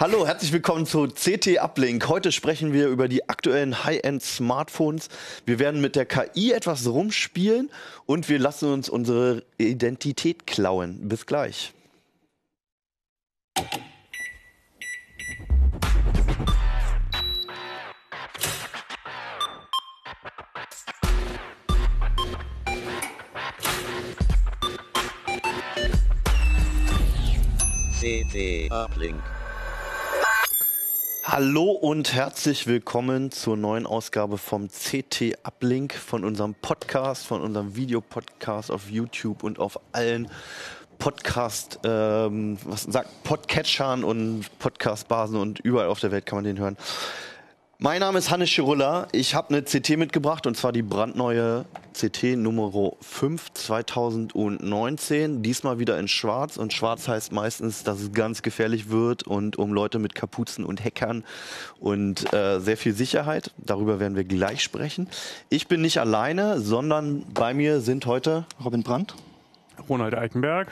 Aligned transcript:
Hallo, 0.00 0.28
herzlich 0.28 0.52
willkommen 0.52 0.86
zu 0.86 1.08
CT 1.08 1.58
Uplink. 1.60 2.06
Heute 2.06 2.30
sprechen 2.30 2.72
wir 2.72 2.86
über 2.86 3.08
die 3.08 3.28
aktuellen 3.28 3.82
High-End 3.82 4.22
Smartphones. 4.22 5.08
Wir 5.44 5.58
werden 5.58 5.80
mit 5.80 5.96
der 5.96 6.06
KI 6.06 6.52
etwas 6.52 6.86
rumspielen 6.86 7.68
und 8.06 8.28
wir 8.28 8.38
lassen 8.38 8.72
uns 8.72 8.88
unsere 8.88 9.42
Identität 9.58 10.46
klauen. 10.46 11.08
Bis 11.08 11.26
gleich. 11.26 11.72
CT 28.00 28.70
Uplink. 28.70 29.37
Hallo 31.30 31.72
und 31.72 32.14
herzlich 32.14 32.66
willkommen 32.66 33.30
zur 33.30 33.58
neuen 33.58 33.84
Ausgabe 33.84 34.38
vom 34.38 34.68
CT 34.68 35.36
Uplink, 35.42 35.92
von 35.92 36.24
unserem 36.24 36.54
Podcast, 36.54 37.26
von 37.26 37.42
unserem 37.42 37.76
Videopodcast 37.76 38.70
auf 38.70 38.88
YouTube 38.88 39.42
und 39.42 39.58
auf 39.58 39.78
allen 39.92 40.30
Podcast, 40.98 41.80
ähm, 41.84 42.56
was 42.64 42.84
sagt, 42.84 43.10
Podcatchern 43.24 44.04
und 44.04 44.46
Podcastbasen 44.58 45.36
und 45.36 45.60
überall 45.60 45.88
auf 45.88 46.00
der 46.00 46.12
Welt 46.12 46.24
kann 46.24 46.38
man 46.38 46.44
den 46.44 46.58
hören. 46.58 46.78
Mein 47.80 48.00
Name 48.00 48.18
ist 48.18 48.32
Hannes 48.32 48.50
Schirulla. 48.50 49.06
Ich 49.12 49.36
habe 49.36 49.50
eine 49.50 49.62
CT 49.62 49.90
mitgebracht 49.98 50.48
und 50.48 50.56
zwar 50.56 50.72
die 50.72 50.82
brandneue 50.82 51.64
CT 51.92 52.36
Nummer 52.36 52.72
5 53.00 53.52
2019. 53.52 55.44
Diesmal 55.44 55.78
wieder 55.78 55.96
in 55.96 56.08
Schwarz 56.08 56.56
und 56.56 56.72
Schwarz 56.72 57.06
heißt 57.06 57.30
meistens, 57.30 57.84
dass 57.84 58.00
es 58.00 58.10
ganz 58.10 58.42
gefährlich 58.42 58.90
wird 58.90 59.22
und 59.22 59.58
um 59.58 59.72
Leute 59.72 60.00
mit 60.00 60.16
Kapuzen 60.16 60.64
und 60.64 60.84
Hackern 60.84 61.22
und 61.78 62.32
äh, 62.34 62.58
sehr 62.58 62.76
viel 62.76 62.94
Sicherheit. 62.94 63.52
Darüber 63.58 64.00
werden 64.00 64.16
wir 64.16 64.24
gleich 64.24 64.60
sprechen. 64.60 65.08
Ich 65.48 65.68
bin 65.68 65.80
nicht 65.80 66.00
alleine, 66.00 66.60
sondern 66.60 67.26
bei 67.32 67.54
mir 67.54 67.80
sind 67.80 68.06
heute 68.06 68.44
Robin 68.64 68.82
Brandt, 68.82 69.14
Ronald 69.88 70.16
Eikenberg, 70.16 70.66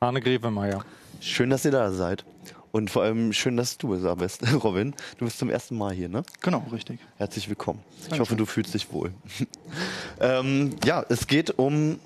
Arne 0.00 0.20
Grevemeyer. 0.20 0.84
Schön, 1.18 1.48
dass 1.48 1.64
ihr 1.64 1.70
da 1.70 1.90
seid. 1.92 2.26
Und 2.72 2.90
vor 2.90 3.02
allem 3.02 3.34
schön, 3.34 3.58
dass 3.58 3.76
du 3.76 3.94
da 3.96 4.14
bist, 4.14 4.42
Robin. 4.64 4.94
Du 5.18 5.26
bist 5.26 5.38
zum 5.38 5.50
ersten 5.50 5.76
Mal 5.76 5.92
hier, 5.92 6.08
ne? 6.08 6.24
Genau, 6.40 6.66
richtig. 6.72 6.98
Herzlich 7.18 7.48
willkommen. 7.50 7.80
Ich 8.10 8.18
hoffe, 8.18 8.34
du 8.34 8.46
fühlst 8.46 8.72
dich 8.72 8.90
wohl. 8.92 9.12
ähm, 10.20 10.74
ja, 10.82 11.04
es 11.10 11.26
geht 11.26 11.58
um 11.58 12.00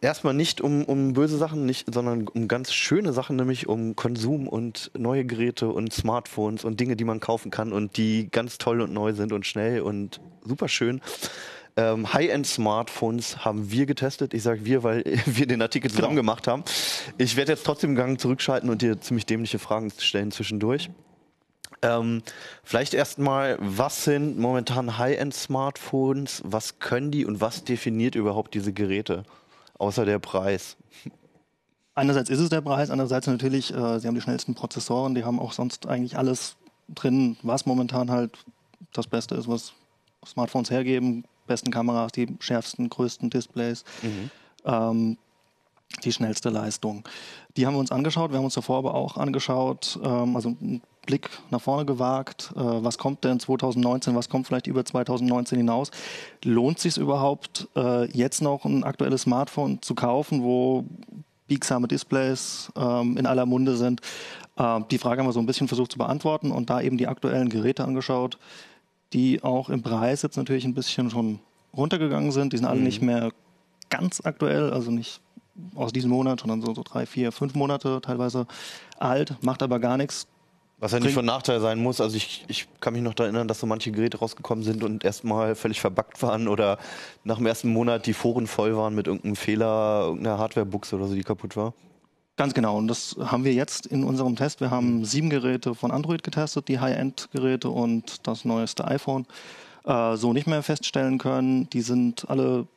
erstmal 0.00 0.34
nicht 0.34 0.60
um, 0.60 0.84
um 0.84 1.12
böse 1.12 1.38
Sachen, 1.38 1.66
nicht, 1.66 1.92
sondern 1.94 2.26
um 2.26 2.48
ganz 2.48 2.72
schöne 2.72 3.12
Sachen, 3.12 3.36
nämlich 3.36 3.68
um 3.68 3.94
Konsum 3.94 4.48
und 4.48 4.90
neue 4.98 5.24
Geräte 5.24 5.68
und 5.68 5.92
Smartphones 5.92 6.64
und 6.64 6.80
Dinge, 6.80 6.96
die 6.96 7.04
man 7.04 7.20
kaufen 7.20 7.52
kann 7.52 7.72
und 7.72 7.96
die 7.96 8.28
ganz 8.28 8.58
toll 8.58 8.80
und 8.80 8.92
neu 8.92 9.12
sind 9.12 9.32
und 9.32 9.46
schnell 9.46 9.82
und 9.82 10.20
super 10.44 10.68
schön. 10.68 11.00
Ähm, 11.78 12.12
High-End-Smartphones 12.12 13.44
haben 13.44 13.70
wir 13.70 13.86
getestet. 13.86 14.34
Ich 14.34 14.42
sage 14.42 14.64
wir, 14.64 14.82
weil 14.82 15.04
wir 15.26 15.46
den 15.46 15.62
Artikel 15.62 15.88
zusammen 15.90 16.16
Genau. 16.16 16.22
gemacht 16.22 16.48
haben. 16.48 16.64
Ich 17.18 17.36
werde 17.36 17.52
jetzt 17.52 17.64
trotzdem 17.64 17.90
einen 17.90 17.96
Gang 17.96 18.20
zurückschalten 18.20 18.68
und 18.68 18.82
dir 18.82 19.00
ziemlich 19.00 19.26
dämliche 19.26 19.60
Fragen 19.60 19.92
stellen 19.96 20.32
zwischendurch. 20.32 20.90
Ähm, 21.82 22.22
vielleicht 22.64 22.94
erstmal, 22.94 23.56
was 23.60 24.02
sind 24.02 24.38
momentan 24.40 24.98
High-End-Smartphones? 24.98 26.42
Was 26.44 26.80
können 26.80 27.12
die 27.12 27.24
und 27.24 27.40
was 27.40 27.62
definiert 27.62 28.16
überhaupt 28.16 28.54
diese 28.54 28.72
Geräte? 28.72 29.22
Außer 29.78 30.04
der 30.04 30.18
Preis. 30.18 30.76
Einerseits 31.94 32.28
ist 32.28 32.40
es 32.40 32.48
der 32.48 32.60
Preis, 32.60 32.90
andererseits 32.90 33.28
natürlich, 33.28 33.72
äh, 33.72 34.00
sie 34.00 34.08
haben 34.08 34.16
die 34.16 34.20
schnellsten 34.20 34.56
Prozessoren, 34.56 35.14
die 35.14 35.24
haben 35.24 35.38
auch 35.38 35.52
sonst 35.52 35.86
eigentlich 35.86 36.16
alles 36.18 36.56
drin, 36.88 37.36
was 37.42 37.66
momentan 37.66 38.10
halt 38.10 38.36
das 38.92 39.06
Beste 39.06 39.36
ist, 39.36 39.46
was 39.46 39.72
Smartphones 40.26 40.70
hergeben. 40.72 41.24
Besten 41.48 41.70
Kameras, 41.70 42.12
die 42.12 42.28
schärfsten, 42.38 42.88
größten 42.88 43.30
Displays, 43.30 43.84
ähm, 44.64 45.16
die 46.04 46.12
schnellste 46.12 46.50
Leistung. 46.50 47.04
Die 47.56 47.66
haben 47.66 47.74
wir 47.74 47.80
uns 47.80 47.90
angeschaut, 47.90 48.30
wir 48.30 48.38
haben 48.38 48.44
uns 48.44 48.54
davor 48.54 48.78
aber 48.78 48.94
auch 48.94 49.16
angeschaut, 49.16 49.98
ähm, 50.02 50.36
also 50.36 50.50
einen 50.60 50.82
Blick 51.06 51.30
nach 51.50 51.60
vorne 51.60 51.86
gewagt, 51.86 52.52
äh, 52.54 52.60
was 52.60 52.98
kommt 52.98 53.24
denn 53.24 53.40
2019, 53.40 54.14
was 54.14 54.28
kommt 54.28 54.46
vielleicht 54.46 54.66
über 54.66 54.84
2019 54.84 55.56
hinaus. 55.58 55.90
Lohnt 56.44 56.78
sich 56.78 56.98
überhaupt, 56.98 57.66
äh, 57.74 58.04
jetzt 58.10 58.42
noch 58.42 58.64
ein 58.64 58.84
aktuelles 58.84 59.22
Smartphone 59.22 59.80
zu 59.80 59.94
kaufen, 59.94 60.42
wo 60.42 60.84
biegsame 61.46 61.88
Displays 61.88 62.70
ähm, 62.76 63.16
in 63.16 63.26
aller 63.26 63.46
Munde 63.46 63.76
sind. 63.76 64.02
Äh, 64.56 64.80
die 64.90 64.98
Frage 64.98 65.20
haben 65.20 65.28
wir 65.28 65.32
so 65.32 65.40
ein 65.40 65.46
bisschen 65.46 65.66
versucht 65.66 65.92
zu 65.92 65.98
beantworten 65.98 66.52
und 66.52 66.68
da 66.68 66.82
eben 66.82 66.98
die 66.98 67.08
aktuellen 67.08 67.48
Geräte 67.48 67.84
angeschaut, 67.84 68.38
die 69.12 69.42
auch 69.42 69.68
im 69.68 69.82
Preis 69.82 70.22
jetzt 70.22 70.36
natürlich 70.36 70.64
ein 70.64 70.74
bisschen 70.74 71.10
schon 71.10 71.40
runtergegangen 71.76 72.32
sind. 72.32 72.52
Die 72.52 72.58
sind 72.58 72.66
alle 72.66 72.80
nicht 72.80 73.02
mehr 73.02 73.30
ganz 73.90 74.20
aktuell, 74.24 74.72
also 74.72 74.90
nicht 74.90 75.20
aus 75.74 75.92
diesem 75.92 76.10
Monat, 76.10 76.40
sondern 76.40 76.62
so, 76.62 76.74
so 76.74 76.82
drei, 76.82 77.06
vier, 77.06 77.32
fünf 77.32 77.54
Monate 77.54 78.00
teilweise 78.02 78.46
alt, 78.98 79.34
macht 79.42 79.62
aber 79.62 79.78
gar 79.78 79.96
nichts. 79.96 80.26
Was 80.80 80.92
ja 80.92 81.00
nicht 81.00 81.14
von 81.14 81.24
Nachteil 81.24 81.60
sein 81.60 81.82
muss. 81.82 82.00
Also 82.00 82.16
ich, 82.16 82.44
ich 82.46 82.68
kann 82.80 82.92
mich 82.92 83.02
noch 83.02 83.14
daran 83.14 83.34
erinnern, 83.34 83.48
dass 83.48 83.58
so 83.58 83.66
manche 83.66 83.90
Geräte 83.90 84.18
rausgekommen 84.18 84.62
sind 84.62 84.84
und 84.84 85.04
erstmal 85.04 85.56
völlig 85.56 85.80
verbuggt 85.80 86.22
waren 86.22 86.46
oder 86.46 86.78
nach 87.24 87.38
dem 87.38 87.46
ersten 87.46 87.72
Monat 87.72 88.06
die 88.06 88.12
Foren 88.12 88.46
voll 88.46 88.76
waren 88.76 88.94
mit 88.94 89.08
irgendeinem 89.08 89.34
Fehler, 89.34 90.04
irgendeiner 90.06 90.38
Hardware-Buchse 90.38 90.94
oder 90.94 91.08
so, 91.08 91.14
die 91.14 91.24
kaputt 91.24 91.56
war. 91.56 91.74
Ganz 92.38 92.54
genau. 92.54 92.76
Und 92.78 92.86
das 92.86 93.16
haben 93.20 93.44
wir 93.44 93.52
jetzt 93.52 93.84
in 93.86 94.04
unserem 94.04 94.36
Test. 94.36 94.60
Wir 94.60 94.70
haben 94.70 95.04
sieben 95.04 95.28
Geräte 95.28 95.74
von 95.74 95.90
Android 95.90 96.22
getestet, 96.22 96.68
die 96.68 96.78
High-End-Geräte 96.78 97.68
und 97.68 98.26
das 98.28 98.44
neueste 98.44 98.86
iPhone. 98.86 99.26
Äh, 99.84 100.16
so 100.16 100.32
nicht 100.32 100.46
mehr 100.46 100.62
feststellen 100.62 101.18
können. 101.18 101.68
Die 101.70 101.80
sind 101.80 102.30
alle 102.30 102.68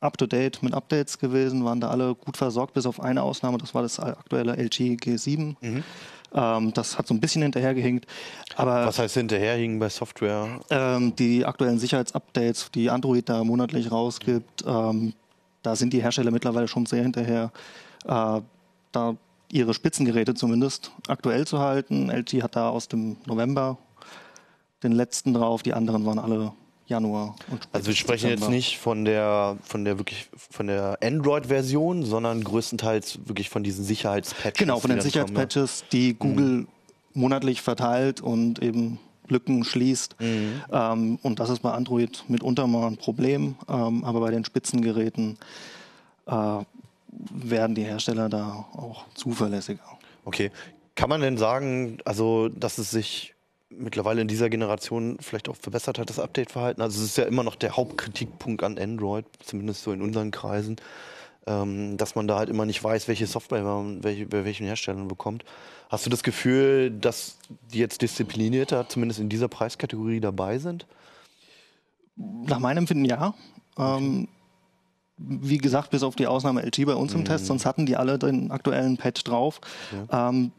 up-to-date 0.00 0.62
mit 0.62 0.74
Updates 0.74 1.18
gewesen, 1.18 1.64
waren 1.64 1.80
da 1.80 1.88
alle 1.88 2.14
gut 2.14 2.36
versorgt, 2.36 2.74
bis 2.74 2.84
auf 2.84 3.00
eine 3.00 3.22
Ausnahme. 3.22 3.56
Das 3.56 3.74
war 3.74 3.80
das 3.80 3.98
aktuelle 3.98 4.52
LG 4.52 4.96
G7. 4.96 5.56
Ähm, 6.32 6.72
das 6.74 6.98
hat 6.98 7.06
so 7.06 7.14
ein 7.14 7.20
bisschen 7.20 7.40
hinterhergehinkt. 7.40 8.06
Aber 8.56 8.84
Was 8.84 8.98
heißt 8.98 9.14
hinterherhingen 9.14 9.78
bei 9.78 9.88
Software? 9.88 10.60
ähm, 10.68 11.16
die 11.16 11.46
aktuellen 11.46 11.78
Sicherheitsupdates, 11.78 12.70
die 12.70 12.90
Android 12.90 13.30
da 13.30 13.42
monatlich 13.44 13.90
rausgibt, 13.90 14.62
ähm, 14.66 15.14
da 15.62 15.74
sind 15.74 15.94
die 15.94 16.02
Hersteller 16.02 16.30
mittlerweile 16.30 16.68
schon 16.68 16.84
sehr 16.84 17.02
hinterher, 17.02 17.50
äh, 18.06 18.40
da 18.92 19.16
ihre 19.50 19.74
Spitzengeräte 19.74 20.34
zumindest 20.34 20.92
aktuell 21.08 21.46
zu 21.46 21.58
halten. 21.58 22.10
LG 22.10 22.42
hat 22.42 22.56
da 22.56 22.68
aus 22.68 22.88
dem 22.88 23.16
November 23.26 23.78
den 24.82 24.92
letzten 24.92 25.34
drauf, 25.34 25.62
die 25.62 25.74
anderen 25.74 26.06
waren 26.06 26.18
alle 26.18 26.52
Januar. 26.86 27.36
Und 27.50 27.68
Also 27.72 27.88
wir 27.88 27.94
sprechen 27.94 28.28
jetzt 28.30 28.40
Dezember. 28.40 28.56
nicht 28.56 28.78
von 28.78 29.04
der 29.04 29.56
von 29.62 29.84
der 29.84 29.98
wirklich 29.98 30.28
von 30.34 30.66
der 30.66 30.98
Android-Version, 31.02 32.04
sondern 32.04 32.42
größtenteils 32.42 33.20
wirklich 33.26 33.48
von 33.48 33.62
diesen 33.62 33.84
Sicherheitspatches. 33.84 34.58
Genau, 34.58 34.80
von 34.80 34.90
den? 34.90 35.00
Sicherheitspatches, 35.00 35.84
die 35.92 36.14
Google 36.14 36.66
monatlich 37.14 37.62
verteilt 37.62 38.20
und 38.20 38.60
eben 38.62 38.98
Lücken 39.28 39.62
schließt. 39.64 40.16
Ähm, 40.20 41.18
und 41.22 41.38
das 41.38 41.50
ist 41.50 41.60
bei 41.60 41.70
Android 41.70 42.24
mitunter 42.28 42.66
mal 42.66 42.88
ein 42.88 42.96
Problem, 42.96 43.54
ähm, 43.68 44.04
aber 44.04 44.20
bei 44.20 44.30
den 44.32 44.44
Spitzengeräten 44.44 45.38
äh, 46.26 46.64
werden 47.12 47.74
die 47.74 47.84
Hersteller 47.84 48.28
da 48.28 48.66
auch 48.72 49.04
zuverlässiger. 49.14 49.98
Okay. 50.24 50.50
Kann 50.94 51.08
man 51.08 51.20
denn 51.20 51.38
sagen, 51.38 51.98
also 52.04 52.48
dass 52.48 52.78
es 52.78 52.90
sich 52.90 53.34
mittlerweile 53.70 54.20
in 54.20 54.28
dieser 54.28 54.50
Generation 54.50 55.16
vielleicht 55.20 55.48
auch 55.48 55.56
verbessert 55.56 55.98
hat, 55.98 56.10
das 56.10 56.18
Update-Verhalten? 56.18 56.82
Also 56.82 57.00
es 57.00 57.10
ist 57.10 57.16
ja 57.16 57.24
immer 57.24 57.42
noch 57.42 57.56
der 57.56 57.76
Hauptkritikpunkt 57.76 58.62
an 58.62 58.78
Android, 58.78 59.24
zumindest 59.42 59.82
so 59.82 59.92
in 59.92 60.02
unseren 60.02 60.30
Kreisen, 60.30 60.76
ähm, 61.46 61.96
dass 61.96 62.14
man 62.14 62.28
da 62.28 62.38
halt 62.38 62.50
immer 62.50 62.66
nicht 62.66 62.82
weiß, 62.82 63.08
welche 63.08 63.26
Software 63.26 63.62
man 63.62 64.04
welche, 64.04 64.26
bei 64.26 64.44
welchen 64.44 64.66
Herstellern 64.66 65.08
bekommt. 65.08 65.44
Hast 65.88 66.06
du 66.06 66.10
das 66.10 66.22
Gefühl, 66.22 66.90
dass 66.90 67.38
die 67.72 67.78
jetzt 67.78 68.02
disziplinierter, 68.02 68.88
zumindest 68.88 69.20
in 69.20 69.28
dieser 69.28 69.48
Preiskategorie 69.48 70.20
dabei 70.20 70.58
sind? 70.58 70.86
Nach 72.16 72.58
meinem 72.58 72.78
Empfinden 72.78 73.06
ja. 73.06 73.34
Ähm, 73.78 74.28
wie 75.20 75.58
gesagt, 75.58 75.90
bis 75.90 76.02
auf 76.02 76.16
die 76.16 76.26
Ausnahme 76.26 76.62
LG 76.62 76.86
bei 76.86 76.94
uns 76.94 77.14
im 77.14 77.24
Test, 77.24 77.46
sonst 77.46 77.66
hatten 77.66 77.86
die 77.86 77.96
alle 77.96 78.18
den 78.18 78.50
aktuellen 78.50 78.96
Patch 78.96 79.24
drauf. 79.24 79.60
Ähm, 80.10 80.52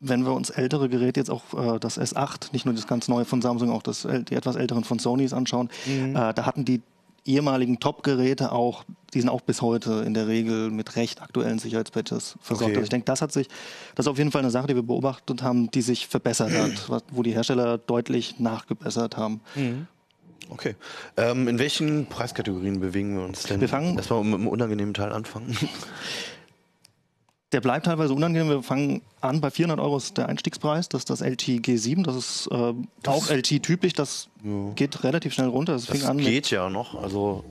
wenn 0.00 0.24
wir 0.24 0.32
uns 0.32 0.50
ältere 0.50 0.88
Geräte, 0.88 1.20
jetzt 1.20 1.30
auch 1.30 1.74
äh, 1.74 1.78
das 1.78 2.00
S8, 2.00 2.52
nicht 2.52 2.64
nur 2.64 2.74
das 2.74 2.86
ganz 2.86 3.06
neue 3.08 3.26
von 3.26 3.42
Samsung, 3.42 3.70
auch 3.70 3.82
das, 3.82 4.08
die 4.28 4.34
etwas 4.34 4.56
älteren 4.56 4.82
von 4.82 4.98
Sonys 4.98 5.32
anschauen, 5.32 5.68
äh, 5.86 6.12
da 6.34 6.46
hatten 6.46 6.64
die 6.64 6.80
ehemaligen 7.24 7.80
Top-Geräte 7.80 8.52
auch, 8.52 8.84
die 9.12 9.20
sind 9.20 9.28
auch 9.28 9.42
bis 9.42 9.62
heute 9.62 10.02
in 10.06 10.14
der 10.14 10.26
Regel 10.26 10.70
mit 10.70 10.96
recht 10.96 11.20
aktuellen 11.22 11.58
Sicherheitspatches 11.58 12.36
versorgt. 12.40 12.70
Okay. 12.70 12.78
Also 12.78 12.84
ich 12.84 12.88
denke, 12.88 13.04
das 13.04 13.22
hat 13.22 13.32
sich, 13.32 13.48
das 13.94 14.06
ist 14.06 14.10
auf 14.10 14.18
jeden 14.18 14.30
Fall 14.30 14.40
eine 14.40 14.50
Sache, 14.50 14.68
die 14.68 14.74
wir 14.74 14.82
beobachtet 14.82 15.42
haben, 15.42 15.70
die 15.70 15.82
sich 15.82 16.06
verbessert 16.06 16.50
hat, 16.88 17.04
wo 17.10 17.22
die 17.22 17.32
Hersteller 17.32 17.78
deutlich 17.78 18.40
nachgebessert 18.40 19.16
haben. 19.16 19.40
Okay. 20.48 20.74
Ähm, 21.16 21.46
in 21.48 21.58
welchen 21.58 22.06
Preiskategorien 22.06 22.80
bewegen 22.80 23.16
wir 23.16 23.24
uns 23.24 23.42
denn? 23.44 23.60
Wir 23.60 23.68
fangen- 23.68 23.96
Erstmal 23.96 24.24
mit 24.24 24.34
dem 24.34 24.48
unangenehmen 24.48 24.94
Teil 24.94 25.12
anfangen. 25.12 25.56
Der 27.52 27.60
bleibt 27.60 27.86
teilweise 27.86 28.14
unangenehm. 28.14 28.48
Wir 28.48 28.62
fangen 28.62 29.02
an 29.20 29.40
bei 29.40 29.50
400 29.50 29.80
Euro 29.80 29.96
ist 29.96 30.16
der 30.16 30.28
Einstiegspreis. 30.28 30.88
Das 30.88 31.00
ist 31.00 31.10
das 31.10 31.20
LT 31.20 31.42
G7. 31.60 32.04
Das 32.04 32.14
ist 32.16 32.48
äh, 32.52 32.74
auch 33.08 33.28
LT-typisch. 33.28 33.92
Das 33.94 34.28
geht 34.76 35.02
relativ 35.02 35.34
schnell 35.34 35.48
runter. 35.48 35.72
Das, 35.72 35.86
Das 35.86 36.16
geht 36.16 36.50
ja 36.50 36.70
noch. 36.70 36.94
Also 37.00 37.44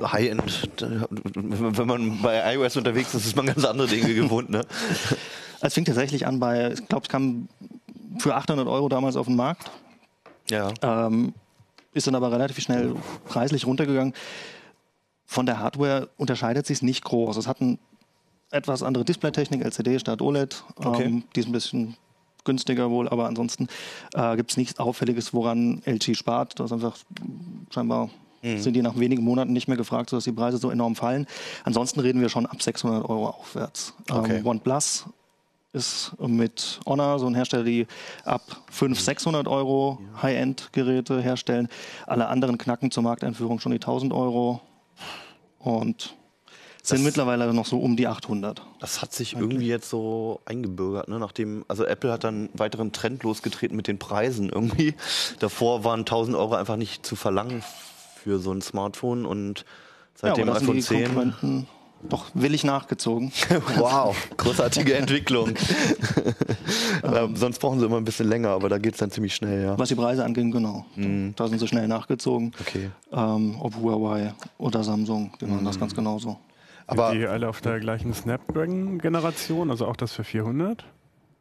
High-End, 0.00 0.68
wenn 0.80 1.86
man 1.86 2.22
bei 2.22 2.54
iOS 2.54 2.76
unterwegs 2.76 3.14
ist, 3.14 3.26
ist 3.26 3.36
man 3.36 3.46
ganz 3.46 3.64
andere 3.64 3.88
Dinge 3.88 4.14
gewohnt. 4.14 4.50
Ne? 4.50 4.64
Es 5.64 5.74
fing 5.74 5.84
tatsächlich 5.84 6.26
an 6.26 6.40
bei, 6.40 6.72
ich 6.72 6.88
glaube, 6.88 7.04
es 7.04 7.08
kam 7.08 7.46
für 8.18 8.34
800 8.34 8.66
Euro 8.66 8.88
damals 8.88 9.14
auf 9.14 9.26
den 9.28 9.36
Markt, 9.36 9.70
Ja. 10.50 10.72
ähm, 10.82 11.34
ist 11.92 12.06
dann 12.06 12.14
aber 12.14 12.32
relativ 12.32 12.58
schnell 12.58 12.94
preislich 13.26 13.66
runtergegangen. 13.66 14.14
Von 15.26 15.46
der 15.46 15.58
Hardware 15.58 16.08
unterscheidet 16.16 16.66
sich 16.66 16.82
nicht 16.82 17.04
groß. 17.04 17.36
Es 17.36 17.46
hat 17.46 17.60
eine 17.60 17.78
etwas 18.50 18.82
andere 18.82 19.04
Displaytechnik, 19.04 19.64
LCD 19.64 19.98
statt 19.98 20.20
OLED. 20.20 20.64
Okay. 20.76 21.04
Ähm, 21.04 21.24
die 21.34 21.40
ist 21.40 21.46
ein 21.46 21.52
bisschen 21.52 21.96
günstiger 22.44 22.90
wohl, 22.90 23.08
aber 23.08 23.26
ansonsten 23.26 23.68
äh, 24.14 24.36
gibt 24.36 24.50
es 24.50 24.56
nichts 24.56 24.78
Auffälliges, 24.78 25.32
woran 25.32 25.82
LG 25.86 26.14
spart. 26.16 26.58
Das 26.58 26.66
ist 26.66 26.72
einfach 26.72 26.96
scheinbar 27.70 28.10
sind 28.42 28.74
die 28.74 28.82
nach 28.82 28.98
wenigen 28.98 29.22
Monaten 29.22 29.52
nicht 29.52 29.68
mehr 29.68 29.76
gefragt, 29.76 30.10
sodass 30.10 30.24
die 30.24 30.32
Preise 30.32 30.58
so 30.58 30.70
enorm 30.70 30.96
fallen. 30.96 31.26
Ansonsten 31.62 32.00
reden 32.00 32.20
wir 32.20 32.28
schon 32.28 32.44
ab 32.44 32.60
600 32.60 33.08
Euro 33.08 33.28
aufwärts. 33.28 33.94
Okay. 34.10 34.38
Ähm, 34.38 34.46
OnePlus 34.46 35.06
ist 35.72 36.12
mit 36.18 36.80
Honor 36.86 37.18
so 37.18 37.26
ein 37.26 37.34
Hersteller, 37.34 37.64
die 37.64 37.86
ab 38.24 38.42
500, 38.70 39.04
600 39.04 39.48
Euro 39.48 39.98
High-End-Geräte 40.20 41.20
herstellen. 41.20 41.68
Alle 42.06 42.28
anderen 42.28 42.58
knacken 42.58 42.90
zur 42.90 43.02
Markteinführung 43.02 43.58
schon 43.58 43.72
die 43.72 43.78
1000 43.78 44.12
Euro 44.12 44.60
und 45.58 46.14
sind 46.82 47.04
mittlerweile 47.04 47.54
noch 47.54 47.66
so 47.66 47.78
um 47.78 47.96
die 47.96 48.08
800. 48.08 48.60
Das 48.80 49.00
hat 49.00 49.12
sich 49.12 49.34
irgendwie 49.34 49.68
jetzt 49.68 49.88
so 49.88 50.40
eingebürgert, 50.44 51.08
ne? 51.08 51.20
Nachdem, 51.20 51.64
also 51.68 51.84
Apple 51.84 52.10
hat 52.10 52.24
dann 52.24 52.34
einen 52.34 52.58
weiteren 52.58 52.92
Trend 52.92 53.22
losgetreten 53.22 53.76
mit 53.76 53.86
den 53.86 53.98
Preisen 53.98 54.48
irgendwie. 54.48 54.94
Davor 55.38 55.84
waren 55.84 56.00
1000 56.00 56.36
Euro 56.36 56.54
einfach 56.54 56.76
nicht 56.76 57.06
zu 57.06 57.14
verlangen 57.14 57.62
für 58.16 58.40
so 58.40 58.52
ein 58.52 58.62
Smartphone 58.62 59.24
und 59.24 59.64
seit 60.14 60.36
dem 60.36 60.48
aber 60.48 60.58
da 60.58 60.64
sind 60.66 60.76
iPhone 60.76 61.34
die 61.40 61.42
10. 61.44 61.66
Doch 62.08 62.26
willig 62.34 62.64
nachgezogen. 62.64 63.30
Wow, 63.76 64.16
großartige 64.36 64.94
Entwicklung. 64.94 65.50
ähm, 67.04 67.36
sonst 67.36 67.58
brauchen 67.58 67.78
sie 67.80 67.86
immer 67.86 67.96
ein 67.96 68.04
bisschen 68.04 68.28
länger, 68.28 68.50
aber 68.50 68.68
da 68.68 68.78
geht 68.78 68.94
es 68.94 68.98
dann 68.98 69.10
ziemlich 69.10 69.34
schnell, 69.34 69.64
ja. 69.64 69.78
Was 69.78 69.88
die 69.88 69.94
Preise 69.94 70.24
angeht, 70.24 70.50
genau. 70.52 70.84
Da 71.36 71.48
sind 71.48 71.58
sie 71.58 71.68
schnell 71.68 71.88
nachgezogen. 71.88 72.52
Okay. 72.60 72.90
Ähm, 73.12 73.56
ob 73.60 73.76
Huawei 73.76 74.34
oder 74.58 74.82
Samsung, 74.84 75.32
die 75.40 75.46
machen 75.46 75.64
das 75.64 75.76
Mhm. 75.76 75.80
ganz 75.80 75.94
genauso. 75.94 76.38
Aber 76.86 77.12
die 77.14 77.26
alle 77.26 77.48
auf 77.48 77.60
der 77.60 77.78
gleichen 77.80 78.12
Snapdragon-Generation, 78.12 79.70
also 79.70 79.86
auch 79.86 79.96
das 79.96 80.12
für 80.12 80.24
400? 80.24 80.84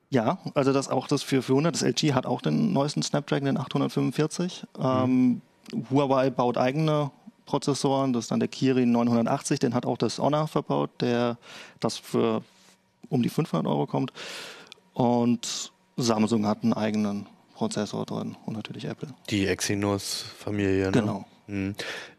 Ja, 0.10 0.38
also 0.54 0.74
das 0.74 0.90
auch 0.90 1.08
das 1.08 1.24
für 1.24 1.42
400. 1.42 1.74
Das 1.74 1.82
LG 1.84 2.14
hat 2.14 2.26
auch 2.26 2.42
den 2.42 2.74
neuesten 2.74 3.02
Snapdragon, 3.02 3.46
den 3.46 3.58
845. 3.58 4.66
Mhm. 4.78 4.84
Ähm, 4.86 5.42
Huawei 5.90 6.30
baut 6.30 6.58
eigene 6.58 7.12
Prozessoren. 7.46 8.14
Das 8.14 8.26
ist 8.26 8.32
dann 8.32 8.40
der 8.40 8.50
Kirin 8.50 8.92
980. 8.92 9.60
Den 9.60 9.74
hat 9.74 9.86
auch 9.86 9.98
das 9.98 10.20
Honor 10.20 10.48
verbaut, 10.48 10.90
der 11.02 11.38
das 11.80 11.98
für 11.98 12.44
um 13.10 13.22
die 13.24 13.30
500 13.30 13.68
Euro 13.68 13.88
kommt. 13.88 14.14
Und 14.94 15.72
Samsung 15.98 16.48
hat 16.48 16.64
einen 16.64 16.74
eigenen 16.74 17.28
Prozessor 17.54 18.06
drin 18.06 18.36
und 18.46 18.56
natürlich 18.56 18.86
Apple. 18.86 19.10
die 19.30 19.46
Exynos-Familie, 19.46 20.86
ne? 20.86 20.92
Genau. 20.92 21.26
Mhm. 21.48 21.76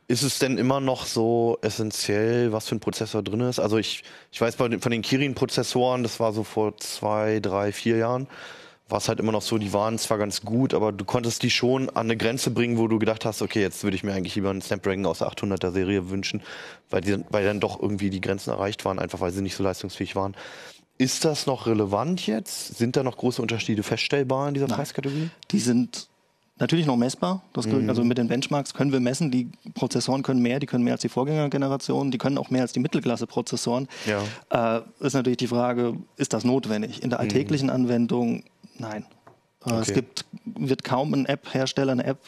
Ist 0.09 0.23
es 0.23 0.39
denn 0.39 0.59
immer 0.59 0.81
noch 0.81 1.07
so 1.07 1.59
essentiell, 1.63 2.53
was 2.53 2.69
für 2.69 2.75
ein 2.77 2.81
Prozessor 2.81 3.23
drin 3.23 3.41
ist? 3.41 3.59
Also 3.59 3.79
ich, 3.79 4.05
ich 4.31 4.41
weiß 4.41 4.57
von 4.57 4.71
den 4.71 5.03
Kirin-Prozessoren, 5.03 6.03
das 6.03 6.21
war 6.21 6.33
so 6.33 6.45
vor 6.45 6.77
zwei, 6.77 7.41
drei, 7.41 7.73
vier 7.73 7.97
Jahren, 7.97 8.29
war 8.93 8.99
es 8.99 9.09
halt 9.09 9.21
immer 9.21 9.33
noch 9.33 9.41
so, 9.41 9.57
die 9.57 9.73
waren 9.73 9.99
zwar 9.99 10.19
ganz 10.19 10.43
gut, 10.43 10.75
aber 10.75 10.93
du 10.93 11.07
konntest 11.07 11.43
die 11.43 11.51
schon 11.51 11.89
an 11.89 12.07
eine 12.07 12.17
Grenze 12.17 12.51
bringen, 12.51 12.77
wo 12.77 12.87
du 12.89 12.99
gedacht 12.99 13.25
hast, 13.25 13.41
okay, 13.41 13.63
jetzt 13.63 13.83
würde 13.83 13.97
ich 13.97 14.05
mir 14.05 14.13
eigentlich 14.13 14.35
lieber 14.35 14.51
einen 14.51 14.61
Snapdragon 14.61 15.07
aus 15.07 15.21
der 15.21 15.29
800er 15.29 15.73
Serie 15.73 16.11
wünschen, 16.11 16.43
weil, 16.91 17.01
die, 17.01 17.25
weil 17.31 17.45
dann 17.45 17.59
doch 17.59 17.81
irgendwie 17.81 18.11
die 18.11 18.21
Grenzen 18.21 18.51
erreicht 18.51 18.85
waren, 18.85 18.99
einfach 18.99 19.21
weil 19.21 19.33
sie 19.33 19.41
nicht 19.41 19.57
so 19.57 19.65
leistungsfähig 19.65 20.15
waren. 20.15 20.37
Ist 20.99 21.25
das 21.25 21.47
noch 21.47 21.67
relevant 21.67 22.27
jetzt? 22.27 22.77
Sind 22.77 22.95
da 22.97 23.03
noch 23.03 23.17
große 23.17 23.41
Unterschiede 23.41 23.83
feststellbar 23.83 24.49
in 24.49 24.55
dieser 24.55 24.67
Preiskategorie? 24.67 25.31
Die 25.51 25.59
sind 25.59 26.09
natürlich 26.59 26.85
noch 26.87 26.97
messbar. 26.97 27.43
Das 27.55 27.65
gilt, 27.65 27.89
Also 27.89 28.05
mit 28.05 28.19
den 28.19 28.29
Benchmarks 28.29 28.75
können 28.75 28.93
wir 28.93 29.01
messen. 29.01 29.31
Die 29.31 29.49
Prozessoren 29.75 30.23
können 30.23 30.43
mehr, 30.43 30.61
die 30.61 30.67
können 30.67 30.85
mehr 30.85 30.93
als 30.93 31.01
die 31.01 31.09
Vorgängergenerationen, 31.09 32.11
die 32.11 32.19
können 32.19 32.37
auch 32.37 32.51
mehr 32.51 32.63
als 32.63 32.73
die 32.73 32.81
Mittelklasse-Prozessoren. 32.81 33.89
Ja. 34.07 34.79
Äh, 34.79 34.83
ist 35.01 35.15
natürlich 35.15 35.39
die 35.39 35.47
Frage, 35.47 35.97
ist 36.19 36.35
das 36.35 36.45
notwendig? 36.45 37.03
In 37.03 37.09
der 37.09 37.21
alltäglichen 37.21 37.71
Anwendung, 37.71 38.45
nein. 38.79 39.07
Es 39.65 39.73
Okay. 39.91 39.93
gibt, 39.95 40.25
wird 40.45 40.83
kaum 40.85 41.15
ein 41.15 41.27
App-Hersteller 41.27 41.93
eine 41.93 42.05
App 42.05 42.19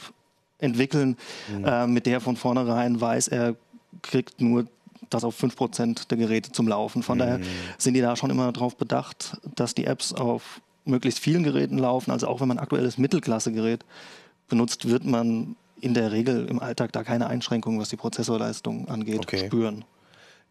entwickeln, 0.59 1.17
äh, 1.65 1.87
mit 1.87 2.07
der 2.07 2.21
von 2.21 2.37
vornherein 2.37 3.01
weiß, 3.01 3.29
er 3.29 3.57
kriegt 4.03 4.41
nur 4.41 4.67
das 5.11 5.25
auf 5.25 5.37
5% 5.37 6.09
der 6.11 6.19
Geräte 6.19 6.53
zum 6.53 6.69
Laufen. 6.69 7.03
Von 7.03 7.19
daher 7.19 7.41
sind 7.79 7.95
die 7.95 8.01
da 8.01 8.17
schon 8.17 8.31
immer 8.31 8.51
darauf 8.53 8.77
bedacht, 8.77 9.37
dass 9.57 9.75
die 9.75 9.85
Apps 9.85 10.13
auf 10.13 10.61
möglichst 10.85 11.19
vielen 11.19 11.43
Geräten 11.43 11.79
laufen. 11.79 12.11
Also 12.11 12.29
auch 12.29 12.41
wenn 12.41 12.49
man 12.49 12.59
ein 12.59 12.63
aktuelles 12.63 12.99
Mittelklasse-Gerät 12.99 13.85
benutzt, 14.49 14.89
wird 14.89 15.05
man 15.05 15.57
in 15.81 15.93
der 15.95 16.13
Regel 16.13 16.47
im 16.47 16.61
Alltag 16.61 16.93
da 16.93 17.03
keine 17.05 17.27
Einschränkungen, 17.27 17.81
was 17.81 17.89
die 17.89 17.97
Prozessorleistung 17.97 18.89
angeht, 18.89 19.21
Okay. 19.21 19.47
spüren. 19.47 19.85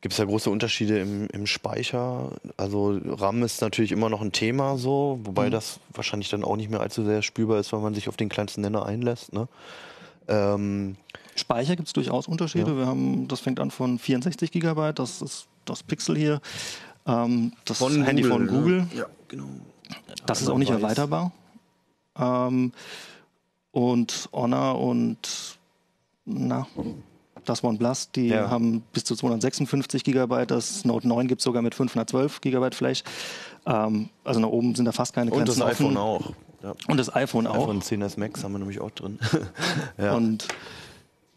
Gibt 0.03 0.11
es 0.11 0.17
da 0.17 0.25
große 0.25 0.49
Unterschiede 0.49 0.99
im, 0.99 1.27
im 1.31 1.47
Speicher? 1.47 2.31
Also 2.57 2.99
RAM 3.05 3.41
ist 3.41 3.61
natürlich 3.61 3.93
immer 3.93 4.09
noch 4.09 4.21
ein 4.21 4.33
Thema 4.33 4.77
so, 4.77 5.21
wobei 5.23 5.49
das 5.49 5.79
wahrscheinlich 5.93 6.29
dann 6.29 6.43
auch 6.43 6.57
nicht 6.57 6.69
mehr 6.69 6.81
allzu 6.81 7.05
sehr 7.05 7.21
spürbar 7.21 7.57
ist, 7.61 7.71
weil 7.71 7.79
man 7.79 7.93
sich 7.93 8.09
auf 8.09 8.17
den 8.17 8.27
kleinsten 8.27 8.59
Nenner 8.59 8.85
einlässt. 8.85 9.31
Ne? 9.31 9.47
Ähm, 10.27 10.97
Speicher 11.35 11.77
gibt 11.77 11.87
es 11.87 11.93
durchaus 11.93 12.27
Unterschiede. 12.27 12.71
Ja. 12.71 12.77
Wir 12.79 12.85
haben, 12.85 13.29
das 13.29 13.39
fängt 13.39 13.61
an 13.61 13.71
von 13.71 13.97
64 13.97 14.51
Gigabyte, 14.51 14.99
das 14.99 15.21
ist 15.21 15.47
das 15.63 15.83
Pixel 15.83 16.17
hier. 16.17 16.41
Ähm, 17.07 17.53
das 17.63 17.79
Handy 17.79 18.25
von 18.25 18.47
Google. 18.47 18.81
Ne? 18.81 18.87
Ja, 18.93 19.05
genau. 19.29 19.47
Das 20.25 20.41
ist 20.41 20.49
auch 20.49 20.57
nicht 20.57 20.73
Weiß. 20.73 20.81
erweiterbar. 20.81 21.31
Ähm, 22.19 22.73
und 23.71 24.27
Honor 24.33 24.81
und 24.81 25.57
na, 26.25 26.67
das 27.45 27.63
OnePlus, 27.63 28.11
die 28.11 28.27
Ja. 28.27 28.49
haben 28.49 28.81
bis 28.93 29.03
zu 29.03 29.15
256 29.15 30.03
Gigabyte. 30.03 30.51
Das 30.51 30.85
Note 30.85 31.07
9 31.07 31.27
gibt 31.27 31.41
es 31.41 31.43
sogar 31.45 31.61
mit 31.61 31.75
512 31.75 32.41
Gigabyte 32.41 32.75
Flash. 32.75 33.03
Ähm, 33.65 34.09
also 34.23 34.39
nach 34.39 34.49
oben 34.49 34.75
sind 34.75 34.85
da 34.85 34.91
fast 34.91 35.13
keine 35.13 35.31
Und 35.31 35.47
das 35.47 35.57
Grenzen 35.59 35.85
iPhone 35.87 35.97
offen. 35.97 36.27
auch. 36.27 36.33
Ja. 36.63 36.73
Und 36.87 36.97
das 36.97 37.13
iPhone 37.13 37.47
auch. 37.47 37.55
iPhone 37.67 37.81
10s 37.81 38.17
Max 38.19 38.43
haben 38.43 38.53
wir 38.53 38.59
nämlich 38.59 38.79
auch 38.79 38.91
drin. 38.91 39.19
ja. 39.97 40.13
Und 40.15 40.47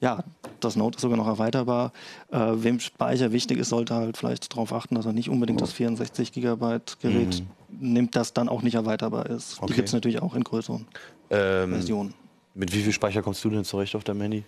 ja, 0.00 0.23
das 0.61 0.76
Note 0.76 0.97
ist 0.97 1.02
sogar 1.02 1.16
noch 1.16 1.26
erweiterbar. 1.26 1.92
Äh, 2.31 2.38
wem 2.57 2.81
Speicher 2.81 3.33
wichtig 3.33 3.59
ist, 3.59 3.71
sollte 3.71 3.95
halt 3.95 4.16
vielleicht 4.16 4.52
darauf 4.52 4.73
achten, 4.73 4.95
dass 4.95 5.07
er 5.07 5.12
nicht 5.12 5.28
unbedingt 5.31 5.61
das 5.61 5.73
64 5.73 6.33
Gigabyte 6.33 6.99
Gerät 7.00 7.42
nimmt, 7.71 8.14
das 8.14 8.33
dann 8.35 8.49
auch 8.49 8.62
nicht 8.62 8.75
erweiterbar 8.75 9.26
ist. 9.26 9.57
Mhm. 9.59 9.64
Okay. 9.64 9.66
Die 9.73 9.76
gibt 9.76 9.88
es 9.88 9.95
natürlich 9.95 10.23
auch 10.23 10.35
in 10.35 10.45
größeren 10.45 10.87
ähm, 11.31 11.71
Versionen. 11.71 12.14
mit 12.54 12.73
wie 12.73 12.83
viel 12.83 12.92
Speicher 12.92 13.23
kommst 13.23 13.42
du 13.45 13.50
denn 13.50 13.64
zurecht 13.64 13.97
auf 13.97 14.04
deinem 14.04 14.21
Handy? 14.21 14.45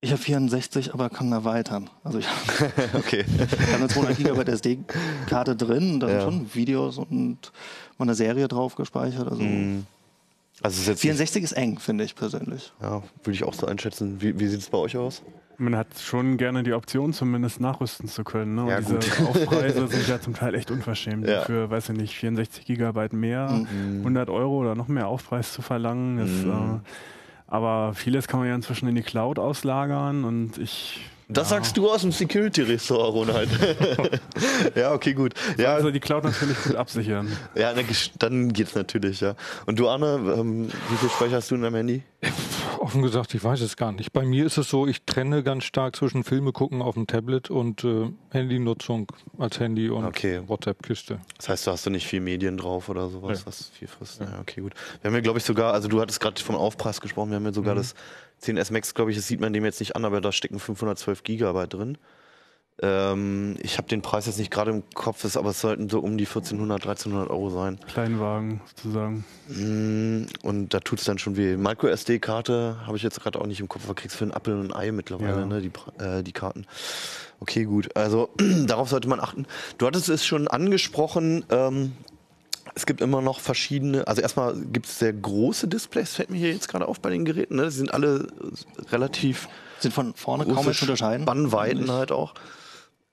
Ich 0.00 0.12
habe 0.12 0.22
64, 0.22 0.94
aber 0.94 1.10
kann 1.10 1.32
erweitern. 1.32 1.90
Also 2.04 2.18
ich 2.20 2.26
okay. 2.94 3.24
habe 3.72 3.76
eine 3.76 3.88
200 3.88 4.16
Gigabyte 4.16 4.48
SD-Karte 4.48 5.56
drin, 5.56 5.98
da 5.98 6.08
Ja. 6.08 6.20
sind 6.20 6.22
schon 6.22 6.54
Videos 6.54 6.98
und 6.98 7.50
mal 7.98 8.04
eine 8.04 8.14
Serie 8.14 8.46
drauf 8.46 8.76
gespeichert. 8.76 9.28
Also 9.28 9.42
Mhm. 9.42 9.86
Also 10.60 10.80
ist 10.82 10.88
jetzt 10.88 11.00
64 11.02 11.42
ist 11.44 11.52
eng, 11.52 11.78
finde 11.78 12.02
ich 12.04 12.16
persönlich. 12.16 12.72
ja, 12.82 13.02
würde 13.22 13.30
ich 13.34 13.44
auch 13.44 13.54
so 13.54 13.66
einschätzen. 13.66 14.20
Wie, 14.20 14.38
wie 14.40 14.46
sieht 14.48 14.60
es 14.60 14.68
bei 14.70 14.78
euch 14.78 14.96
aus? 14.96 15.22
Man 15.56 15.74
hat 15.76 15.86
schon 16.00 16.36
gerne 16.36 16.62
die 16.64 16.72
Option, 16.72 17.12
zumindest 17.12 17.60
nachrüsten 17.60 18.08
zu 18.08 18.22
können. 18.24 18.54
Ne? 18.56 18.62
Und 18.62 18.68
Ja, 18.68 18.80
diese 18.80 18.94
gut. 18.94 19.28
Aufpreise 19.28 19.86
sind 19.88 20.08
ja 20.08 20.20
zum 20.20 20.34
Teil 20.34 20.54
echt 20.56 20.70
unverschämt. 20.72 21.26
Ja. 21.28 21.42
Für, 21.42 21.70
weiß 21.70 21.88
ich 21.90 21.96
nicht, 21.96 22.14
64 22.16 22.64
Gigabyte 22.66 23.12
mehr, 23.12 23.48
Mhm. 23.50 23.98
100 24.00 24.30
Euro 24.30 24.58
oder 24.58 24.74
noch 24.76 24.86
mehr 24.88 25.06
Aufpreis 25.08 25.52
zu 25.52 25.62
verlangen. 25.62 26.18
Das, 26.18 26.28
Mhm. 26.28 26.80
äh, 26.84 26.88
aber 27.48 27.94
vieles 27.94 28.28
kann 28.28 28.40
man 28.40 28.48
ja 28.48 28.54
inzwischen 28.54 28.88
in 28.88 28.94
die 28.94 29.02
Cloud 29.02 29.38
auslagern 29.38 30.24
und 30.24 30.58
ich. 30.58 31.00
Das 31.30 31.50
ja, 31.50 31.56
sagst 31.56 31.76
du 31.76 31.90
aus 31.90 32.00
dem 32.00 32.12
Security-Ressort, 32.12 33.12
Ronald. 33.12 33.50
ja, 34.74 34.92
okay, 34.94 35.12
gut. 35.12 35.34
Ja, 35.58 35.74
Also 35.74 35.90
die 35.90 36.00
Cloud 36.00 36.24
natürlich 36.24 36.56
gut 36.62 36.76
absichern. 36.76 37.30
ja 37.54 37.74
dann 38.18 38.52
geht's 38.54 38.74
natürlich, 38.74 39.20
ja. 39.20 39.34
Und 39.66 39.78
du, 39.78 39.90
Arne, 39.90 40.20
ähm, 40.38 40.68
wie 40.88 40.96
viel 40.96 41.10
Speicher 41.10 41.36
hast 41.36 41.50
du 41.50 41.56
in 41.56 41.62
deinem 41.62 41.74
Handy? 41.74 42.02
Offen 42.88 43.02
gesagt, 43.02 43.34
ich 43.34 43.44
weiß 43.44 43.60
es 43.60 43.76
gar 43.76 43.92
nicht. 43.92 44.14
Bei 44.14 44.24
mir 44.24 44.46
ist 44.46 44.56
es 44.56 44.70
so, 44.70 44.86
ich 44.86 45.02
trenne 45.02 45.42
ganz 45.42 45.64
stark 45.64 45.94
zwischen 45.94 46.24
Filme 46.24 46.52
gucken 46.52 46.80
auf 46.80 46.94
dem 46.94 47.06
Tablet 47.06 47.50
und 47.50 47.84
äh, 47.84 48.10
Handynutzung 48.30 49.12
als 49.36 49.60
Handy 49.60 49.90
und 49.90 50.06
Okay. 50.06 50.40
WhatsApp-Kiste. 50.46 51.20
Das 51.36 51.50
heißt, 51.50 51.66
du 51.66 51.70
hast 51.72 51.84
du 51.84 51.90
nicht 51.90 52.06
viel 52.06 52.20
Medien 52.20 52.56
drauf 52.56 52.88
oder 52.88 53.10
sowas, 53.10 53.40
Ja. 53.40 53.46
was 53.46 53.68
viel 53.68 53.88
frisst. 53.88 54.20
Ja, 54.20 54.38
okay, 54.40 54.62
gut. 54.62 54.72
Wir 55.02 55.10
haben 55.10 55.14
ja, 55.16 55.20
glaube 55.20 55.38
ich, 55.38 55.44
sogar, 55.44 55.74
also 55.74 55.86
du 55.88 56.00
hattest 56.00 56.18
gerade 56.20 56.40
vom 56.40 56.56
Aufpreis 56.56 57.02
gesprochen, 57.02 57.28
wir 57.28 57.36
haben 57.36 57.44
ja 57.44 57.52
sogar 57.52 57.74
das 57.74 57.94
10S 58.42 58.72
Max, 58.72 58.94
glaube 58.94 59.10
ich, 59.10 59.18
das 59.18 59.26
sieht 59.26 59.40
man 59.40 59.52
dem 59.52 59.66
jetzt 59.66 59.80
nicht 59.80 59.94
an, 59.94 60.06
aber 60.06 60.22
da 60.22 60.32
stecken 60.32 60.58
512 60.58 61.22
Gigabyte 61.24 61.74
drin. 61.74 61.98
Ähm, 62.80 63.56
ich 63.60 63.76
habe 63.78 63.88
den 63.88 64.02
Preis 64.02 64.26
jetzt 64.26 64.38
nicht 64.38 64.50
gerade 64.52 64.70
im 64.70 64.82
Kopf, 64.94 65.24
ist, 65.24 65.36
aber 65.36 65.50
es 65.50 65.60
sollten 65.60 65.88
so 65.88 65.98
um 65.98 66.16
die 66.16 66.26
1400, 66.26 66.80
1300 66.82 67.28
Euro 67.30 67.50
sein. 67.50 67.78
Kleinwagen 67.88 68.60
sozusagen. 68.76 69.24
Mm, 69.48 70.26
Und 70.42 70.74
da 70.74 70.80
tut's 70.80 71.04
dann 71.04 71.18
schon 71.18 71.36
weh. 71.36 71.56
Micro 71.56 71.88
SD-Karte 71.88 72.76
habe 72.86 72.96
ich 72.96 73.02
jetzt 73.02 73.20
gerade 73.20 73.40
auch 73.40 73.46
nicht 73.46 73.58
im 73.60 73.68
Kopf, 73.68 73.82
aber 73.84 73.94
kriegst 73.94 74.16
für 74.16 74.24
einen 74.24 74.32
Apfel 74.32 74.54
und 74.54 74.72
ein 74.72 74.76
Ei 74.76 74.92
mittlerweile, 74.92 75.40
Ja. 75.40 75.46
ne, 75.46 75.60
die, 75.60 75.72
äh, 76.02 76.22
die 76.22 76.32
Karten. 76.32 76.66
Okay, 77.40 77.64
gut. 77.64 77.96
Also 77.96 78.28
darauf 78.66 78.88
sollte 78.90 79.08
man 79.08 79.18
achten. 79.20 79.46
Du 79.78 79.86
hattest 79.86 80.08
es 80.08 80.24
schon 80.24 80.46
angesprochen, 80.46 81.44
ähm, 81.50 81.92
es 82.74 82.86
gibt 82.86 83.00
immer 83.00 83.22
noch 83.22 83.40
verschiedene, 83.40 84.06
also 84.06 84.22
erstmal 84.22 84.54
gibt 84.54 84.86
es 84.86 85.00
sehr 85.00 85.12
große 85.12 85.66
Displays, 85.66 86.14
fällt 86.14 86.30
mir 86.30 86.36
hier 86.38 86.52
jetzt 86.52 86.68
gerade 86.68 86.86
auf 86.86 87.00
bei 87.00 87.10
den 87.10 87.24
Geräten. 87.24 87.56
Ne? 87.56 87.64
Die 87.64 87.70
sind 87.70 87.92
alle 87.92 88.28
relativ 88.92 89.48
Sind 89.80 89.92
von 89.92 90.14
vorne 90.14 90.44
kaum 90.44 90.72
zu 90.72 90.82
unterscheiden. 90.84 91.22
Spannweiten 91.24 91.90
halt 91.90 92.12
auch. 92.12 92.34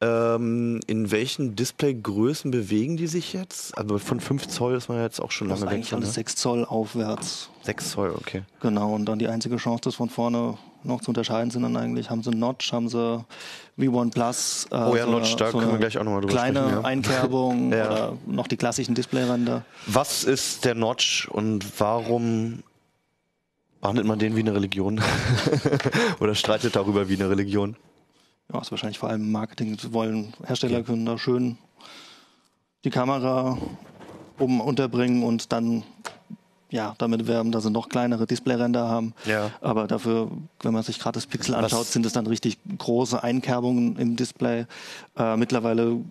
Ähm, 0.06 0.80
in 0.88 1.10
welchen 1.12 1.56
Displaygrößen 1.56 2.52
bewegen 2.52 2.98
die 2.98 3.08
sich 3.08 3.34
jetzt? 3.34 3.76
Also 3.78 3.98
von 3.98 4.20
5 4.20 4.48
Zoll 4.48 4.76
ist 4.76 4.88
man 4.90 5.02
jetzt 5.02 5.20
auch 5.22 5.32
schon 5.32 5.50
Das 5.50 5.60
ist 5.60 5.62
lange 5.66 5.72
weg. 5.72 5.78
eigentlich 5.78 5.90
von, 5.90 6.00
ne? 6.02 6.06
6 6.06 6.36
Zoll 6.36 6.66
aufwärts. 6.66 7.50
6 7.64 7.90
Zoll, 7.92 8.12
okay. 8.18 8.44
Genau, 8.62 8.94
und 8.94 9.06
dann 9.06 9.18
die 9.20 9.28
einzige 9.28 9.58
Chance, 9.58 9.82
das 9.86 9.96
von 9.96 10.10
vorne 10.10 10.58
noch 10.84 11.02
zu 11.02 11.10
unterscheiden, 11.10 11.50
sind 11.50 11.64
dann 11.64 11.76
eigentlich, 11.78 12.10
haben 12.12 12.22
sie 12.22 12.30
Notch, 12.30 12.72
haben 12.72 12.90
sie 12.90 13.26
V1 13.80 14.12
Plus. 14.12 14.68
Äh, 14.72 14.76
Oh 14.76 14.96
ja, 14.96 15.06
so 15.06 15.12
Notch, 15.12 15.30
eine- 15.30 15.36
da 15.38 15.52
so 15.52 15.58
können 15.58 15.72
wir 15.72 15.80
gleich 15.80 15.98
auch 15.98 16.04
nochmal 16.04 16.22
drüber 16.22 16.34
Kleine 16.34 16.60
sprechen, 16.60 16.76
ja. 16.76 16.82
Einkerbung 16.84 17.72
Ja. 17.74 17.86
oder 17.92 18.14
noch 18.28 18.48
die 18.48 18.58
klassischen 18.58 18.94
Displayränder. 18.94 19.66
Was 19.88 20.24
ist 20.24 20.66
der 20.66 20.76
Notch 20.76 21.28
und 21.30 21.66
warum 21.80 22.62
behandelt 23.82 24.06
man 24.06 24.20
den 24.20 24.36
wie 24.36 24.42
eine 24.42 24.54
Religion? 24.54 25.02
Oder 26.20 26.34
streitet 26.36 26.76
darüber 26.76 27.08
wie 27.10 27.16
eine 27.16 27.30
Religion? 27.30 27.76
Ja, 28.54 28.62
ist 28.62 28.72
wahrscheinlich 28.72 29.00
vor 29.00 29.10
allem 29.10 29.32
Marketing. 29.32 29.78
Sie 29.80 29.94
wollen, 29.94 30.34
Hersteller 30.46 30.84
können 30.84 31.06
da 31.06 31.18
schön 31.18 31.58
die 32.84 32.90
Kamera 32.90 33.58
oben 34.38 34.62
unterbringen 34.62 35.24
und 35.24 35.52
dann 35.52 35.84
ja, 36.70 36.96
damit 36.98 37.28
werben, 37.28 37.52
dass 37.52 37.64
sie 37.64 37.70
noch 37.72 37.90
kleinere 37.90 38.26
Displayränder 38.26 38.88
haben. 38.90 39.14
Ja. 39.26 39.52
Aber 39.62 39.88
dafür, 39.88 40.30
wenn 40.62 40.74
man 40.74 40.84
sich 40.84 41.00
gerade 41.00 41.14
das 41.14 41.26
Pixel 41.26 41.56
Was- 41.56 41.64
anschaut, 41.66 41.86
sind 41.88 42.06
es 42.06 42.14
dann 42.14 42.28
richtig 42.28 42.58
große 42.78 43.24
Einkerbungen 43.24 43.98
im 43.98 44.16
Display. 44.16 44.66
Äh, 45.18 45.38
mittlerweile 45.38 46.02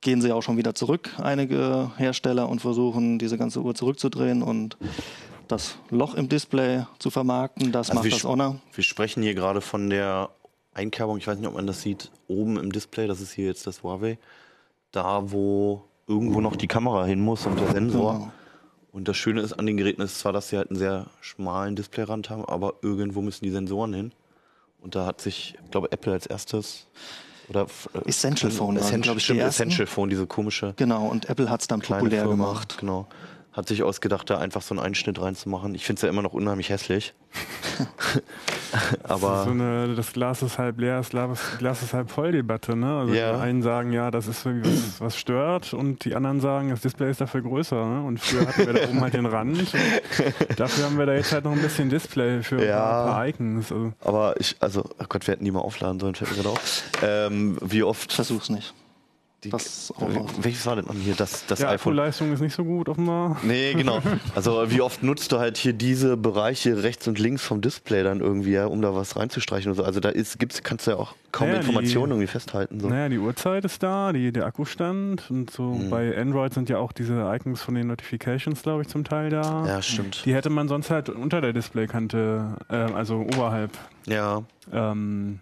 gehen 0.00 0.20
sie 0.22 0.32
auch 0.32 0.42
schon 0.42 0.56
wieder 0.56 0.74
zurück, 0.74 1.10
einige 1.18 1.90
Hersteller, 1.96 2.48
und 2.48 2.60
versuchen, 2.60 3.18
diese 3.18 3.36
ganze 3.38 3.60
Uhr 3.60 3.74
zurückzudrehen 3.74 4.42
und 4.42 4.76
das 5.48 5.76
Loch 5.90 6.14
im 6.14 6.28
Display 6.28 6.86
zu 6.98 7.10
vermarkten. 7.10 7.72
Das 7.72 7.90
Also 7.90 8.02
macht 8.02 8.12
das 8.12 8.24
Honor. 8.24 8.56
Wir 8.72 8.84
sprechen 8.84 9.22
hier 9.22 9.34
gerade 9.34 9.60
von 9.60 9.90
der 9.90 10.30
Einkerbung, 10.76 11.16
ich 11.18 11.26
weiß 11.26 11.38
nicht, 11.38 11.48
ob 11.48 11.54
man 11.54 11.66
das 11.66 11.82
sieht, 11.82 12.10
oben 12.28 12.58
im 12.58 12.70
Display, 12.70 13.06
das 13.06 13.20
ist 13.20 13.32
hier 13.32 13.46
jetzt 13.46 13.66
das 13.66 13.82
Huawei, 13.82 14.18
da 14.92 15.30
wo 15.30 15.84
irgendwo 16.06 16.40
noch 16.40 16.56
die 16.56 16.68
Kamera 16.68 17.04
hin 17.04 17.20
muss 17.20 17.46
und 17.46 17.58
der 17.58 17.72
Sensor. 17.72 18.14
Genau. 18.14 18.32
Und 18.92 19.08
das 19.08 19.16
Schöne 19.16 19.42
ist 19.42 19.52
an 19.52 19.66
den 19.66 19.76
Geräten 19.76 20.00
ist 20.00 20.18
zwar, 20.18 20.32
dass 20.32 20.48
sie 20.48 20.56
halt 20.56 20.70
einen 20.70 20.78
sehr 20.78 21.06
schmalen 21.20 21.76
Displayrand 21.76 22.30
haben, 22.30 22.44
aber 22.44 22.74
irgendwo 22.80 23.20
müssen 23.20 23.44
die 23.44 23.50
Sensoren 23.50 23.92
hin. 23.92 24.12
Und 24.80 24.94
da 24.94 25.04
hat 25.04 25.20
sich, 25.20 25.54
ich 25.62 25.70
glaube, 25.70 25.92
Apple 25.92 26.12
als 26.12 26.26
erstes 26.26 26.86
oder 27.48 27.66
äh, 27.92 28.08
Essential 28.08 28.50
Phone 28.50 28.76
waren, 28.76 28.76
Essential, 28.76 29.02
glaub 29.02 29.16
ich, 29.18 29.26
die 29.26 29.38
ersten. 29.38 29.64
Essential 29.64 29.86
Phone, 29.86 30.10
diese 30.10 30.26
komische 30.26 30.74
Genau, 30.76 31.08
und 31.08 31.28
Apple 31.28 31.50
hat 31.50 31.60
es 31.60 31.66
dann 31.66 31.80
populär 31.80 32.22
Firma, 32.22 32.46
gemacht. 32.46 32.78
Genau. 32.78 33.06
Hat 33.56 33.68
sich 33.68 33.82
ausgedacht, 33.82 34.28
da 34.28 34.36
einfach 34.38 34.60
so 34.60 34.74
einen 34.74 34.84
Einschnitt 34.84 35.18
reinzumachen. 35.18 35.74
Ich 35.74 35.86
finde 35.86 35.96
es 35.98 36.02
ja 36.02 36.10
immer 36.10 36.20
noch 36.20 36.34
unheimlich 36.34 36.68
hässlich. 36.68 37.14
aber 39.04 39.44
so 39.44 39.50
eine, 39.50 39.94
das 39.94 40.12
Glas 40.12 40.42
ist 40.42 40.58
halb 40.58 40.78
leer, 40.78 40.98
das 40.98 41.08
Glas, 41.10 41.40
Glas 41.58 41.82
ist 41.82 41.94
halb 41.94 42.10
voll 42.10 42.32
Debatte. 42.32 42.76
Ne? 42.76 42.98
Also 42.98 43.14
Ja. 43.14 43.32
die 43.32 43.40
einen 43.40 43.62
sagen, 43.62 43.92
ja, 43.92 44.10
das 44.10 44.26
ist 44.26 44.44
irgendwie 44.44 44.70
was, 44.70 45.00
was 45.00 45.16
stört 45.16 45.72
und 45.72 46.04
die 46.04 46.14
anderen 46.14 46.40
sagen, 46.40 46.68
das 46.70 46.80
Display 46.82 47.10
ist 47.10 47.20
dafür 47.20 47.40
größer. 47.42 47.76
Ne? 47.82 48.02
Und 48.06 48.18
früher 48.20 48.46
hatten 48.46 48.66
wir 48.66 48.72
da 48.74 48.88
oben 48.88 49.00
halt 49.00 49.14
den 49.14 49.26
Rand. 49.26 49.72
Dafür 50.56 50.84
haben 50.84 50.98
wir 50.98 51.06
da 51.06 51.14
jetzt 51.14 51.32
halt 51.32 51.44
noch 51.44 51.52
ein 51.52 51.62
bisschen 51.62 51.88
Display 51.88 52.42
für 52.42 52.56
ein 52.58 52.68
Ja. 52.68 52.76
paar, 52.78 53.06
paar 53.06 53.28
Icons. 53.28 53.72
Also, 53.72 53.92
Aber 54.04 54.38
ich, 54.38 54.56
also, 54.60 54.84
oh 54.98 55.04
Gott, 55.08 55.26
wir 55.26 55.32
hätten 55.32 55.44
die 55.46 55.50
mal 55.50 55.60
aufladen 55.60 55.98
sollen, 55.98 56.14
fällt 56.14 56.30
mir 56.30 56.36
gerade 56.42 56.50
auf. 56.50 56.82
Ähm, 57.02 57.56
wie 57.62 57.82
oft. 57.82 58.12
Versuch's 58.12 58.50
nicht. 58.50 58.74
Die, 59.46 59.50
das 59.50 59.92
auch 59.96 60.08
welches 60.40 60.66
war 60.66 60.76
denn 60.76 60.84
hier? 61.02 61.14
Das, 61.14 61.46
das 61.46 61.60
ja, 61.60 61.68
iPhone. 61.70 61.92
Akkuleistung 61.94 62.32
ist 62.32 62.40
nicht 62.40 62.54
so 62.54 62.64
gut 62.64 62.88
offenbar. 62.88 63.36
Nee, 63.42 63.74
genau. 63.74 64.00
Also 64.34 64.70
wie 64.70 64.80
oft 64.82 65.02
nutzt 65.02 65.32
du 65.32 65.38
halt 65.38 65.56
hier 65.56 65.72
diese 65.72 66.16
Bereiche 66.16 66.82
rechts 66.82 67.08
und 67.08 67.18
links 67.18 67.42
vom 67.42 67.60
Display 67.60 68.02
dann 68.02 68.20
irgendwie, 68.20 68.52
ja, 68.52 68.66
um 68.66 68.82
da 68.82 68.94
was 68.94 69.16
reinzustreichen 69.16 69.70
und 69.70 69.76
so. 69.76 69.82
Also 69.84 70.00
da 70.00 70.08
ist, 70.10 70.38
gibt's, 70.38 70.62
kannst 70.62 70.86
du 70.86 70.92
ja 70.92 70.96
auch 70.98 71.14
kaum 71.32 71.48
Naja, 71.48 71.60
die- 71.60 71.66
Informationen 71.68 72.12
irgendwie 72.12 72.26
festhalten. 72.26 72.80
So. 72.80 72.88
Naja, 72.88 73.08
die 73.08 73.18
Uhrzeit 73.18 73.64
ist 73.64 73.82
da, 73.82 74.12
die, 74.12 74.32
der 74.32 74.46
Akkustand 74.46 75.30
und 75.30 75.50
so. 75.50 75.62
Mhm. 75.74 75.90
Bei 75.90 76.16
Android 76.18 76.52
sind 76.54 76.68
ja 76.68 76.78
auch 76.78 76.92
diese 76.92 77.14
Icons 77.34 77.62
von 77.62 77.74
den 77.74 77.86
Notifications, 77.86 78.62
glaube 78.62 78.82
ich, 78.82 78.88
zum 78.88 79.04
Teil 79.04 79.30
da. 79.30 79.64
Ja, 79.66 79.82
stimmt. 79.82 80.22
Die 80.26 80.34
hätte 80.34 80.50
man 80.50 80.68
sonst 80.68 80.90
halt 80.90 81.08
unter 81.08 81.40
der 81.40 81.52
Displaykante, 81.52 82.56
äh, 82.68 82.74
also 82.74 83.16
oberhalb, 83.20 83.70
Ja, 84.06 84.42
ähm, 84.72 85.40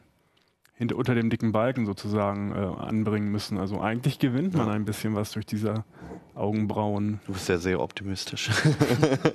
hinter, 0.75 0.97
unter 0.97 1.15
dem 1.15 1.31
dicken 1.31 1.53
Balken 1.53 1.87
sozusagen 1.87 2.53
äh, 2.53 2.83
anbringen 2.83 3.31
müssen. 3.31 3.59
Also 3.59 3.81
eigentlich 3.81 4.19
gewinnt 4.19 4.55
man 4.55 4.69
ein 4.69 4.85
bisschen 4.85 5.15
was 5.15 5.33
durch 5.33 5.47
diese 5.47 5.85
Augenbrauen. 6.35 7.21
du 7.27 7.33
bist 7.33 7.49
ja 7.49 7.59
sehr 7.59 7.81
optimistisch. 7.81 8.51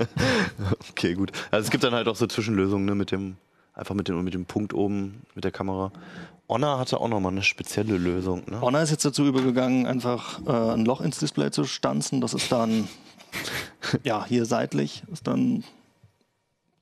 okay, 0.90 1.14
gut. 1.14 1.32
Also 1.50 1.66
es 1.66 1.72
gibt 1.72 1.84
dann 1.84 1.94
halt 1.94 2.08
auch 2.08 2.16
so 2.16 2.28
Zwischenlösungen, 2.28 2.86
ne, 2.86 2.96
mit 2.96 3.12
dem, 3.12 3.38
einfach 3.74 3.96
mit 3.96 4.10
dem, 4.10 4.22
mit 4.24 4.34
dem 4.34 4.46
Punkt 4.46 4.74
oben, 4.74 5.22
mit 5.34 5.46
der 5.46 5.52
Kamera. 5.52 5.92
Honor 6.50 6.80
hatte 6.80 7.00
auch 7.00 7.08
nochmal 7.08 7.32
eine 7.32 7.44
spezielle 7.44 7.98
Lösung, 7.98 8.44
ne? 8.48 8.60
Honor 8.60 8.82
ist 8.82 8.90
jetzt 8.90 9.06
dazu 9.06 9.24
übergegangen, 9.26 9.86
einfach 9.86 10.42
äh, 10.46 10.74
ein 10.74 10.84
Loch 10.84 11.00
ins 11.00 11.20
Display 11.20 11.52
zu 11.52 11.64
stanzen. 11.64 12.22
Das 12.22 12.34
ist 12.34 12.52
dann, 12.52 12.90
ja, 14.04 14.26
hier 14.26 14.46
seitlich 14.46 15.04
ist 15.12 15.28
dann 15.28 15.64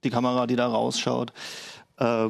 die 0.03 0.09
Kamera, 0.09 0.47
die 0.47 0.55
da 0.55 0.67
rausschaut. 0.67 1.33
Äh, 1.97 2.29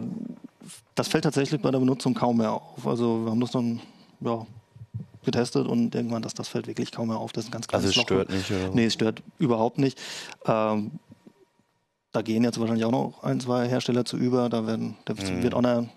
das 0.97 1.07
fällt 1.07 1.23
tatsächlich 1.23 1.61
bei 1.61 1.69
der 1.71 1.79
Benutzung 1.79 2.13
kaum 2.13 2.37
mehr 2.37 2.51
auf. 2.51 2.85
Also 2.85 3.23
wir 3.23 3.31
haben 3.31 3.39
das 3.39 3.51
dann 3.51 3.79
ja, 4.19 4.45
getestet 5.23 5.67
und 5.67 5.93
irgendwann, 5.93 6.23
dass 6.23 6.33
das 6.33 6.47
fällt 6.47 6.67
wirklich 6.67 6.91
kaum 6.91 7.09
mehr 7.09 7.17
auf. 7.17 7.31
Das 7.33 7.43
ist 7.45 7.49
ein 7.49 7.51
ganz 7.51 7.67
Also 7.67 7.69
kleines 7.69 7.89
es 7.91 7.95
Loch. 7.95 8.03
stört 8.03 8.29
nicht, 8.31 8.51
oder? 8.51 8.69
Nee, 8.73 8.85
es 8.85 8.93
stört 8.93 9.21
überhaupt 9.37 9.77
nicht. 9.77 9.99
Ähm, 10.45 10.91
da 12.13 12.21
gehen 12.23 12.43
jetzt 12.43 12.59
wahrscheinlich 12.59 12.85
auch 12.85 12.91
noch 12.91 13.23
ein, 13.23 13.39
zwei 13.39 13.67
Hersteller 13.67 14.05
zu 14.05 14.17
über. 14.17 14.49
Da 14.49 14.65
werden, 14.65 14.95
da 15.05 15.13
wird 15.17 15.53
Honor 15.53 15.87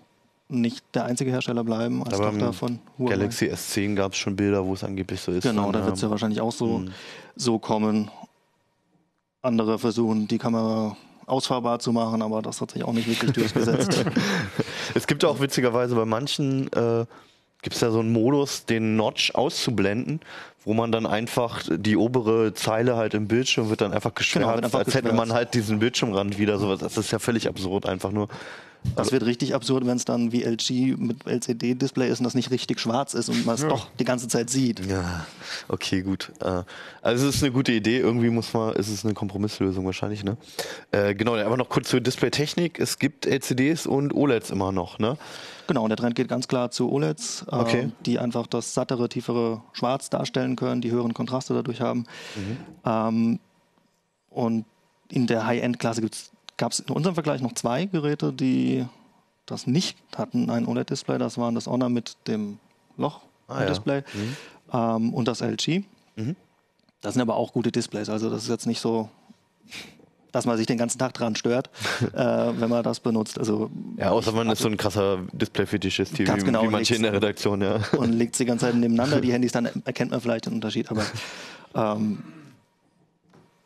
nicht 0.49 0.83
der 0.93 1.05
einzige 1.05 1.31
Hersteller 1.31 1.63
bleiben 1.63 2.03
als 2.03 2.17
Mhm. 2.19 2.23
Aber 2.23 2.31
Tochter 2.31 2.53
von 2.53 2.79
Huawei. 2.99 3.09
Galaxy 3.15 3.45
S10 3.45 3.95
gab 3.95 4.11
es 4.11 4.19
schon 4.19 4.35
Bilder, 4.35 4.63
wo 4.65 4.73
es 4.73 4.83
angeblich 4.83 5.19
so 5.19 5.31
ist. 5.31 5.43
Genau, 5.43 5.71
da 5.71 5.83
wird 5.83 5.95
es 5.95 6.01
ja 6.01 6.07
ähm, 6.07 6.11
wahrscheinlich 6.11 6.41
auch 6.41 6.51
so, 6.51 6.79
Mhm. 6.79 6.91
so 7.35 7.57
kommen. 7.57 8.11
Andere 9.41 9.79
versuchen, 9.79 10.27
die 10.27 10.37
Kamera 10.37 10.95
ausfahrbar 11.25 11.79
zu 11.79 11.91
machen, 11.91 12.21
aber 12.21 12.41
das 12.41 12.61
hat 12.61 12.71
sich 12.71 12.83
auch 12.83 12.93
nicht 12.93 13.07
wirklich 13.07 13.31
durchgesetzt. 13.31 14.03
Es 14.93 15.07
gibt 15.07 15.23
auch 15.23 15.39
witzigerweise 15.39 15.95
bei 15.95 16.03
manchen, 16.05 16.67
äh, 16.73 17.05
gibt 17.61 17.75
es 17.75 17.81
ja 17.81 17.91
so 17.91 17.99
einen 17.99 18.11
Modus, 18.11 18.65
den 18.65 18.97
Notch 18.97 19.33
auszublenden, 19.35 20.19
wo 20.65 20.73
man 20.73 20.91
dann 20.91 21.05
einfach 21.05 21.61
die 21.69 21.95
obere 21.95 22.53
Zeile 22.53 22.97
halt 22.97 23.13
im 23.13 23.27
Bildschirm 23.27 23.69
wird 23.69 23.81
dann 23.81 23.93
einfach 23.93 24.13
geschwärzt, 24.13 24.45
Genau, 24.47 24.55
einfach 24.63 24.79
als 24.79 24.93
hätte 24.93 25.07
man 25.09 25.29
geschwärzt. 25.29 25.33
halt 25.33 25.53
diesen 25.53 25.79
Bildschirmrand 25.79 26.37
wieder. 26.37 26.59
Sowas. 26.59 26.79
Das 26.79 26.97
ist 26.97 27.11
ja 27.11 27.19
völlig 27.19 27.47
absurd 27.47 27.85
einfach 27.85 28.11
nur. 28.11 28.27
Das 28.95 29.11
wird 29.11 29.23
richtig 29.25 29.53
absurd, 29.53 29.85
wenn 29.85 29.95
es 29.97 30.05
dann 30.05 30.31
wie 30.31 30.43
LG 30.43 30.97
mit 30.97 31.25
LCD-Display 31.27 32.09
ist 32.09 32.19
und 32.19 32.23
das 32.23 32.33
nicht 32.33 32.49
richtig 32.49 32.79
schwarz 32.79 33.13
ist 33.13 33.29
und 33.29 33.45
man 33.45 33.55
es 33.55 33.61
doch 33.61 33.87
die 33.99 34.03
ganze 34.05 34.27
Zeit 34.27 34.49
sieht. 34.49 34.83
Ja, 34.85 35.25
okay, 35.67 36.01
gut. 36.01 36.31
Äh, 36.39 36.63
also 37.01 37.27
es 37.27 37.35
ist 37.35 37.43
eine 37.43 37.51
gute 37.51 37.71
Idee. 37.71 37.99
Irgendwie 37.99 38.29
muss 38.29 38.53
man, 38.53 38.73
ist 38.73 38.89
es 38.89 39.05
eine 39.05 39.13
Kompromisslösung 39.13 39.85
wahrscheinlich, 39.85 40.23
ne? 40.23 40.35
Äh, 40.91 41.13
genau, 41.13 41.35
aber 41.35 41.57
noch 41.57 41.69
kurz 41.69 41.89
zur 41.89 42.01
Displaytechnik. 42.01 42.79
Es 42.79 42.97
gibt 42.97 43.25
LCDs 43.27 43.85
und 43.85 44.13
OLEDs 44.13 44.49
immer 44.49 44.71
noch, 44.71 44.97
ne? 44.97 45.17
Genau, 45.67 45.83
und 45.83 45.89
der 45.89 45.97
Trend 45.97 46.15
geht 46.15 46.27
ganz 46.27 46.47
klar 46.47 46.71
zu 46.71 46.91
OLEDs, 46.91 47.45
äh, 47.51 47.55
Okay. 47.55 47.91
die 48.05 48.17
einfach 48.19 48.47
das 48.47 48.73
sattere, 48.73 49.07
tiefere 49.09 49.61
Schwarz 49.73 50.09
darstellen 50.09 50.55
können, 50.55 50.81
die 50.81 50.91
höheren 50.91 51.13
Kontraste 51.13 51.53
dadurch 51.53 51.81
haben. 51.81 52.05
Ähm, 52.83 53.39
und 54.31 54.65
in 55.09 55.27
der 55.27 55.45
High-End-Klasse 55.45 56.01
gab 56.61 56.73
es 56.73 56.79
in 56.79 56.93
unserem 56.93 57.15
Vergleich 57.15 57.41
noch 57.41 57.53
zwei 57.53 57.85
Geräte, 57.85 58.31
die 58.31 58.85
das 59.47 59.65
nicht 59.65 59.97
hatten, 60.15 60.51
ein 60.51 60.67
OLED-Display. 60.67 61.17
Das 61.17 61.39
waren 61.39 61.55
das 61.55 61.65
Honor 61.65 61.89
mit 61.89 62.15
dem 62.27 62.59
Loch 62.97 63.21
Ah, 63.47 63.61
ja. 63.61 63.65
Display 63.65 64.03
ähm, 64.71 65.11
und 65.11 65.27
das 65.27 65.41
LG. 65.41 65.83
Mhm. 66.17 66.35
Das 67.01 67.15
sind 67.15 67.21
aber 67.23 67.35
auch 67.35 67.51
gute 67.51 67.71
Displays. 67.71 68.09
Also 68.09 68.29
das 68.29 68.43
ist 68.43 68.49
jetzt 68.49 68.67
nicht 68.67 68.79
so, 68.79 69.09
dass 70.31 70.45
man 70.45 70.55
sich 70.55 70.67
den 70.67 70.77
ganzen 70.77 70.99
Tag 70.99 71.15
dran 71.15 71.35
stört, 71.35 71.71
äh, 72.13 72.15
wenn 72.15 72.69
man 72.69 72.83
das 72.83 72.99
benutzt. 72.99 73.39
Also 73.39 73.71
Ja, 73.97 74.11
außer 74.11 74.31
man 74.31 74.47
ist 74.51 74.61
so 74.61 74.67
ein 74.69 74.77
krasser 74.77 75.17
Display-Fetischist, 75.33 76.19
wie, 76.19 76.25
genau, 76.25 76.61
wie 76.61 76.67
manche 76.67 76.93
in 76.93 77.01
der 77.01 77.13
Redaktion, 77.13 77.61
ja. 77.61 77.79
und 77.97 78.13
legt 78.13 78.35
sie 78.35 78.43
die 78.43 78.49
ganze 78.49 78.67
Zeit 78.67 78.75
nebeneinander, 78.75 79.19
die 79.19 79.33
Handys, 79.33 79.51
dann 79.51 79.65
erkennt 79.83 80.11
man 80.11 80.21
vielleicht 80.21 80.45
den 80.45 80.53
Unterschied. 80.53 80.91
Aber 80.91 81.03
ähm, 81.75 82.19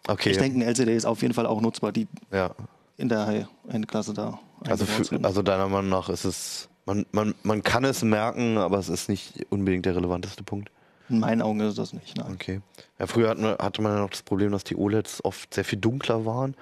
Okay. 0.07 0.29
ich 0.29 0.37
denke, 0.37 0.59
ein 0.59 0.61
LCD 0.61 0.95
ist 0.95 1.05
auf 1.05 1.21
jeden 1.21 1.33
Fall 1.33 1.47
auch 1.47 1.61
nutzbar, 1.61 1.91
die 1.91 2.07
ja. 2.31 2.51
In 2.97 3.09
der 3.09 3.25
High-End-Klasse 3.27 4.13
da 4.13 4.39
Also, 4.67 4.85
für, 4.85 5.23
also 5.23 5.41
deiner 5.41 5.67
Meinung 5.67 5.89
nach 5.89 6.09
ist 6.09 6.25
es 6.25 6.69
Man, 6.85 7.05
man, 7.11 7.33
man 7.43 7.63
kann 7.63 7.83
es 7.83 8.03
merken, 8.03 8.57
aber 8.57 8.77
es 8.77 8.89
ist 8.89 9.09
nicht 9.09 9.45
unbedingt 9.49 9.85
der 9.85 9.95
relevanteste 9.95 10.43
Punkt. 10.43 10.69
In 11.09 11.19
meinen 11.19 11.41
Augen 11.41 11.59
ist 11.59 11.77
das 11.77 11.93
nicht. 11.93 12.17
Nein. 12.17 12.31
Okay. 12.33 12.61
Ja, 12.99 13.07
früher 13.07 13.29
hatten 13.29 13.43
wir, 13.43 13.57
hatte 13.59 13.81
man 13.81 13.93
ja 13.93 13.99
noch 13.99 14.09
das 14.11 14.21
Problem, 14.23 14.51
dass 14.51 14.63
die 14.63 14.75
OLEDs 14.75 15.23
oft 15.23 15.53
sehr 15.53 15.65
viel 15.65 15.79
dunkler 15.79 16.25
waren. 16.25 16.55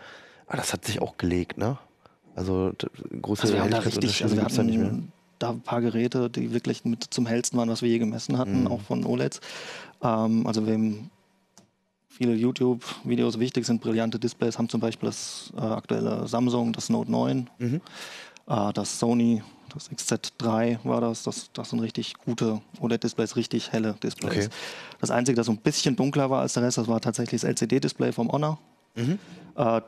Aber 0.47 0.57
das 0.57 0.73
hat 0.73 0.85
sich 0.85 1.01
auch 1.01 1.17
gelegt, 1.17 1.57
ne? 1.57 1.77
Also 2.35 2.71
große 3.21 3.43
Also 3.43 3.53
wir 3.53 3.61
haben 3.61 3.71
da 3.71 3.79
richtig, 3.79 4.23
also 4.23 4.35
wir 4.35 4.41
gibt's 4.43 4.55
da 4.55 4.63
nicht 4.63 4.77
mehr. 4.77 4.87
hatten 4.87 5.11
da 5.39 5.49
ein 5.51 5.61
paar 5.61 5.81
Geräte, 5.81 6.29
die 6.29 6.51
wirklich 6.53 6.83
mit 6.85 7.03
zum 7.09 7.25
hellsten 7.25 7.57
waren, 7.57 7.69
was 7.69 7.81
wir 7.81 7.89
je 7.89 7.99
gemessen 7.99 8.37
hatten, 8.37 8.61
Mhm. 8.61 8.67
auch 8.67 8.81
von 8.81 9.05
OLEDs. 9.05 9.39
Ähm, 10.01 10.47
also 10.47 10.65
wem 10.67 11.09
viele 12.15 12.33
YouTube-Videos 12.35 13.39
wichtig 13.39 13.65
sind, 13.65 13.81
brillante 13.81 14.19
Displays, 14.19 14.57
haben 14.57 14.69
zum 14.69 14.79
Beispiel 14.81 15.07
das 15.07 15.51
äh, 15.57 15.61
aktuelle 15.61 16.27
Samsung, 16.27 16.73
das 16.73 16.89
Note 16.89 17.11
9, 17.11 17.49
Mhm. 17.57 17.81
äh, 18.47 18.73
das 18.73 18.99
Sony, 18.99 19.41
das 19.73 19.89
XZ3 19.91 20.79
war 20.83 21.01
das. 21.01 21.23
Das, 21.23 21.49
das 21.53 21.71
sind 21.71 21.79
richtig 21.79 22.13
gute 22.25 22.61
OLED-Displays, 22.79 23.35
richtig 23.35 23.71
helle 23.71 23.95
Displays. 24.03 24.45
Okay. 24.45 24.49
Das 25.01 25.09
Einzige, 25.09 25.35
das 25.35 25.47
so 25.47 25.51
ein 25.51 25.57
bisschen 25.57 25.95
dunkler 25.95 26.29
war 26.29 26.41
als 26.41 26.53
der 26.53 26.63
Rest, 26.63 26.77
das 26.77 26.87
war 26.87 27.01
tatsächlich 27.01 27.41
das 27.41 27.49
LCD-Display 27.49 28.11
vom 28.11 28.31
Honor. 28.31 28.59
Mhm. 28.95 29.17
Äh, 29.55 29.81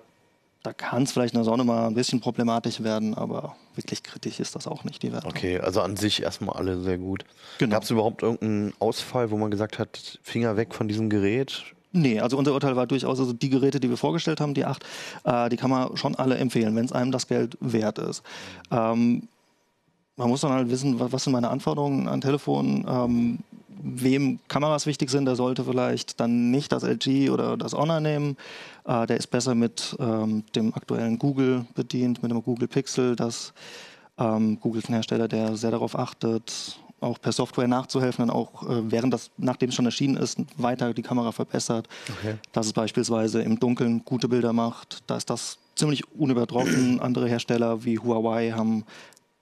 da 0.63 0.73
kann 0.73 1.03
es 1.03 1.11
vielleicht 1.11 1.35
in 1.35 1.37
der 1.37 1.45
Sonne 1.45 1.63
mal 1.63 1.85
ein 1.85 1.93
bisschen 1.93 2.19
problematisch 2.21 2.81
werden, 2.81 3.13
aber 3.13 3.55
wirklich 3.75 4.01
kritisch 4.01 4.39
ist 4.39 4.55
das 4.55 4.65
auch 4.65 4.83
nicht, 4.83 5.03
die 5.03 5.11
Wertung. 5.13 5.29
Okay, 5.29 5.59
also 5.59 5.81
an 5.81 5.95
sich 5.95 6.23
erstmal 6.23 6.55
alle 6.55 6.81
sehr 6.81 6.97
gut. 6.97 7.23
Genau. 7.59 7.73
Gab 7.75 7.83
es 7.83 7.91
überhaupt 7.91 8.23
irgendeinen 8.23 8.73
Ausfall, 8.79 9.29
wo 9.29 9.37
man 9.37 9.51
gesagt 9.51 9.77
hat, 9.77 10.17
Finger 10.23 10.57
weg 10.57 10.73
von 10.73 10.87
diesem 10.87 11.11
Gerät? 11.11 11.74
Nee, 11.95 12.19
also 12.19 12.37
unser 12.37 12.53
Urteil 12.53 12.75
war 12.75 12.87
durchaus, 12.87 13.21
also 13.21 13.31
die 13.31 13.49
Geräte, 13.49 13.79
die 13.79 13.89
wir 13.89 13.95
vorgestellt 13.95 14.41
haben, 14.41 14.53
die 14.53 14.65
acht, 14.65 14.83
äh, 15.23 15.47
die 15.47 15.55
kann 15.55 15.69
man 15.69 15.95
schon 15.95 16.13
alle 16.15 16.35
empfehlen, 16.35 16.75
wenn 16.75 16.83
es 16.83 16.91
einem 16.91 17.13
das 17.13 17.25
Geld 17.27 17.57
wert 17.61 17.99
ist. 17.99 18.21
Ähm, 18.69 19.29
man 20.17 20.27
muss 20.27 20.41
dann 20.41 20.51
halt 20.51 20.69
wissen, 20.69 20.99
was, 20.99 21.13
was 21.13 21.23
sind 21.23 21.31
meine 21.31 21.49
Anforderungen 21.49 22.09
an 22.09 22.19
Telefon. 22.19 22.85
Ähm, 22.85 23.39
wem 23.69 24.39
Kameras 24.49 24.87
wichtig 24.87 25.09
sind, 25.09 25.23
der 25.23 25.37
sollte 25.37 25.63
vielleicht 25.63 26.19
dann 26.19 26.51
nicht 26.51 26.73
das 26.73 26.83
LG 26.83 27.29
oder 27.29 27.55
das 27.55 27.73
Honor 27.73 28.01
nehmen. 28.01 28.35
Äh, 28.83 29.05
der 29.07 29.15
ist 29.15 29.27
besser 29.27 29.55
mit 29.55 29.95
ähm, 29.97 30.43
dem 30.53 30.73
aktuellen 30.73 31.17
Google 31.17 31.65
bedient, 31.75 32.21
mit 32.21 32.29
dem 32.29 32.43
Google 32.43 32.67
Pixel. 32.67 33.15
Das 33.15 33.53
ähm, 34.17 34.59
Google 34.59 34.81
ist 34.81 34.89
ein 34.89 34.95
Hersteller, 34.95 35.29
der 35.29 35.55
sehr 35.55 35.71
darauf 35.71 35.97
achtet, 35.97 36.77
auch 37.05 37.19
per 37.21 37.31
Software 37.31 37.67
nachzuhelfen 37.67 38.23
und 38.25 38.29
auch 38.31 38.63
äh, 38.69 38.91
während 38.91 39.13
das, 39.13 39.29
nachdem 39.37 39.69
es 39.69 39.75
schon 39.75 39.85
erschienen 39.85 40.17
ist, 40.17 40.39
weiter 40.57 40.93
die 40.93 41.01
Kamera 41.01 41.31
verbessert. 41.31 41.87
Okay. 42.19 42.35
Dass 42.51 42.65
es 42.65 42.73
beispielsweise 42.73 43.41
im 43.41 43.59
Dunkeln 43.59 44.03
gute 44.05 44.27
Bilder 44.27 44.53
macht. 44.53 45.03
Da 45.07 45.15
ist 45.17 45.29
das 45.29 45.57
ziemlich 45.75 46.03
unübertroffen. 46.13 46.99
Andere 47.01 47.27
Hersteller 47.27 47.83
wie 47.85 47.99
Huawei 47.99 48.51
haben 48.51 48.83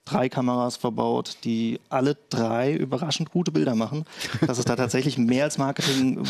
drei 0.05 0.27
Kameras 0.27 0.75
verbaut, 0.75 1.37
die 1.45 1.79
alle 1.89 2.17
drei 2.29 2.73
überraschend 2.75 3.31
gute 3.31 3.51
Bilder 3.51 3.73
machen. 3.75 4.03
Das 4.45 4.59
ist 4.59 4.67
da 4.67 4.75
tatsächlich 4.75 5.17
mehr 5.17 5.45
als 5.45 5.57
Marketing. 5.57 6.21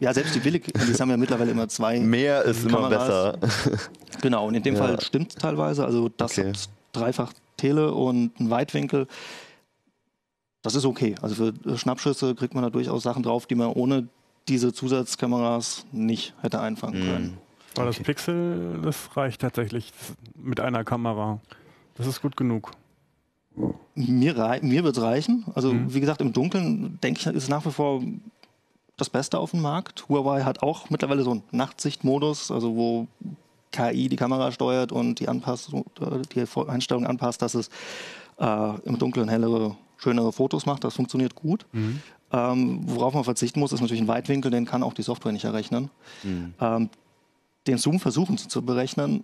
Ja, 0.00 0.12
selbst 0.12 0.34
die 0.34 0.40
billig, 0.40 0.64
die 0.66 0.94
haben 1.00 1.08
ja 1.10 1.16
mittlerweile 1.16 1.50
immer 1.52 1.68
zwei. 1.68 2.00
Mehr 2.00 2.42
ist 2.42 2.64
immer 2.66 2.82
Kameras. 2.82 3.38
besser. 3.38 3.78
Genau, 4.20 4.46
und 4.48 4.54
in 4.56 4.62
dem 4.62 4.74
Ja. 4.74 4.80
Fall 4.84 5.00
stimmt 5.00 5.38
teilweise. 5.38 5.84
Also 5.86 6.10
das 6.10 6.36
Okay. 6.38 6.48
hat 6.50 6.68
dreifach 6.92 7.32
Tele 7.56 7.94
und 7.94 8.32
einen 8.38 8.50
Weitwinkel. 8.50 9.06
Das 10.62 10.74
ist 10.74 10.84
okay. 10.84 11.14
Also 11.20 11.34
für 11.34 11.78
Schnappschüsse 11.78 12.34
kriegt 12.34 12.54
man 12.54 12.62
da 12.62 12.70
durchaus 12.70 13.02
Sachen 13.02 13.22
drauf, 13.22 13.46
die 13.46 13.54
man 13.54 13.68
ohne 13.72 14.08
diese 14.48 14.72
Zusatzkameras 14.72 15.86
nicht 15.92 16.34
hätte 16.40 16.60
einfangen 16.60 17.00
können. 17.02 17.38
Aber 17.76 17.86
das 17.86 17.96
Okay. 17.96 18.04
Pixel, 18.04 18.80
das 18.82 19.16
reicht 19.16 19.40
tatsächlich 19.40 19.92
mit 20.36 20.60
einer 20.60 20.84
Kamera. 20.84 21.40
Das 21.94 22.06
ist 22.06 22.22
gut 22.22 22.36
genug. 22.36 22.72
Mir, 23.94 24.36
rei 24.38 24.60
mir 24.62 24.82
wird 24.84 24.96
es 24.96 25.02
reichen. 25.02 25.44
Also 25.54 25.72
Mhm. 25.72 25.92
wie 25.94 26.00
gesagt, 26.00 26.20
im 26.20 26.32
Dunkeln 26.32 26.98
denke 27.02 27.20
ich, 27.20 27.26
ist 27.26 27.42
es 27.44 27.48
nach 27.48 27.64
wie 27.66 27.70
vor 27.70 28.02
das 28.96 29.10
Beste 29.10 29.38
auf 29.38 29.50
dem 29.50 29.60
Markt. 29.62 30.08
Huawei 30.08 30.42
hat 30.42 30.62
auch 30.62 30.88
mittlerweile 30.90 31.22
so 31.22 31.32
einen 31.32 31.42
Nachtsichtmodus, 31.50 32.50
also 32.50 32.76
wo 32.76 33.06
KI 33.72 34.08
die 34.08 34.16
Kamera 34.16 34.52
steuert 34.52 34.92
und 34.92 35.18
die 35.20 35.28
Anpassung, 35.28 35.84
äh, 36.00 36.22
die 36.34 36.44
Einstellung 36.68 37.06
anpasst, 37.06 37.42
dass 37.42 37.54
es 37.54 37.68
äh, 38.38 38.80
im 38.84 38.98
Dunkeln 38.98 39.28
hellere, 39.28 39.76
schönere 40.02 40.32
Fotos 40.32 40.66
macht. 40.66 40.84
Das 40.84 40.94
funktioniert 40.94 41.34
gut. 41.34 41.64
Ähm, 42.32 42.80
worauf 42.86 43.14
man 43.14 43.24
verzichten 43.24 43.60
muss, 43.60 43.72
ist 43.72 43.80
natürlich 43.80 44.02
ein 44.02 44.08
Weitwinkel, 44.08 44.50
den 44.50 44.64
kann 44.64 44.82
auch 44.82 44.94
die 44.94 45.02
Software 45.02 45.32
nicht 45.32 45.44
errechnen. 45.44 45.90
Mhm. 46.22 46.54
Ähm, 46.60 46.88
den 47.66 47.78
Zoom 47.78 48.00
versuchen 48.00 48.36
zu- 48.38 48.48
zu 48.48 48.62
berechnen, 48.62 49.22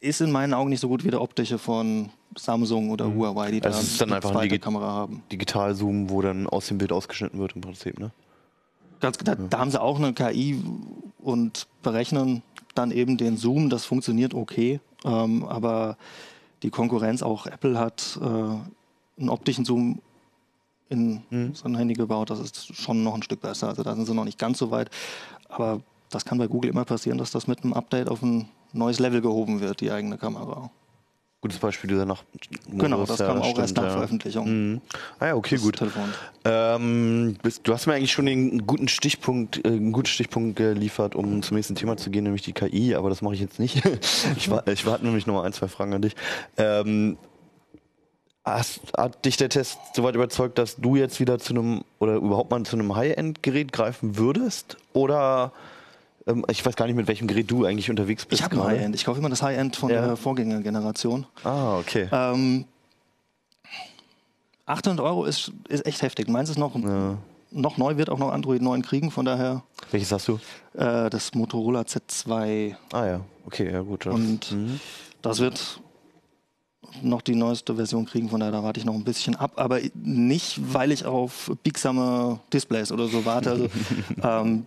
ist 0.00 0.20
in 0.22 0.30
meinen 0.30 0.54
Augen 0.54 0.70
nicht 0.70 0.80
so 0.80 0.88
gut 0.88 1.04
wie 1.04 1.10
der 1.10 1.20
optische 1.20 1.58
von 1.58 2.08
Samsung 2.38 2.90
oder 2.90 3.12
Huawei, 3.12 3.50
die 3.50 3.60
da 3.60 3.68
Also 3.68 3.80
es 3.80 3.92
ist 3.92 4.00
dann 4.00 4.08
eine 4.08 4.16
einfach 4.16 4.30
ein 4.30 4.34
zweite 4.36 4.54
Digi- 4.54 4.58
Kamera 4.60 4.86
haben. 4.92 5.22
Digitalzoom, 5.30 6.08
wo 6.08 6.22
dann 6.22 6.46
aus 6.46 6.68
dem 6.68 6.78
Bild 6.78 6.92
ausgeschnitten 6.92 7.38
wird 7.38 7.54
im 7.54 7.60
Prinzip, 7.60 7.98
ne? 7.98 8.12
Ganz, 9.00 9.18
da, 9.18 9.34
da 9.34 9.58
haben 9.58 9.70
sie 9.70 9.80
auch 9.80 9.98
eine 9.98 10.12
KI 10.12 10.62
und 11.18 11.66
berechnen 11.82 12.42
dann 12.74 12.90
eben 12.92 13.16
den 13.16 13.36
Zoom. 13.36 13.68
Das 13.68 13.84
funktioniert 13.84 14.32
okay, 14.32 14.80
ähm, 15.04 15.44
aber 15.44 15.96
die 16.62 16.70
Konkurrenz, 16.70 17.22
auch 17.22 17.46
Apple 17.46 17.78
hat 17.78 18.18
äh, 18.22 18.26
einen 19.20 19.28
optischen 19.28 19.64
Zoom 19.64 20.00
in 20.88 21.22
Mhm. 21.30 21.54
sein 21.54 21.76
Handy 21.76 21.94
gebaut. 21.94 22.30
Das 22.30 22.40
ist 22.40 22.74
schon 22.74 23.04
noch 23.04 23.14
ein 23.14 23.22
Stück 23.22 23.40
besser. 23.40 23.68
Also 23.68 23.82
da 23.82 23.94
sind 23.94 24.06
sie 24.06 24.14
noch 24.14 24.24
nicht 24.24 24.38
ganz 24.38 24.58
so 24.58 24.70
weit. 24.70 24.90
Aber 25.48 25.80
das 26.10 26.24
kann 26.24 26.38
bei 26.38 26.48
Google 26.48 26.70
immer 26.70 26.84
passieren, 26.84 27.18
dass 27.18 27.30
das 27.30 27.46
mit 27.46 27.62
einem 27.62 27.72
Update 27.72 28.08
auf 28.08 28.22
ein 28.22 28.48
neues 28.72 28.98
Level 28.98 29.20
gehoben 29.20 29.60
wird, 29.60 29.80
die 29.80 29.90
eigene 29.90 30.18
Kamera. 30.18 30.70
Gutes 31.42 31.58
Beispiel 31.58 31.88
dieser 31.88 32.04
Nacht. 32.04 32.26
genau, 32.70 33.06
das 33.06 33.16
kam 33.18 33.40
auch 33.40 33.58
erst 33.58 33.74
nach 33.74 33.84
ja. 33.84 33.90
Veröffentlichung. 33.90 34.72
Mhm. 34.72 34.80
Ah 35.20 35.28
ja, 35.28 35.34
okay, 35.36 35.56
gut. 35.56 35.80
Ähm, 36.44 37.36
bist, 37.42 37.66
du 37.66 37.72
hast 37.72 37.86
mir 37.86 37.94
eigentlich 37.94 38.12
schon 38.12 38.26
den 38.26 38.66
guten 38.66 38.88
Stichpunkt, 38.88 39.64
äh, 39.64 39.68
einen 39.68 39.92
guten 39.92 40.08
Stichpunkt 40.08 40.56
geliefert, 40.56 41.14
um 41.14 41.42
zum 41.42 41.56
nächsten 41.56 41.76
Thema 41.76 41.96
zu 41.96 42.10
gehen, 42.10 42.24
nämlich 42.24 42.42
die 42.42 42.52
KI, 42.52 42.94
aber 42.94 43.08
das 43.08 43.22
mache 43.22 43.34
ich 43.34 43.40
jetzt 43.40 43.58
nicht. 43.58 43.82
ich, 44.36 44.50
wa 44.50 44.62
ich 44.66 44.84
warte 44.84 45.06
nämlich 45.06 45.26
noch 45.26 45.32
mal 45.34 45.44
ein, 45.44 45.54
zwei 45.54 45.68
Fragen 45.68 45.94
an 45.94 46.02
dich. 46.02 46.14
Ähm, 46.58 47.16
hast, 48.58 48.80
hat 48.96 49.24
dich 49.24 49.36
der 49.36 49.48
Test 49.48 49.78
soweit 49.94 50.14
überzeugt, 50.14 50.58
dass 50.58 50.76
du 50.76 50.96
jetzt 50.96 51.20
wieder 51.20 51.38
zu 51.38 51.52
einem 51.54 51.82
oder 51.98 52.14
überhaupt 52.16 52.50
mal 52.50 52.62
zu 52.64 52.76
einem 52.76 52.94
High-End-Gerät 52.94 53.72
greifen 53.72 54.16
würdest? 54.16 54.76
Oder 54.92 55.52
ähm, 56.26 56.44
ich 56.50 56.64
weiß 56.64 56.76
gar 56.76 56.86
nicht, 56.86 56.96
mit 56.96 57.08
welchem 57.08 57.26
Gerät 57.28 57.50
du 57.50 57.64
eigentlich 57.64 57.90
unterwegs 57.90 58.26
bist. 58.26 58.40
Ich 58.40 58.44
habe 58.44 58.56
ein. 58.56 58.62
High-End. 58.68 58.94
Ich 58.94 59.04
kaufe 59.04 59.18
immer 59.18 59.28
das 59.30 59.42
High-End 59.42 59.76
von 59.76 59.90
Ja. 59.90 60.06
der 60.06 60.16
Vorgängergeneration. 60.16 61.26
Ah, 61.44 61.78
okay. 61.78 62.08
Ähm, 62.12 62.64
800 64.66 65.04
Euro 65.04 65.24
ist, 65.24 65.52
ist 65.68 65.86
echt 65.86 66.02
heftig. 66.02 66.28
Meins 66.28 66.48
ist 66.50 66.58
noch, 66.58 66.76
Ja. 66.76 67.16
noch 67.50 67.76
neu, 67.76 67.96
wird 67.96 68.10
auch 68.10 68.18
noch 68.18 68.30
Android 68.32 68.62
9 68.62 68.82
kriegen, 68.82 69.10
von 69.10 69.24
daher 69.24 69.62
Welches 69.90 70.12
hast 70.12 70.28
du? 70.28 70.38
äh, 70.74 71.10
das 71.10 71.34
Motorola 71.34 71.80
Z2 71.82 72.76
Ah 72.92 73.06
ja, 73.06 73.20
okay, 73.46 73.70
ja 73.72 73.80
gut. 73.80 74.06
Das, 74.06 74.14
und 74.14 74.52
mhm. 74.52 74.80
das 75.22 75.40
wird 75.40 75.80
noch 77.02 77.22
die 77.22 77.34
neueste 77.34 77.74
Version 77.76 78.06
kriegen, 78.06 78.28
von 78.28 78.40
daher 78.40 78.52
da 78.52 78.62
warte 78.62 78.80
ich 78.80 78.86
noch 78.86 78.94
ein 78.94 79.04
bisschen 79.04 79.36
ab, 79.36 79.52
aber 79.56 79.80
nicht, 79.94 80.60
weil 80.72 80.92
ich 80.92 81.04
auf 81.04 81.50
biegsame 81.62 82.40
Displays 82.52 82.92
oder 82.92 83.08
so 83.08 83.24
warte. 83.24 83.50
Also, 83.50 83.68
ähm, 84.22 84.66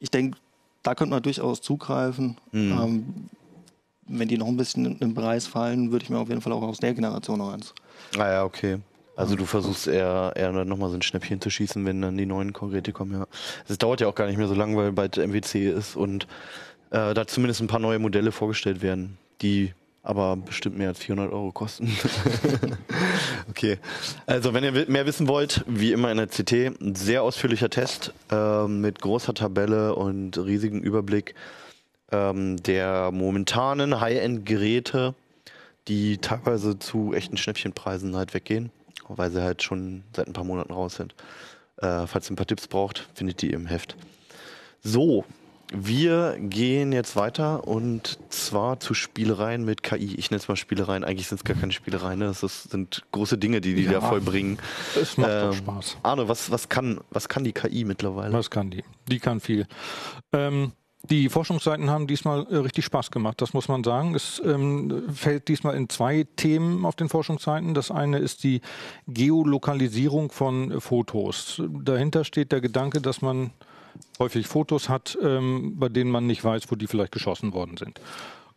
ich 0.00 0.10
denke, 0.10 0.38
da 0.82 0.94
könnte 0.94 1.10
man 1.10 1.22
durchaus 1.22 1.60
zugreifen. 1.60 2.36
Mhm. 2.52 2.72
Ähm, 2.72 3.14
wenn 4.08 4.28
die 4.28 4.36
noch 4.36 4.48
ein 4.48 4.56
bisschen 4.56 4.98
im 4.98 5.14
Preis 5.14 5.46
fallen, 5.46 5.92
würde 5.92 6.04
ich 6.04 6.10
mir 6.10 6.18
auf 6.18 6.28
jeden 6.28 6.40
Fall 6.40 6.52
auch 6.52 6.62
aus 6.62 6.78
der 6.78 6.92
Generation 6.92 7.38
noch 7.38 7.52
eins. 7.52 7.72
Ah 8.18 8.30
ja, 8.30 8.44
okay. 8.44 8.78
Also 9.14 9.36
du 9.36 9.44
versuchst 9.44 9.86
eher, 9.86 10.32
eher 10.34 10.52
nochmal 10.64 10.88
so 10.88 10.96
ein 10.96 11.02
Schnäppchen 11.02 11.40
zu 11.40 11.50
schießen, 11.50 11.84
wenn 11.84 12.00
dann 12.00 12.16
die 12.16 12.26
neuen 12.26 12.52
Geräte 12.52 12.92
kommen, 12.92 13.12
ja. 13.12 13.26
Es 13.68 13.78
dauert 13.78 14.00
ja 14.00 14.08
auch 14.08 14.14
gar 14.14 14.26
nicht 14.26 14.38
mehr 14.38 14.48
so 14.48 14.54
lange, 14.54 14.76
weil 14.76 14.92
bald 14.92 15.18
MWC 15.18 15.70
ist 15.70 15.96
und 15.96 16.26
äh, 16.90 17.14
da 17.14 17.26
zumindest 17.26 17.60
ein 17.60 17.66
paar 17.66 17.78
neue 17.78 17.98
Modelle 17.98 18.32
vorgestellt 18.32 18.80
werden, 18.80 19.18
die 19.42 19.74
aber 20.02 20.36
bestimmt 20.36 20.76
mehr 20.76 20.88
als 20.88 20.98
400 20.98 21.32
Euro 21.32 21.52
kosten. 21.52 21.88
okay. 23.48 23.78
Also 24.26 24.52
wenn 24.52 24.64
ihr 24.64 24.88
mehr 24.88 25.06
wissen 25.06 25.28
wollt, 25.28 25.64
wie 25.66 25.92
immer 25.92 26.10
in 26.10 26.16
der 26.16 26.26
CT, 26.26 26.80
ein 26.80 26.94
sehr 26.94 27.22
ausführlicher 27.22 27.70
Test 27.70 28.12
äh, 28.30 28.66
mit 28.66 29.00
großer 29.00 29.34
Tabelle 29.34 29.94
und 29.94 30.36
riesigem 30.38 30.80
Überblick 30.80 31.34
ähm, 32.10 32.56
der 32.62 33.10
momentanen 33.12 34.00
High-End-Geräte, 34.00 35.14
die 35.88 36.18
teilweise 36.18 36.78
zu 36.78 37.14
echten 37.14 37.36
Schnäppchenpreisen 37.36 38.16
halt 38.16 38.34
weggehen, 38.34 38.70
weil 39.08 39.30
sie 39.30 39.42
halt 39.42 39.62
schon 39.62 40.02
seit 40.14 40.26
ein 40.26 40.32
paar 40.32 40.44
Monaten 40.44 40.72
raus 40.72 40.96
sind. 40.96 41.14
Äh, 41.78 42.06
falls 42.06 42.28
ihr 42.28 42.34
ein 42.34 42.36
paar 42.36 42.46
Tipps 42.46 42.66
braucht, 42.66 43.08
findet 43.14 43.42
die 43.42 43.50
im 43.50 43.66
Heft. 43.66 43.96
So, 44.82 45.24
wir 45.74 46.36
gehen 46.38 46.92
jetzt 46.92 47.16
weiter 47.16 47.66
und 47.66 48.18
zwar 48.28 48.78
zu 48.80 48.94
Spielereien 48.94 49.64
mit 49.64 49.82
KI. 49.82 50.14
Ich 50.16 50.30
nenne 50.30 50.38
es 50.40 50.48
mal 50.48 50.56
Spielereien, 50.56 51.04
eigentlich 51.04 51.28
sind 51.28 51.38
es 51.38 51.44
gar 51.44 51.56
keine 51.56 51.72
Spielereien, 51.72 52.18
ne? 52.18 52.26
das 52.26 52.42
ist, 52.42 52.70
sind 52.70 53.02
große 53.12 53.38
Dinge, 53.38 53.60
die 53.60 53.74
die 53.74 53.84
Ja. 53.84 53.92
da 53.92 54.00
vollbringen. 54.02 54.58
Es 55.00 55.16
macht 55.16 55.30
doch 55.30 55.50
Ähm, 55.52 55.54
Spaß. 55.54 55.96
Arno, 56.02 56.28
was, 56.28 56.50
was, 56.50 56.68
kann, 56.68 57.00
was 57.10 57.28
kann 57.28 57.44
die 57.44 57.52
KI 57.52 57.84
mittlerweile? 57.84 58.32
Was 58.32 58.50
kann 58.50 58.70
die? 58.70 58.84
Die 59.08 59.18
kann 59.18 59.40
viel. 59.40 59.66
Ähm, 60.32 60.72
Die 61.10 61.28
Forschungsseiten 61.30 61.90
haben 61.90 62.06
diesmal 62.06 62.46
äh, 62.48 62.58
richtig 62.58 62.84
Spaß 62.84 63.10
gemacht, 63.10 63.40
das 63.40 63.54
muss 63.54 63.66
man 63.66 63.82
sagen. 63.82 64.14
Es 64.14 64.40
ähm, 64.44 65.02
fällt 65.12 65.48
diesmal 65.48 65.74
in 65.74 65.88
zwei 65.88 66.24
Themen 66.36 66.84
auf 66.84 66.94
den 66.94 67.08
Forschungsseiten. 67.08 67.74
Das 67.74 67.90
eine 67.90 68.18
ist 68.18 68.44
die 68.44 68.60
Geolokalisierung 69.08 70.30
von 70.30 70.80
Fotos. 70.80 71.60
Dahinter 71.68 72.24
steht 72.24 72.52
der 72.52 72.60
Gedanke, 72.60 73.00
dass 73.00 73.20
man 73.22 73.50
häufig 74.18 74.46
Fotos 74.46 74.88
hat, 74.88 75.18
ähm, 75.22 75.74
bei 75.78 75.88
denen 75.88 76.10
man 76.10 76.26
nicht 76.26 76.44
weiß, 76.44 76.70
wo 76.70 76.76
die 76.76 76.86
vielleicht 76.86 77.12
geschossen 77.12 77.52
worden 77.52 77.76
sind. 77.76 78.00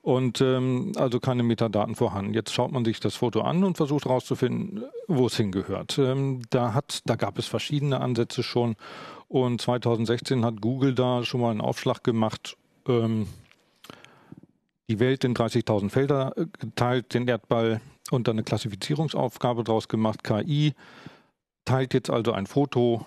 Und 0.02 0.40
ähm, 0.40 0.92
also 0.98 1.20
keine 1.20 1.42
Metadaten 1.42 1.96
vorhanden. 1.96 2.36
Jetzt 2.36 2.54
schaut 2.54 2.72
man 2.72 2.86
sich 2.86 3.00
das 3.00 3.16
Foto 3.16 3.42
an 3.42 3.64
und 3.64 3.76
versucht 3.76 4.06
herauszufinden, 4.06 4.84
wo 5.08 5.26
es 5.26 5.36
hingehört. 5.36 5.98
Ähm, 5.98 6.44
da, 6.52 6.76
hat, 6.76 7.02
da 7.06 7.16
gab 7.16 7.40
es 7.40 7.48
verschiedene 7.48 8.02
Ansätze 8.02 8.44
schon. 8.44 8.76
Und 9.28 9.62
2016 9.62 10.46
hat 10.46 10.62
Google 10.62 10.94
da 10.94 11.24
schon 11.24 11.42
mal 11.42 11.50
einen 11.50 11.62
Aufschlag 11.62 12.04
gemacht, 12.04 12.56
ähm, 12.88 13.28
die 14.88 15.00
Welt 15.00 15.24
in 15.24 15.34
30.000 15.34 15.90
Felder 15.90 16.34
äh, 16.38 16.46
geteilt, 16.60 17.16
den 17.16 17.28
Erdball 17.28 17.82
und 18.12 18.28
dann 18.28 18.36
eine 18.36 18.44
Klassifizierungsaufgabe 18.44 19.64
daraus 19.64 19.88
gemacht. 19.88 20.24
KI 20.24 20.76
teilt 21.66 21.96
jetzt 21.96 22.12
also 22.12 22.32
ein 22.32 22.46
Foto 22.46 23.06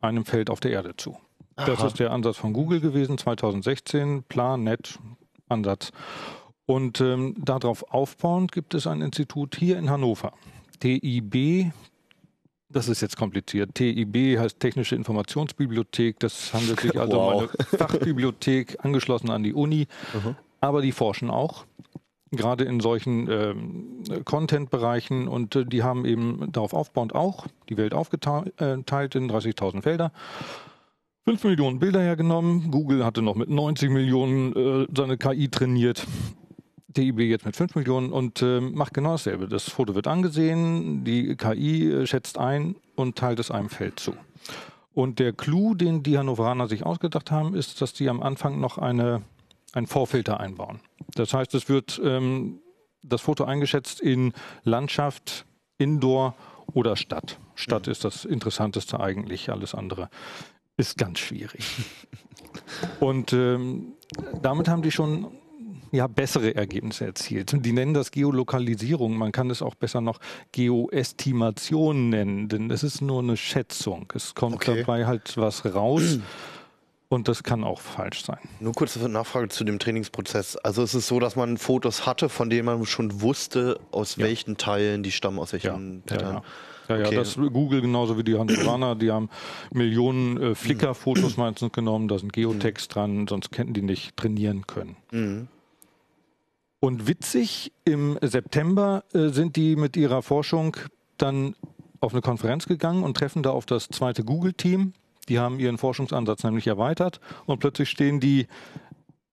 einem 0.00 0.24
Feld 0.24 0.50
auf 0.50 0.58
der 0.58 0.72
Erde 0.72 0.96
zu. 0.96 1.16
Das 1.66 1.82
ist 1.82 1.98
der 1.98 2.10
Ansatz 2.12 2.36
von 2.36 2.52
Google 2.52 2.80
gewesen, 2.80 3.18
2016, 3.18 4.24
Planet 4.24 4.98
Ansatz. 5.48 5.92
Und 6.66 7.00
ähm, 7.00 7.34
darauf 7.38 7.92
aufbauend 7.92 8.52
gibt 8.52 8.74
es 8.74 8.86
ein 8.86 9.02
Institut 9.02 9.56
hier 9.56 9.78
in 9.78 9.90
Hannover, 9.90 10.32
TIB. 10.80 11.72
Das 12.68 12.88
ist 12.88 13.02
jetzt 13.02 13.16
kompliziert. 13.18 13.74
TIB 13.74 14.38
heißt 14.38 14.58
Technische 14.58 14.94
Informationsbibliothek. 14.96 16.18
Das 16.20 16.54
handelt 16.54 16.80
sich 16.80 16.98
also 16.98 17.20
um 17.20 17.26
Wow. 17.42 17.50
eine 17.58 17.78
Fachbibliothek, 17.78 18.78
angeschlossen 18.82 19.30
an 19.30 19.42
die 19.42 19.52
Uni. 19.52 19.86
Aber 20.60 20.80
die 20.80 20.92
forschen 20.92 21.28
auch, 21.28 21.66
gerade 22.30 22.64
in 22.64 22.80
solchen 22.80 23.28
ähm, 23.30 24.24
Content-Bereichen. 24.24 25.28
Und 25.28 25.54
äh, 25.54 25.66
die 25.66 25.82
haben 25.82 26.06
eben 26.06 26.50
darauf 26.50 26.72
aufbauend 26.72 27.14
auch 27.14 27.46
die 27.68 27.76
Welt 27.76 27.92
aufgeteilt 27.92 28.54
äh, 28.58 28.72
in 28.74 28.84
30.000 28.86 29.82
Felder. 29.82 30.12
5 31.24 31.44
Millionen 31.44 31.78
Bilder 31.78 32.00
hergenommen. 32.00 32.70
Google 32.70 33.04
hatte 33.04 33.22
noch 33.22 33.36
mit 33.36 33.48
90 33.48 33.90
Millionen 33.90 34.56
äh, 34.56 34.86
seine 34.94 35.16
KI 35.16 35.48
trainiert. 35.48 36.04
DIB 36.88 37.20
jetzt 37.20 37.46
mit 37.46 37.56
5 37.56 37.76
Millionen 37.76 38.12
und 38.12 38.42
äh, 38.42 38.60
macht 38.60 38.92
genau 38.92 39.12
dasselbe. 39.12 39.48
Das 39.48 39.70
Foto 39.70 39.94
wird 39.94 40.08
angesehen, 40.08 41.04
die 41.04 41.36
KI 41.36 41.90
äh, 41.90 42.06
schätzt 42.06 42.38
ein 42.38 42.74
und 42.96 43.16
teilt 43.16 43.38
es 43.38 43.50
einem 43.50 43.70
Feld 43.70 44.00
zu. 44.00 44.14
Und 44.92 45.20
der 45.20 45.32
Clou, 45.32 45.74
den 45.74 46.02
die 46.02 46.18
Hannoveraner 46.18 46.68
sich 46.68 46.84
ausgedacht 46.84 47.30
haben, 47.30 47.54
ist, 47.54 47.80
dass 47.80 47.94
die 47.94 48.10
am 48.10 48.22
Anfang 48.22 48.60
noch 48.60 48.76
eine, 48.76 49.22
einen 49.72 49.86
Vorfilter 49.86 50.40
einbauen. 50.40 50.80
Das 51.14 51.32
heißt, 51.32 51.54
es 51.54 51.68
wird 51.68 52.00
ähm, 52.04 52.58
das 53.02 53.22
Foto 53.22 53.44
eingeschätzt 53.44 54.00
in 54.00 54.32
Landschaft, 54.64 55.46
Indoor 55.78 56.34
oder 56.74 56.96
Stadt. 56.96 57.38
Stadt 57.54 57.86
ist 57.86 58.04
das 58.04 58.24
Interessanteste 58.24 59.00
eigentlich, 59.00 59.50
alles 59.50 59.74
andere 59.74 60.10
ist 60.88 60.98
ganz 60.98 61.18
schwierig. 61.18 61.64
Und 63.00 63.32
ähm, 63.32 63.92
damit 64.42 64.68
haben 64.68 64.82
die 64.82 64.90
schon 64.90 65.28
ja, 65.90 66.06
bessere 66.06 66.54
Ergebnisse 66.54 67.04
erzielt. 67.04 67.52
Und 67.52 67.66
die 67.66 67.72
nennen 67.72 67.92
das 67.92 68.10
Geolokalisierung. 68.10 69.16
Man 69.16 69.30
kann 69.32 69.50
es 69.50 69.60
auch 69.60 69.74
besser 69.74 70.00
noch 70.00 70.20
Geoestimation 70.52 72.08
nennen, 72.08 72.48
denn 72.48 72.70
es 72.70 72.82
ist 72.82 73.00
nur 73.02 73.20
eine 73.20 73.36
Schätzung. 73.36 74.06
Es 74.14 74.34
kommt 74.34 74.56
Okay. 74.56 74.80
dabei 74.80 75.06
halt 75.06 75.36
was 75.36 75.64
raus 75.74 76.18
und 77.10 77.28
das 77.28 77.42
kann 77.42 77.62
auch 77.62 77.80
falsch 77.80 78.24
sein. 78.24 78.38
Nur 78.60 78.72
kurze 78.72 79.06
Nachfrage 79.08 79.48
zu 79.48 79.64
dem 79.64 79.78
Trainingsprozess. 79.78 80.56
Also 80.56 80.82
es 80.82 80.94
ist 80.94 81.08
so, 81.08 81.20
dass 81.20 81.36
man 81.36 81.58
Fotos 81.58 82.06
hatte, 82.06 82.28
von 82.30 82.48
denen 82.48 82.64
man 82.64 82.84
schon 82.86 83.20
wusste, 83.20 83.78
aus 83.90 84.16
Ja. 84.16 84.24
welchen 84.24 84.56
Teilen 84.56 85.02
die 85.02 85.12
stammen, 85.12 85.38
aus 85.38 85.52
welchen 85.52 85.96
Ja, 86.08 86.16
Pattern. 86.16 86.34
ja. 86.36 86.42
Ja, 86.88 86.96
ja, 86.96 87.06
Okay. 87.06 87.16
das 87.16 87.36
Google 87.36 87.80
genauso 87.80 88.18
wie 88.18 88.24
die 88.24 88.38
Hannoveraner, 88.38 88.94
die 88.94 89.10
haben 89.10 89.28
Millionen 89.72 90.36
äh, 90.40 90.54
Flickr-Fotos 90.54 91.36
meistens 91.36 91.72
genommen, 91.72 92.08
da 92.08 92.18
sind 92.18 92.32
Geotext 92.32 92.94
dran, 92.94 93.26
sonst 93.28 93.56
hätten 93.56 93.72
die 93.72 93.82
nicht 93.82 94.16
trainieren 94.16 94.66
können. 94.66 94.96
Mhm. 95.10 95.48
Und 96.80 97.06
witzig, 97.06 97.72
im 97.84 98.18
September 98.20 99.04
äh, 99.14 99.28
sind 99.28 99.54
die 99.54 99.76
mit 99.76 99.96
ihrer 99.96 100.20
Forschung 100.22 100.76
dann 101.16 101.54
auf 102.00 102.12
eine 102.12 102.22
Konferenz 102.22 102.66
gegangen 102.66 103.04
und 103.04 103.16
treffen 103.16 103.44
da 103.44 103.50
auf 103.50 103.66
das 103.66 103.88
zweite 103.88 104.24
Google-Team. 104.24 104.92
Die 105.28 105.38
haben 105.38 105.60
ihren 105.60 105.78
Forschungsansatz 105.78 106.42
nämlich 106.42 106.66
erweitert 106.66 107.20
und 107.46 107.60
plötzlich 107.60 107.88
stehen 107.88 108.18
die 108.18 108.48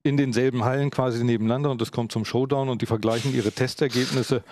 in 0.03 0.17
denselben 0.17 0.63
Hallen 0.63 0.91
quasi 0.91 1.23
nebeneinander 1.23 1.71
und 1.71 1.81
es 1.81 1.91
kommt 1.91 2.11
zum 2.11 2.23
Showdown 2.23 2.69
und 2.69 2.81
die 2.83 2.85
vergleichen 2.85 3.33
ihre 3.33 3.51
Testergebnisse. 3.51 4.43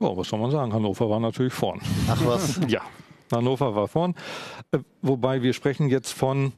Ja, 0.00 0.16
was 0.16 0.28
soll 0.28 0.40
man 0.40 0.50
sagen? 0.50 0.72
Hannover 0.72 1.10
war 1.10 1.20
natürlich 1.20 1.52
vorn. 1.52 1.80
Ach 2.08 2.24
was. 2.24 2.58
Ja, 2.68 2.80
Hannover 3.30 3.74
war 3.74 3.86
vorn. 3.86 4.14
Äh, 4.72 4.78
Wobei 5.02 5.42
wir 5.42 5.52
sprechen 5.52 5.88
jetzt 5.88 6.12
von, 6.12 6.52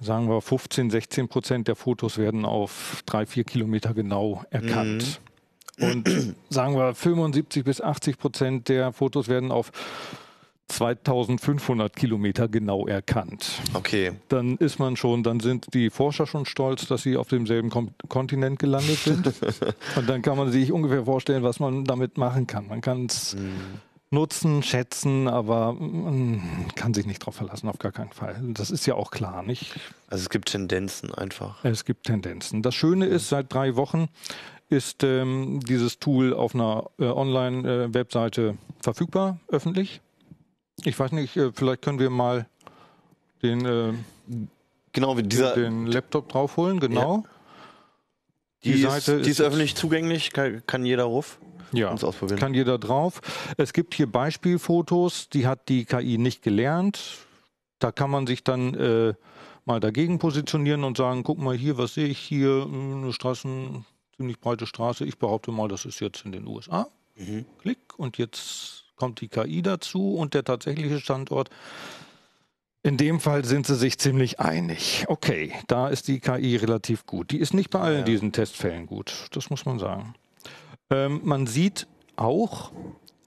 sagen 0.00 0.28
wir, 0.28 0.40
15, 0.42 0.90
16 0.90 1.28
Prozent 1.28 1.68
der 1.68 1.76
Fotos 1.76 2.18
werden 2.18 2.44
auf 2.44 3.02
drei, 3.06 3.24
vier 3.26 3.44
Kilometer 3.44 3.94
genau 3.94 4.44
erkannt. 4.50 5.20
Und 5.78 6.34
sagen 6.48 6.74
wir, 6.76 6.94
75 6.94 7.64
bis 7.64 7.80
80 7.80 8.18
Prozent 8.18 8.68
der 8.68 8.92
Fotos 8.92 9.28
werden 9.28 9.50
auf 9.50 9.72
2500 10.68 11.94
Kilometer 11.94 12.48
genau 12.48 12.86
erkannt. 12.86 13.60
Okay. 13.74 14.12
Dann 14.28 14.56
ist 14.56 14.78
man 14.78 14.96
schon, 14.96 15.22
dann 15.22 15.40
sind 15.40 15.72
die 15.74 15.90
Forscher 15.90 16.26
schon 16.26 16.44
stolz, 16.46 16.86
dass 16.86 17.02
sie 17.02 17.16
auf 17.16 17.28
demselben 17.28 17.70
Kom 17.70 17.90
Kontinent 18.08 18.58
gelandet 18.58 18.98
sind. 18.98 19.26
Und 19.96 20.08
dann 20.08 20.22
kann 20.22 20.36
man 20.36 20.50
sich 20.50 20.72
ungefähr 20.72 21.04
vorstellen, 21.04 21.42
was 21.42 21.60
man 21.60 21.84
damit 21.84 22.18
machen 22.18 22.46
kann. 22.46 22.66
Man 22.68 22.80
kann 22.80 23.06
es 23.06 23.36
nutzen, 24.10 24.62
schätzen, 24.62 25.28
aber 25.28 25.72
man 25.72 26.68
kann 26.74 26.94
sich 26.94 27.06
nicht 27.06 27.22
darauf 27.22 27.36
verlassen, 27.36 27.68
auf 27.68 27.78
gar 27.78 27.92
keinen 27.92 28.12
Fall. 28.12 28.40
Das 28.54 28.70
ist 28.70 28.86
ja 28.86 28.94
auch 28.94 29.10
klar, 29.10 29.42
nicht? 29.42 29.74
Also 30.08 30.22
es 30.22 30.30
gibt 30.30 30.48
Tendenzen 30.48 31.12
einfach. 31.14 31.64
Es 31.64 31.84
gibt 31.84 32.06
Tendenzen. 32.06 32.62
Das 32.62 32.74
Schöne 32.74 33.06
ist, 33.06 33.28
seit 33.28 33.52
drei 33.52 33.76
Wochen 33.76 34.08
ist 34.68 35.04
ähm, 35.04 35.60
dieses 35.60 35.98
Tool 35.98 36.34
auf 36.34 36.54
einer 36.54 36.90
äh, 36.98 37.04
Online-Webseite 37.04 38.56
verfügbar, 38.80 39.38
öffentlich. 39.48 40.00
Ich 40.84 40.98
weiß 40.98 41.12
nicht, 41.12 41.36
äh, 41.36 41.52
vielleicht 41.52 41.82
können 41.82 41.98
wir 41.98 42.10
mal 42.10 42.46
den, 43.42 43.64
äh, 43.64 43.92
Genau, 44.92 45.14
dieser, 45.14 45.54
den 45.54 45.86
Laptop 45.86 46.30
draufholen, 46.30 46.80
genau. 46.80 47.24
die, 48.64 48.72
die 48.72 48.82
ist, 48.82 48.90
Seite 48.90 49.20
die 49.20 49.30
ist 49.30 49.40
ist 49.40 49.46
öffentlich 49.46 49.74
zugänglich, 49.74 50.32
kann, 50.32 50.62
kann 50.66 50.86
jeder 50.86 51.04
ruf. 51.04 51.38
Ja, 51.72 51.90
ausprobieren. 51.90 52.38
kann 52.38 52.54
jeder 52.54 52.78
drauf. 52.78 53.20
Es 53.58 53.74
gibt 53.74 53.92
hier 53.92 54.10
Beispielfotos, 54.10 55.28
die 55.28 55.46
hat 55.46 55.68
die 55.68 55.84
KI 55.84 56.16
nicht 56.16 56.40
gelernt. 56.40 57.18
Da 57.78 57.92
kann 57.92 58.10
man 58.10 58.26
sich 58.26 58.42
dann 58.42 58.72
äh, 58.72 59.14
mal 59.66 59.80
dagegen 59.80 60.18
positionieren 60.18 60.82
und 60.82 60.96
sagen, 60.96 61.24
guck 61.24 61.38
mal 61.38 61.54
hier, 61.54 61.76
was 61.76 61.92
sehe 61.92 62.06
ich 62.06 62.18
hier, 62.18 62.64
Hm, 62.64 63.02
eine 63.02 63.12
Straßen, 63.12 63.84
ziemlich 64.16 64.40
breite 64.40 64.66
Straße. 64.66 65.04
Ich 65.04 65.18
behaupte 65.18 65.50
mal, 65.50 65.68
das 65.68 65.84
ist 65.84 66.00
jetzt 66.00 66.24
in 66.24 66.32
den 66.32 66.46
USA. 66.46 66.88
Mhm. 67.16 67.44
Klick 67.58 67.98
und 67.98 68.16
jetzt 68.16 68.85
kommt 68.96 69.20
die 69.20 69.28
KI 69.28 69.62
dazu 69.62 70.14
und 70.16 70.34
der 70.34 70.44
tatsächliche 70.44 70.98
Standort. 71.00 71.50
In 72.82 72.96
dem 72.96 73.18
Fall 73.20 73.44
sind 73.44 73.66
sie 73.66 73.74
sich 73.74 73.98
ziemlich 73.98 74.38
einig. 74.38 75.04
Okay, 75.08 75.52
da 75.66 75.88
ist 75.88 76.06
die 76.08 76.20
KI 76.20 76.56
relativ 76.56 77.04
gut. 77.04 77.30
Die 77.32 77.38
ist 77.38 77.52
nicht 77.52 77.70
bei 77.70 77.80
allen 77.80 77.98
Ja. 77.98 78.04
diesen 78.04 78.32
Testfällen 78.32 78.86
gut, 78.86 79.28
das 79.32 79.50
muss 79.50 79.64
man 79.66 79.78
sagen. 79.78 80.14
Ähm, 80.90 81.20
man 81.24 81.46
sieht 81.48 81.88
auch 82.14 82.70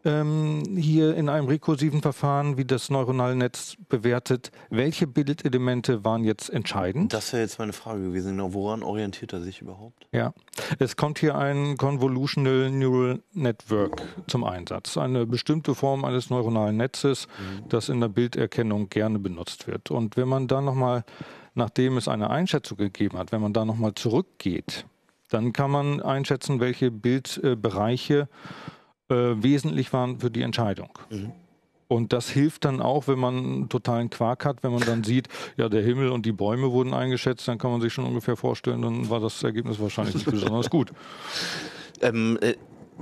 ähm, 0.06 0.64
hier 0.78 1.16
in 1.16 1.30
einem 1.30 1.48
rekursiven 1.48 2.02
Verfahren, 2.02 2.58
wie 2.58 2.66
das 2.66 2.90
neuronale 2.90 3.36
Netz 3.36 3.76
bewertet, 3.90 4.52
welche 4.70 5.08
Bildelemente 5.08 6.04
waren 6.06 6.24
jetzt 6.24 6.50
entscheidend. 6.50 7.14
Das 7.14 7.34
wäre 7.34 7.44
jetzt 7.44 7.60
meine 7.60 7.74
Frage 7.74 8.02
gewesen. 8.02 8.32
Genau, 8.32 8.54
woran 8.54 8.84
orientiert 8.84 9.34
er 9.34 9.42
sich 9.42 9.62
überhaupt? 9.62 10.08
Ja, 10.12 10.34
es 10.80 10.96
kommt 10.96 11.20
hier 11.20 11.36
ein 11.36 11.78
Convolutional 11.78 12.72
Neural 12.72 13.22
Network 13.34 14.02
zum 14.28 14.44
Einsatz. 14.44 14.98
Eine 14.98 15.26
bestimmte 15.26 15.76
Form 15.76 16.06
eines 16.06 16.30
neuronalen 16.30 16.78
Netzes, 16.78 17.28
das 17.68 17.90
in 17.90 18.00
der 18.00 18.10
Bilderkennung 18.10 18.90
gerne 18.90 19.20
benutzt 19.20 19.68
wird. 19.68 19.92
Und 19.92 20.18
wenn 20.18 20.28
man 20.28 20.48
da 20.48 20.62
nochmal, 20.62 21.04
nachdem 21.56 21.98
es 21.98 22.08
eine 22.08 22.30
Einschätzung 22.30 22.78
gegeben 22.78 23.18
hat, 23.18 23.32
wenn 23.32 23.42
man 23.42 23.54
da 23.54 23.66
nochmal 23.66 23.94
zurückgeht, 23.96 24.86
dann 25.30 25.54
kann 25.54 25.72
man 25.72 26.02
einschätzen, 26.02 26.60
welche 26.60 26.90
Bildbereiche 26.90 28.22
äh, 28.22 28.26
wesentlich 29.10 29.92
waren 29.94 30.20
für 30.20 30.32
die 30.32 30.42
Entscheidung. 30.42 30.90
Mhm. 31.10 31.32
Und 31.88 32.14
das 32.14 32.30
hilft 32.30 32.66
dann 32.66 32.82
auch, 32.82 33.08
wenn 33.08 33.18
man 33.18 33.38
einen 33.38 33.70
totalen 33.70 34.12
Quark 34.12 34.46
hat, 34.46 34.62
wenn 34.62 34.72
man 34.72 34.82
dann 34.82 35.04
sieht, 35.04 35.28
ja, 35.58 35.70
der 35.70 35.82
Himmel 35.82 36.10
und 36.10 36.24
die 36.24 36.32
Bäume 36.32 36.72
wurden 36.72 36.94
eingeschätzt, 36.94 37.48
dann 37.48 37.58
kann 37.58 37.72
man 37.72 37.82
sich 37.82 37.92
schon 37.92 38.06
ungefähr 38.06 38.38
vorstellen, 38.38 38.84
dann 38.84 39.10
war 39.10 39.20
das 39.20 39.42
Ergebnis 39.42 39.80
wahrscheinlich 39.80 40.14
nicht 40.14 40.30
besonders 40.30 40.70
gut. 40.70 40.92
Ähm, 42.02 42.38
äh, 42.42 42.54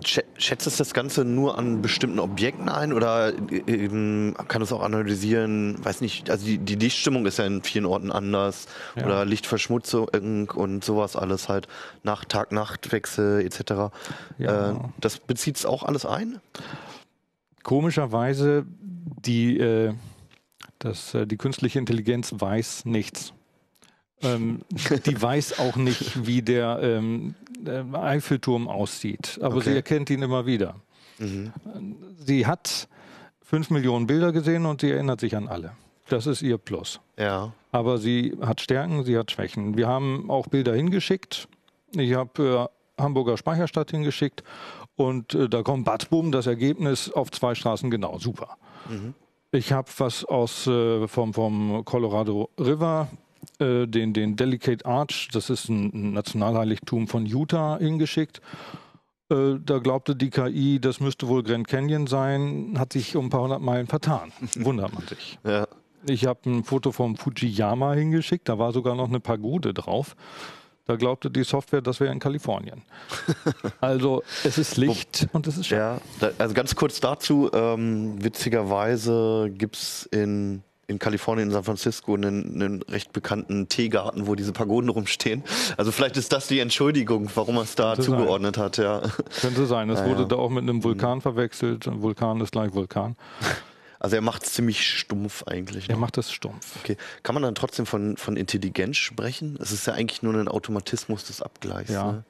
schätzt 0.04 0.68
es 0.68 0.78
das 0.78 0.94
Ganze 0.94 1.26
nur 1.26 1.58
an 1.58 1.82
bestimmten 1.82 2.20
Objekten 2.20 2.70
ein 2.70 2.94
oder 2.94 3.34
äh, 3.52 3.58
ähm, 3.68 4.36
kann 4.48 4.62
es 4.62 4.72
auch 4.72 4.82
analysieren, 4.84 5.84
weiß 5.84 6.02
nicht, 6.02 6.30
also 6.30 6.46
die, 6.46 6.58
die 6.58 6.76
Lichtstimmung 6.76 7.26
ist 7.26 7.38
ja 7.38 7.46
in 7.46 7.64
vielen 7.64 7.86
Orten 7.86 8.12
anders 8.12 8.68
Ja. 8.96 9.06
oder 9.06 9.26
Lichtverschmutzung 9.26 10.50
und 10.50 10.84
sowas 10.84 11.16
alles 11.16 11.50
halt, 11.50 11.68
Nacht, 12.04 12.30
Tag-Nacht-Wechsel 12.30 13.42
etc. 13.42 13.94
Ja. 14.38 14.72
Äh, 14.72 14.76
das 15.00 15.20
bezieht 15.20 15.58
es 15.58 15.66
auch 15.66 15.84
alles 15.84 16.06
ein? 16.06 16.40
Komischerweise, 17.64 18.66
die, 19.26 19.58
äh, 19.58 19.94
das, 20.80 21.14
äh, 21.14 21.26
die 21.26 21.38
künstliche 21.38 21.80
Intelligenz 21.80 22.34
weiß 22.38 22.86
nichts. 22.86 23.34
Ähm, 24.22 24.62
die 25.06 25.22
weiß 25.22 25.60
auch 25.60 25.76
nicht, 25.76 26.26
wie 26.26 26.42
der 26.42 26.80
ähm, 26.82 27.36
äh, 27.47 27.47
Eiffelturm 27.94 28.68
aussieht, 28.68 29.40
aber 29.42 29.58
Okay. 29.58 29.70
sie 29.72 29.76
erkennt 29.76 30.10
ihn 30.10 30.22
immer 30.22 30.46
wieder. 30.46 30.76
Mhm. 31.20 31.52
Sie 32.18 32.46
hat 32.46 32.88
fünf 33.42 33.70
Millionen 33.70 34.08
Bilder 34.08 34.32
gesehen 34.32 34.66
und 34.66 34.82
sie 34.82 34.92
erinnert 34.92 35.20
sich 35.20 35.36
an 35.36 35.48
alle. 35.48 35.72
Das 36.10 36.26
ist 36.28 36.42
ihr 36.42 36.58
Plus. 36.58 37.00
Ja. 37.18 37.52
Aber 37.72 37.98
sie 37.98 38.38
hat 38.42 38.62
Stärken, 38.62 39.04
sie 39.04 39.18
hat 39.18 39.32
Schwächen. 39.32 39.76
Wir 39.78 39.88
haben 39.88 40.30
auch 40.30 40.48
Bilder 40.48 40.74
hingeschickt. 40.74 41.48
Ich 41.96 42.14
habe 42.14 42.70
äh, 42.98 43.02
Hamburger 43.02 43.38
Speicherstadt 43.38 43.92
hingeschickt 43.92 44.44
und 44.96 45.34
äh, 45.34 45.50
da 45.50 45.64
kommt 45.64 45.86
Batzbum, 45.86 46.32
das 46.32 46.48
Ergebnis 46.48 47.12
auf 47.12 47.32
zwei 47.32 47.56
Straßen 47.56 47.90
genau. 47.92 48.18
Super. 48.20 48.58
Ich 49.52 49.74
habe 49.74 49.90
was 49.98 50.24
aus 50.24 50.66
äh, 50.68 51.08
vom, 51.08 51.34
vom 51.34 51.84
Colorado 51.84 52.50
River, 52.60 53.10
äh, 53.60 53.88
den, 53.88 54.14
den 54.14 54.36
Delicate 54.36 54.86
Arch, 54.86 55.30
das 55.32 55.50
ist 55.50 55.70
ein, 55.70 56.14
Nationalheiligtum 56.14 57.08
von 57.08 57.26
Utah, 57.26 57.78
hingeschickt. 57.80 58.42
Äh, 59.30 59.56
da 59.64 59.80
glaubte 59.80 60.16
die 60.16 60.30
KI, 60.30 60.80
das 60.80 61.00
müsste 61.00 61.28
wohl 61.28 61.44
Grand 61.44 61.68
Canyon 61.68 62.08
sein, 62.08 62.76
hat 62.78 62.94
sich 62.94 63.16
um 63.16 63.26
ein 63.26 63.30
paar 63.30 63.42
hundert 63.42 63.62
Meilen 63.62 63.88
vertan. 63.88 64.32
Wundert 64.56 64.94
man 64.94 65.06
sich. 65.08 65.40
Ja. 65.44 65.68
Ich 66.06 66.26
habe 66.26 66.50
ein 66.50 66.64
Foto 66.64 66.92
vom 66.92 67.18
Fujiyama 67.18 67.94
hingeschickt, 67.94 68.48
da 68.48 68.60
war 68.60 68.72
sogar 68.72 68.96
noch 68.96 69.10
eine 69.10 69.20
Pagode 69.20 69.74
drauf. 69.74 70.16
Da 70.86 70.96
glaubte 70.96 71.30
die 71.30 71.44
Software, 71.44 71.82
das 71.82 72.00
wäre 72.00 72.14
in 72.14 72.20
Kalifornien. 72.20 72.82
Also 73.82 74.24
es 74.46 74.58
ist 74.58 74.78
Licht 74.78 75.28
und 75.34 75.46
es 75.46 75.58
ist 75.58 75.68
Schatten. 75.68 76.02
Ja, 76.22 76.30
da, 76.30 76.32
also 76.38 76.54
ganz 76.54 76.76
kurz 76.76 77.02
dazu, 77.02 77.50
ähm, 77.54 78.24
witzigerweise 78.24 79.52
gibt 79.54 79.76
es 79.76 80.06
in, 80.12 80.64
in 80.88 81.00
Kalifornien, 81.00 81.50
in 81.50 81.54
San 81.54 81.66
Francisco, 81.66 82.16
einen, 82.16 82.56
einen 82.56 82.82
recht 82.84 83.12
bekannten 83.12 83.68
Teegarten, 83.68 84.26
wo 84.26 84.36
diese 84.36 84.54
Pagoden 84.54 84.90
rumstehen. 84.90 85.44
Also 85.76 85.92
vielleicht 85.92 86.16
ist 86.16 86.32
das 86.32 86.48
die 86.48 86.60
Entschuldigung, 86.60 87.30
warum 87.36 87.58
er 87.58 87.64
es 87.64 87.76
da 87.76 87.94
Könnte 87.94 88.10
sein. 88.10 88.20
zugeordnet 88.20 88.58
hat, 88.58 88.78
ja. 88.78 89.02
Könnte 89.42 89.66
sein. 89.66 89.90
Es 89.90 90.00
Ja, 90.00 90.06
wurde 90.08 90.26
da 90.26 90.38
auch 90.38 90.50
mit 90.50 90.64
einem 90.64 90.84
Vulkan 90.84 91.20
verwechselt. 91.20 91.90
Vulkan 92.02 92.40
ist 92.42 92.52
gleich 92.52 92.74
Vulkan. 92.74 93.16
Also 94.00 94.16
er 94.16 94.22
macht 94.22 94.44
es 94.44 94.54
ziemlich 94.54 94.88
stumpf 94.88 95.42
eigentlich. 95.48 95.90
Er 95.90 95.96
ne? 95.96 96.02
macht 96.02 96.18
das 96.18 96.32
stumpf. 96.32 96.76
Okay. 96.84 96.98
Kann 97.24 97.34
man 97.34 97.42
dann 97.42 97.56
trotzdem 97.56 97.88
von, 97.88 98.16
von 98.16 98.38
Intelligenz 98.38 98.98
sprechen? 98.98 99.58
Es 99.60 99.72
ist 99.72 99.88
ja 99.88 99.94
eigentlich 99.94 100.22
nur 100.22 100.36
ein 100.36 100.48
Automatismus 100.48 101.24
des 101.26 101.42
Abgleichs. 101.42 101.90
Ja. 101.90 102.12
Ne? 102.12 102.24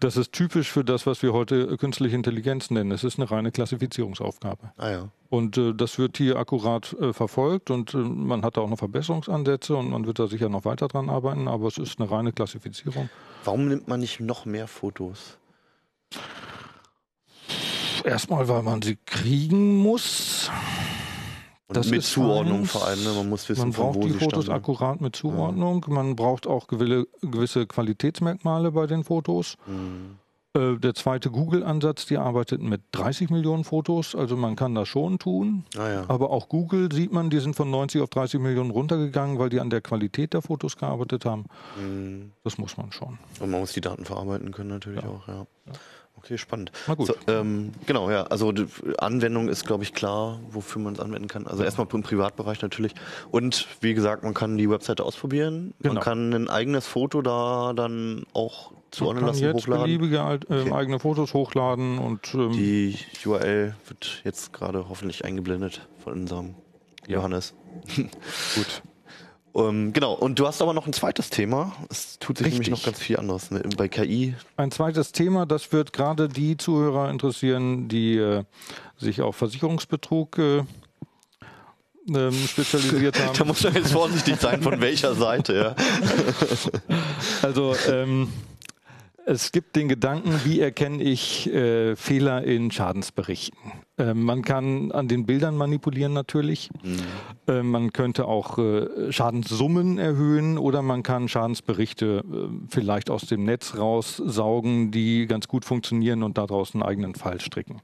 Das 0.00 0.16
ist 0.16 0.32
typisch 0.32 0.70
für 0.70 0.84
das, 0.84 1.06
was 1.06 1.22
wir 1.22 1.32
heute 1.32 1.76
künstliche 1.76 2.16
Intelligenz 2.16 2.70
nennen. 2.70 2.92
Es 2.92 3.04
ist 3.04 3.18
eine 3.18 3.30
reine 3.30 3.52
Klassifizierungsaufgabe. 3.52 4.72
Ah 4.76 4.90
ja. 4.90 5.08
Und 5.28 5.58
äh, 5.58 5.74
das 5.74 5.98
wird 5.98 6.18
hier 6.18 6.36
akkurat 6.36 6.92
äh, 7.00 7.12
verfolgt 7.12 7.70
und 7.70 7.94
äh, 7.94 7.98
man 7.98 8.42
hat 8.42 8.56
da 8.56 8.60
auch 8.62 8.68
noch 8.68 8.78
Verbesserungsansätze 8.78 9.76
und 9.76 9.90
man 9.90 10.06
wird 10.06 10.18
da 10.18 10.28
sicher 10.28 10.48
noch 10.48 10.64
weiter 10.64 10.88
dran 10.88 11.10
arbeiten, 11.10 11.48
aber 11.48 11.66
es 11.66 11.78
ist 11.78 12.00
eine 12.00 12.10
reine 12.10 12.32
Klassifizierung. 12.32 13.08
Warum 13.44 13.68
nimmt 13.68 13.88
man 13.88 14.00
nicht 14.00 14.20
noch 14.20 14.44
mehr 14.44 14.68
Fotos? 14.68 15.38
Erstmal, 18.04 18.46
weil 18.46 18.62
man 18.62 18.82
sie 18.82 18.98
kriegen 19.04 19.78
muss. 19.78 20.50
Und 21.68 21.76
Das 21.76 21.90
mit 21.90 21.98
ist 22.00 22.12
Zuordnung 22.12 22.60
eins. 22.60 22.70
vor 22.70 22.86
allem. 22.86 23.02
Ne? 23.02 23.10
Man 23.16 23.28
muss 23.28 23.48
wissen, 23.48 23.60
Man 23.60 23.72
von 23.72 23.86
braucht 23.86 23.96
wo 23.96 24.02
die 24.06 24.10
Fotos 24.12 24.44
stammen. 24.44 24.56
akkurat 24.58 25.00
mit 25.00 25.16
Zuordnung. 25.16 25.84
Man 25.88 26.14
braucht 26.14 26.46
auch 26.46 26.68
gewisse 26.68 27.66
Qualitätsmerkmale 27.66 28.70
bei 28.70 28.86
den 28.86 29.02
Fotos. 29.02 29.56
Mhm. 29.66 30.18
Äh, 30.54 30.78
der 30.78 30.94
zweite 30.94 31.28
Google-Ansatz, 31.30 32.06
die 32.06 32.18
arbeitet 32.18 32.62
mit 32.62 32.82
30 32.92 33.30
Millionen 33.30 33.64
Fotos, 33.64 34.14
also 34.14 34.36
man 34.36 34.54
kann 34.54 34.74
das 34.76 34.86
schon 34.88 35.18
tun. 35.18 35.64
Ah 35.76 35.88
ja. 35.88 36.04
Aber 36.08 36.30
auch 36.30 36.48
Google 36.48 36.90
sieht 36.92 37.12
man, 37.12 37.30
die 37.30 37.40
sind 37.40 37.56
von 37.56 37.68
90 37.70 38.00
auf 38.00 38.10
30 38.10 38.40
Millionen 38.40 38.70
runtergegangen, 38.70 39.38
weil 39.40 39.48
die 39.48 39.58
an 39.60 39.68
der 39.68 39.80
Qualität 39.80 40.34
der 40.34 40.42
Fotos 40.42 40.76
gearbeitet 40.76 41.24
haben. 41.24 41.46
Mhm. 41.78 42.30
Das 42.44 42.58
muss 42.58 42.76
man 42.76 42.92
schon. 42.92 43.18
Und 43.40 43.50
man 43.50 43.58
muss 43.60 43.72
die 43.72 43.80
Daten 43.80 44.04
verarbeiten 44.04 44.52
können 44.52 44.70
natürlich 44.70 45.02
Ja. 45.02 45.08
auch, 45.10 45.26
ja. 45.26 45.46
Okay, 46.26 46.38
spannend. 46.38 46.72
Na 46.88 46.94
gut. 46.94 47.06
So, 47.06 47.14
ähm, 47.28 47.70
genau, 47.86 48.10
ja. 48.10 48.24
Also 48.24 48.50
die 48.52 48.66
Anwendung 48.98 49.48
ist, 49.48 49.64
glaube 49.64 49.84
ich, 49.84 49.94
klar, 49.94 50.40
wofür 50.50 50.82
man 50.82 50.94
es 50.94 51.00
anwenden 51.00 51.28
kann. 51.28 51.46
Also 51.46 51.62
erstmal 51.62 51.86
im 51.92 52.02
Privatbereich 52.02 52.60
natürlich. 52.62 52.94
Und 53.30 53.68
wie 53.80 53.94
gesagt, 53.94 54.24
man 54.24 54.34
kann 54.34 54.56
die 54.56 54.68
Webseite 54.68 55.04
ausprobieren. 55.04 55.72
Man 55.78 55.90
Genau. 55.92 56.00
kann 56.00 56.32
ein 56.32 56.50
eigenes 56.50 56.86
Foto 56.86 57.22
da 57.22 57.72
dann 57.74 58.24
auch 58.32 58.72
Man 59.00 59.14
kann 59.16 59.26
lassen, 59.26 59.42
jetzt 59.44 59.54
hochladen. 59.54 59.84
beliebige 59.84 60.16
äh, 60.16 60.38
Okay. 60.62 60.72
eigene 60.72 60.98
Fotos 60.98 61.32
hochladen 61.32 61.98
und 61.98 62.34
ähm, 62.34 62.52
Die 62.52 62.96
URL 63.24 63.76
wird 63.86 64.22
jetzt 64.24 64.52
gerade 64.52 64.88
hoffentlich 64.88 65.24
eingeblendet 65.24 65.86
von 66.02 66.14
unserem 66.14 66.54
Ja. 67.06 67.18
Johannes. 67.18 67.54
gut. 67.94 68.82
Ähm, 69.56 69.92
genau, 69.92 70.12
und 70.12 70.38
du 70.38 70.46
hast 70.46 70.60
aber 70.60 70.74
noch 70.74 70.86
ein 70.86 70.92
zweites 70.92 71.30
Thema. 71.30 71.72
Es 71.88 72.18
tut 72.18 72.38
sich 72.38 72.46
nämlich 72.48 72.60
Richtig. 72.68 72.72
noch 72.78 72.84
ganz 72.84 72.98
viel 72.98 73.16
anderes. 73.16 73.50
Ne? 73.50 73.62
Bei 73.76 73.88
KI. 73.88 74.34
Ein 74.56 74.70
zweites 74.70 75.12
Thema, 75.12 75.46
das 75.46 75.72
wird 75.72 75.92
gerade 75.92 76.28
die 76.28 76.56
Zuhörer 76.58 77.10
interessieren, 77.10 77.88
die 77.88 78.16
äh, 78.16 78.44
sich 78.98 79.22
auf 79.22 79.36
Versicherungsbetrug 79.36 80.38
äh, 80.38 80.62
ähm, 82.08 82.32
spezialisiert 82.46 83.18
Da 83.18 83.26
haben. 83.38 83.48
muss 83.48 83.62
man 83.64 83.74
jetzt 83.74 83.92
vorsichtig 83.92 84.36
sein, 84.38 84.62
von 84.62 84.80
welcher 84.80 85.14
Seite, 85.14 85.54
ja. 85.54 85.76
Also 87.42 87.74
ähm, 87.88 88.28
es 89.28 89.50
gibt 89.50 89.74
den 89.74 89.88
Gedanken, 89.88 90.40
wie 90.44 90.60
erkenne 90.60 91.02
ich 91.02 91.52
äh, 91.52 91.96
Fehler 91.96 92.44
in 92.44 92.70
Schadensberichten. 92.70 93.58
Ähm, 93.98 94.22
man 94.22 94.42
kann 94.42 94.92
an 94.92 95.08
den 95.08 95.26
Bildern 95.26 95.56
manipulieren 95.56 96.12
natürlich. 96.12 96.70
Äh, 97.52 97.62
man 97.62 97.92
könnte 97.92 98.26
auch 98.26 98.58
äh, 98.58 99.12
Schadenssummen 99.12 99.98
erhöhen 99.98 100.58
oder 100.58 100.80
man 100.80 101.02
kann 101.02 101.28
Schadensberichte 101.28 102.22
äh, 102.24 102.48
vielleicht 102.68 103.10
aus 103.10 103.22
dem 103.22 103.44
Netz 103.44 103.76
raussaugen, 103.76 104.92
die 104.92 105.26
ganz 105.26 105.48
gut 105.48 105.64
funktionieren 105.64 106.22
und 106.22 106.38
daraus 106.38 106.74
einen 106.74 106.84
eigenen 106.84 107.16
Fall 107.16 107.40
stricken. 107.40 107.80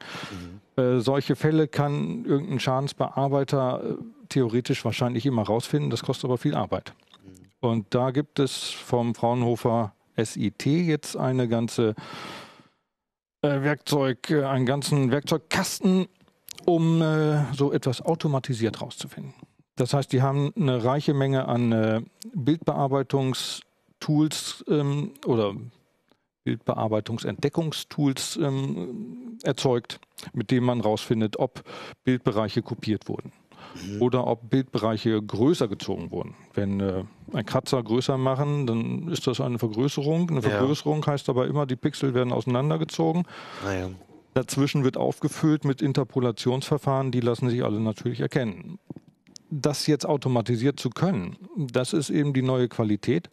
Äh, 0.77 1.01
solche 1.01 1.35
Fälle 1.35 1.67
kann 1.67 2.25
irgendein 2.25 2.61
Schadensbearbeiter 2.61 3.83
äh, 3.83 3.95
theoretisch 4.29 4.85
wahrscheinlich 4.85 5.27
immer 5.27 5.43
rausfinden. 5.43 5.91
Das 5.91 6.05
kostet 6.05 6.27
aber 6.27 6.39
viel 6.39 6.55
Arbeit. 6.55 6.95
Und 7.59 7.87
da 7.91 8.13
gibt 8.13 8.39
es 8.39 8.71
vom 8.71 9.17
Fraunhofer 9.17 9.93
SIT 10.17 10.67
jetzt 10.67 11.17
eine 11.17 11.49
ganze 11.49 11.95
äh, 13.43 13.63
Werkzeug, 13.63 14.31
äh, 14.31 14.45
einen 14.45 14.67
ganzen 14.67 15.11
Werkzeugkasten, 15.11 16.07
um 16.65 17.03
äh, 17.03 17.53
so 17.55 17.73
etwas 17.73 18.03
automatisiert 18.03 18.81
rauszufinden. 18.81 19.35
Das 19.77 19.95
heißt, 19.95 20.13
die 20.13 20.23
haben 20.23 20.53
eine 20.57 20.85
reiche 20.85 21.15
Menge 21.15 21.49
an 21.49 21.73
äh, 21.73 22.03
Bildbearbeitungstools 22.35 24.65
ähm, 24.69 25.13
oder 25.27 25.55
Bildbearbeitungsentdeckungstools 26.45 28.37
ähm, 28.37 29.39
erzeugt, 29.43 29.99
mit 30.33 30.51
denen 30.51 30.67
man 30.67 30.81
rausfindet, 30.81 31.39
ob 31.39 31.63
Bildbereiche 32.05 32.63
kopiert 32.63 33.09
wurden 33.09 33.33
oder 34.01 34.27
ob 34.27 34.51
Bildbereiche 34.51 35.21
größer 35.23 35.69
gezogen 35.69 36.11
wurden. 36.11 36.35
Wenn 36.55 36.81
äh, 36.81 37.05
ein 37.33 37.47
Kratzer 37.47 37.83
größer 37.83 38.19
machen, 38.19 38.67
dann 38.67 39.09
ist 39.09 39.27
das 39.27 39.41
eine 39.41 39.59
Vergrößerung. 39.59 40.31
Eine 40.31 40.41
Ja. 40.41 40.51
Vergrößerung 40.51 41.05
heißt 41.07 41.29
aber 41.29 41.47
immer, 41.47 41.67
die 41.67 41.77
Pixel 41.77 42.15
werden 42.15 42.33
auseinandergezogen. 42.33 43.25
Naja. 43.65 43.91
Dazwischen 44.35 44.83
wird 44.85 44.97
aufgefüllt 44.97 45.65
mit 45.65 45.83
Interpolationsverfahren, 45.83 47.11
die 47.11 47.21
lassen 47.21 47.51
sich 47.51 47.65
alle 47.65 47.81
natürlich 47.81 48.21
erkennen. 48.21 48.79
Das 49.51 49.87
jetzt 49.87 50.07
automatisiert 50.07 50.81
zu 50.81 50.89
können, 50.89 51.37
das 51.57 51.93
ist 51.93 52.09
eben 52.09 52.33
die 52.33 52.41
neue 52.41 52.69
Qualität. 52.69 53.29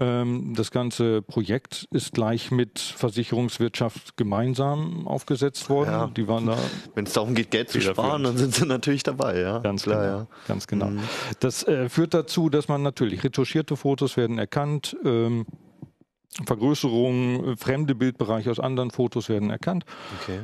Ähm, 0.00 0.54
Das 0.56 0.70
ganze 0.70 1.22
Projekt 1.22 1.86
ist 1.92 2.12
gleich 2.12 2.50
mit 2.50 2.80
Versicherungswirtschaft 2.80 4.16
gemeinsam 4.16 5.06
aufgesetzt 5.06 5.68
worden. 5.68 5.90
Ja. 5.90 6.06
Die 6.08 6.26
waren 6.26 6.46
da 6.46 6.56
Wenn 6.94 7.06
es 7.06 7.12
darum 7.12 7.34
geht, 7.34 7.50
Geld 7.50 7.68
zu 7.68 7.80
sparen, 7.80 8.24
dann 8.24 8.36
sind 8.36 8.54
sie 8.54 8.66
natürlich 8.66 9.02
dabei, 9.02 9.38
ja. 9.38 9.58
Ganz 9.58 9.82
Klar, 9.82 10.02
genau. 10.02 10.18
ja. 10.18 10.26
Ganz 10.48 10.66
genau. 10.66 10.86
Mhm. 10.86 11.00
Das 11.40 11.62
äh, 11.64 11.88
führt 11.88 12.14
dazu, 12.14 12.48
dass 12.48 12.68
man 12.68 12.82
natürlich 12.82 13.22
retuschierte 13.22 13.76
Fotos 13.76 14.16
werden 14.16 14.38
erkannt, 14.38 14.96
ähm, 15.04 15.46
Vergrößerungen, 16.46 17.52
äh, 17.52 17.56
fremde 17.56 17.94
Bildbereiche 17.94 18.50
aus 18.50 18.60
anderen 18.60 18.90
Fotos 18.90 19.28
werden 19.28 19.50
erkannt. 19.50 19.84
Okay. 20.22 20.40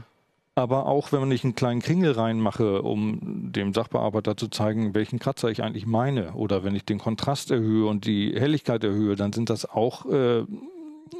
Aber 0.58 0.86
auch 0.86 1.12
wenn 1.12 1.20
man 1.20 1.28
nicht 1.28 1.44
einen 1.44 1.54
kleinen 1.54 1.82
Kringel 1.82 2.12
reinmache, 2.12 2.80
um 2.80 3.52
dem 3.52 3.74
Sachbearbeiter 3.74 4.38
zu 4.38 4.48
zeigen, 4.48 4.94
welchen 4.94 5.18
Kratzer 5.18 5.50
ich 5.50 5.62
eigentlich 5.62 5.86
meine, 5.86 6.32
oder 6.32 6.64
wenn 6.64 6.74
ich 6.74 6.86
den 6.86 6.98
Kontrast 6.98 7.50
erhöhe 7.50 7.86
und 7.86 8.06
die 8.06 8.32
Helligkeit 8.34 8.82
erhöhe, 8.82 9.16
dann 9.16 9.34
sind 9.34 9.50
das 9.50 9.68
auch 9.68 10.06
äh, 10.06 10.44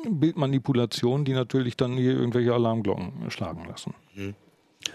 Bildmanipulationen, 0.08 1.26
die 1.26 1.34
natürlich 1.34 1.76
dann 1.76 1.98
hier 1.98 2.12
irgendwelche 2.12 2.54
Alarmglocken 2.54 3.30
schlagen 3.30 3.66
lassen. 3.68 3.92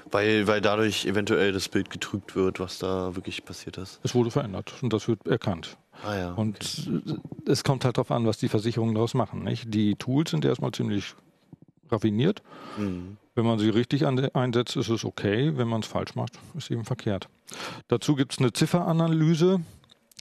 Weil, 0.10 0.48
weil 0.48 0.60
dadurch 0.60 1.06
eventuell 1.06 1.52
das 1.52 1.70
Bild 1.70 1.92
getrügt 1.92 2.36
wird, 2.36 2.60
was 2.60 2.80
da 2.80 3.16
wirklich 3.16 3.46
passiert 3.46 3.78
ist. 3.78 4.00
Es 4.02 4.16
wurde 4.16 4.32
verändert 4.32 4.74
und 4.82 4.92
das 4.92 5.08
wird 5.08 5.28
erkannt. 5.28 5.78
Ah 6.04 6.18
ja. 6.18 6.34
Und 6.34 6.90
äh, 7.46 7.52
es 7.52 7.64
kommt 7.64 7.86
halt 7.86 7.98
darauf 7.98 8.10
an, 8.10 8.26
was 8.26 8.40
die 8.40 8.50
Versicherungen 8.50 8.96
daraus 8.96 9.14
machen. 9.14 9.44
Nicht? 9.44 9.72
Die 9.72 9.96
Tools 9.96 10.32
sind 10.32 10.46
erstmal 10.46 10.72
ziemlich 10.72 11.14
raffiniert. 11.92 12.42
Mhm. 12.78 13.18
Wenn 13.34 13.46
man 13.46 13.60
sie 13.60 13.70
richtig 13.70 14.06
einsetzt, 14.06 14.76
ist 14.76 14.90
es 14.90 15.06
okay. 15.06 15.56
Wenn 15.56 15.68
man 15.68 15.82
es 15.82 15.88
falsch 15.88 16.16
macht, 16.16 16.34
ist 16.58 16.70
eben 16.70 16.84
verkehrt. 16.84 17.30
Dazu 17.88 18.16
gibt 18.16 18.34
es 18.34 18.40
eine 18.40 18.52
Zifferanalyse. 18.52 19.62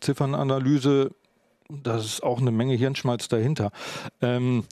Ziffernanalyse, 0.00 1.10
da 1.68 1.96
ist 1.96 2.22
auch 2.22 2.40
eine 2.40 2.52
Menge 2.52 2.74
Hirnschmalz 2.74 3.28
dahinter. 3.28 3.72
Ähm, 4.20 4.64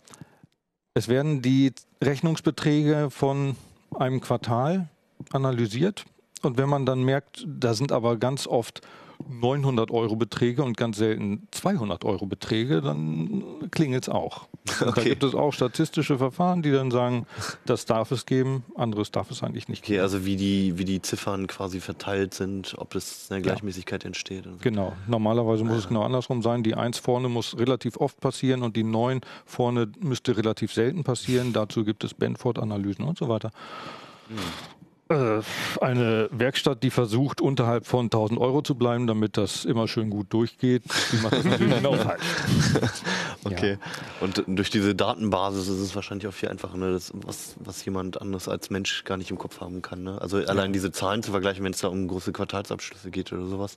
es 0.94 1.09
werden 1.09 1.42
die 1.42 1.72
Rechnungsbeträge 2.03 3.09
von 3.11 3.57
einem 3.96 4.20
Quartal 4.20 4.88
analysiert. 5.33 6.05
Und 6.42 6.59
wenn 6.59 6.68
man 6.68 6.87
dann 6.87 7.03
merkt, 7.03 7.44
da 7.46 7.74
sind 7.74 7.92
aber 7.92 8.16
ganz 8.16 8.46
oft 8.46 8.81
900 9.28 9.90
Euro 9.90 10.16
Beträge 10.16 10.62
und 10.62 10.76
ganz 10.76 10.96
selten 10.98 11.48
200 11.50 12.04
Euro 12.04 12.26
Beträge, 12.26 12.81
dann 12.81 13.42
klingelt 13.70 14.04
es 14.04 14.09
auch. 14.09 14.48
Und 14.52 14.81
Da 14.81 14.87
Okay. 14.88 15.09
gibt 15.11 15.22
es 15.24 15.35
auch 15.35 15.52
statistische 15.52 16.18
Verfahren, 16.18 16.62
die 16.62 16.70
dann 16.70 16.90
sagen, 16.90 17.26
das 17.66 17.85
darf 17.87 18.11
es 18.12 18.26
geben, 18.26 18.64
anderes 18.76 19.11
darf 19.11 19.31
es 19.31 19.42
eigentlich 19.42 19.68
nicht 19.68 19.83
Okay, 19.85 19.94
geben. 19.94 20.02
also 20.02 20.24
wie 20.24 20.37
die, 20.37 20.78
wie 20.78 20.85
die 20.85 21.00
Ziffern 21.02 21.46
quasi 21.46 21.81
verteilt 21.81 22.35
sind, 22.35 22.74
ob 22.78 22.90
das 22.92 23.28
eine 23.31 23.42
Gleichmäßigkeit 23.42 24.04
entsteht. 24.04 24.46
und 24.46 24.54
so. 24.54 24.59
Genau, 24.62 24.92
normalerweise 25.07 25.64
muss 25.64 25.78
es 25.78 25.88
genau 25.88 26.02
andersrum 26.02 26.42
sein. 26.42 26.62
Die 26.62 26.74
1 26.74 26.98
vorne 26.98 27.28
muss 27.28 27.57
relativ 27.59 27.96
oft 27.96 28.20
passieren 28.20 28.62
und 28.62 28.76
die 28.76 28.85
9 28.85 29.20
vorne 29.46 29.90
müsste 30.00 30.37
relativ 30.37 30.72
selten 30.72 31.04
passieren. 31.04 31.52
Dazu 31.52 31.85
gibt 31.85 32.04
es 32.04 32.14
Benford-Analysen 32.14 33.04
und 33.04 33.18
so 33.18 33.28
weiter. 33.28 33.50
Äh, 34.31 34.35
Eine 35.09 36.29
Werkstatt, 36.31 36.83
die 36.83 36.90
versucht, 36.90 37.40
unterhalb 37.40 37.87
von 37.87 38.07
1000 38.07 38.38
Euro 38.38 38.62
zu 38.62 38.75
bleiben, 38.75 39.07
damit 39.07 39.37
das 39.37 39.64
immer 39.64 39.88
schön 39.88 40.11
gut 40.11 40.33
durchgeht, 40.33 40.83
die 41.12 41.16
macht 41.16 41.33
das 41.33 41.44
natürlich 41.44 41.77
genau 41.77 41.94
falsch. 41.94 42.23
Okay. 43.44 43.79
Und 44.21 44.42
durch 44.47 44.68
diese 44.68 44.94
Datenbasis 44.94 45.68
ist 45.68 45.79
es 45.79 45.94
wahrscheinlich 45.94 46.27
auch 46.27 46.33
viel 46.33 46.49
einfacher, 46.49 46.77
ne, 46.77 46.92
das, 46.92 47.12
was, 47.14 47.55
was 47.61 47.85
jemand 47.85 48.21
anderes 48.21 48.49
als 48.49 48.68
Mensch 48.68 49.05
gar 49.05 49.16
nicht 49.16 49.31
im 49.31 49.38
Kopf 49.38 49.61
haben 49.61 49.81
kann. 49.81 50.03
Ne? 50.03 50.21
Also 50.21 50.38
allein 50.38 50.73
diese 50.73 50.90
Zahlen 50.92 51.23
zu 51.23 51.31
vergleichen, 51.31 51.64
wenn 51.64 51.73
es 51.73 51.81
da 51.81 51.88
um 51.88 52.09
große 52.09 52.33
Quartalsabschlüsse 52.33 53.11
geht 53.11 53.33
oder 53.33 53.47
sowas, 53.47 53.77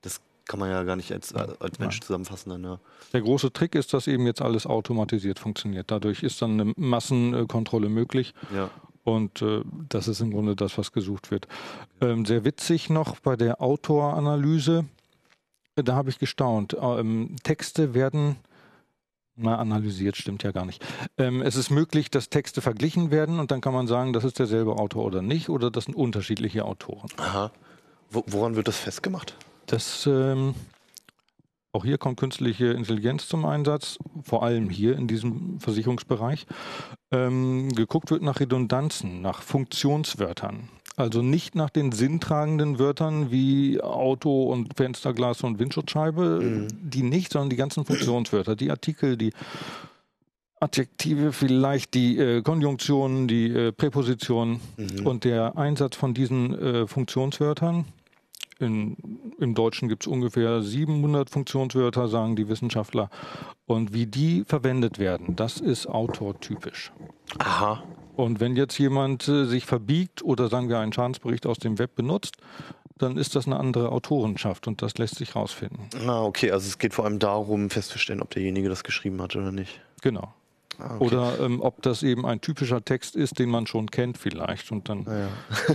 das 0.00 0.20
kann 0.46 0.60
man 0.60 0.70
ja 0.70 0.82
gar 0.84 0.96
nicht 0.96 1.12
als, 1.12 1.34
als 1.34 1.78
Mensch 1.78 2.00
zusammenfassen. 2.00 2.50
Dann, 2.50 2.64
ja. 2.64 2.78
Der 3.12 3.20
große 3.20 3.52
Trick 3.52 3.74
ist, 3.74 3.92
dass 3.92 4.06
eben 4.06 4.26
jetzt 4.26 4.40
alles 4.40 4.66
automatisiert 4.66 5.38
funktioniert. 5.38 5.90
Dadurch 5.90 6.22
ist 6.22 6.42
dann 6.42 6.60
eine 6.60 6.72
Massenkontrolle 6.76 7.88
möglich. 7.88 8.34
Ja. 8.54 8.70
Und 9.04 9.42
äh, 9.42 9.62
das 9.88 10.08
ist 10.08 10.20
im 10.20 10.30
Grunde 10.30 10.54
das, 10.54 10.78
was 10.78 10.92
gesucht 10.92 11.30
wird. 11.30 11.48
Ähm, 12.00 12.24
sehr 12.24 12.44
witzig 12.44 12.88
noch 12.88 13.18
bei 13.20 13.36
der 13.36 13.60
Autoranalyse, 13.60 14.84
äh, 15.76 15.82
da 15.82 15.94
habe 15.94 16.10
ich 16.10 16.18
gestaunt. 16.18 16.76
Ähm, 16.80 17.36
Texte 17.42 17.94
werden, 17.94 18.36
na, 19.34 19.58
analysiert 19.58 20.16
stimmt 20.16 20.42
ja 20.44 20.52
gar 20.52 20.64
nicht. 20.64 20.84
Ähm, 21.18 21.42
es 21.42 21.56
ist 21.56 21.70
möglich, 21.70 22.10
dass 22.10 22.30
Texte 22.30 22.60
verglichen 22.60 23.10
werden 23.10 23.40
und 23.40 23.50
dann 23.50 23.60
kann 23.60 23.74
man 23.74 23.86
sagen, 23.86 24.12
das 24.12 24.24
ist 24.24 24.38
derselbe 24.38 24.76
Autor 24.76 25.04
oder 25.04 25.22
nicht, 25.22 25.48
oder 25.48 25.70
das 25.70 25.84
sind 25.84 25.94
unterschiedliche 25.94 26.64
Autoren. 26.64 27.08
Aha. 27.16 27.50
Wo, 28.10 28.22
woran 28.26 28.56
wird 28.56 28.68
das 28.68 28.76
festgemacht? 28.76 29.36
Das, 29.66 30.06
ähm, 30.06 30.54
auch 31.72 31.84
hier 31.84 31.96
kommt 31.96 32.18
künstliche 32.20 32.66
Intelligenz 32.66 33.28
zum 33.28 33.46
Einsatz, 33.46 33.98
vor 34.22 34.42
allem 34.42 34.68
hier 34.68 34.96
in 34.96 35.08
diesem 35.08 35.58
Versicherungsbereich. 35.58 36.46
Ähm, 37.10 37.70
geguckt 37.70 38.10
wird 38.10 38.22
nach 38.22 38.40
Redundanzen, 38.40 39.22
nach 39.22 39.42
Funktionswörtern. 39.42 40.68
Also 40.96 41.22
nicht 41.22 41.54
nach 41.54 41.70
den 41.70 41.90
sinntragenden 41.90 42.78
Wörtern 42.78 43.30
wie 43.30 43.80
Auto 43.80 44.52
und 44.52 44.76
Fensterglas 44.76 45.42
und 45.42 45.58
Windschutzscheibe, 45.58 46.68
die 46.70 47.02
nicht, 47.02 47.32
sondern 47.32 47.48
die 47.48 47.56
ganzen 47.56 47.86
Funktionswörter, 47.86 48.54
die 48.54 48.70
Artikel, 48.70 49.16
die 49.16 49.32
Adjektive, 50.60 51.32
vielleicht 51.32 51.94
die 51.94 52.18
äh, 52.18 52.42
Konjunktionen, 52.42 53.26
die 53.26 53.46
äh, 53.46 53.72
Präpositionen 53.72 54.60
und 55.04 55.24
der 55.24 55.56
Einsatz 55.56 55.96
von 55.96 56.14
diesen 56.14 56.56
äh, 56.56 56.86
Funktionswörtern. 56.86 57.86
In, 58.62 58.96
Im 59.38 59.54
Deutschen 59.54 59.88
gibt 59.88 60.04
es 60.04 60.06
ungefähr 60.06 60.62
700 60.62 61.28
Funktionswörter, 61.28 62.08
sagen 62.08 62.36
die 62.36 62.48
Wissenschaftler. 62.48 63.10
Und 63.66 63.92
wie 63.92 64.06
die 64.06 64.44
verwendet 64.46 64.98
werden, 64.98 65.36
das 65.36 65.60
ist 65.60 65.86
autortypisch. 65.86 66.92
Aha. 67.38 67.82
Und 68.14 68.40
wenn 68.40 68.56
jetzt 68.56 68.78
jemand 68.78 69.26
äh, 69.28 69.44
sich 69.44 69.66
verbiegt 69.66 70.22
oder 70.22 70.48
sagen 70.48 70.68
wir 70.68 70.78
einen 70.78 70.92
Schadensbericht 70.92 71.46
aus 71.46 71.58
dem 71.58 71.78
Web 71.78 71.94
benutzt, 71.94 72.36
dann 72.98 73.16
ist 73.16 73.34
das 73.34 73.46
eine 73.46 73.58
andere 73.58 73.90
Autorenschaft 73.90 74.68
und 74.68 74.82
das 74.82 74.96
lässt 74.98 75.16
sich 75.16 75.34
rausfinden. 75.34 75.88
Ah, 76.06 76.22
okay. 76.22 76.52
Also 76.52 76.68
es 76.68 76.78
geht 76.78 76.94
vor 76.94 77.04
allem 77.04 77.18
darum, 77.18 77.70
festzustellen, 77.70 78.22
ob 78.22 78.30
derjenige 78.30 78.68
das 78.68 78.84
geschrieben 78.84 79.20
hat 79.20 79.34
oder 79.34 79.50
nicht. 79.50 79.80
Genau. 80.02 80.32
Ah, 80.78 80.96
okay. 80.96 81.04
Oder 81.04 81.40
ähm, 81.40 81.60
ob 81.60 81.82
das 81.82 82.02
eben 82.02 82.26
ein 82.26 82.40
typischer 82.40 82.84
Text 82.84 83.16
ist, 83.16 83.38
den 83.38 83.50
man 83.50 83.66
schon 83.66 83.90
kennt 83.90 84.18
vielleicht 84.18 84.72
und 84.72 84.88
dann 84.88 85.06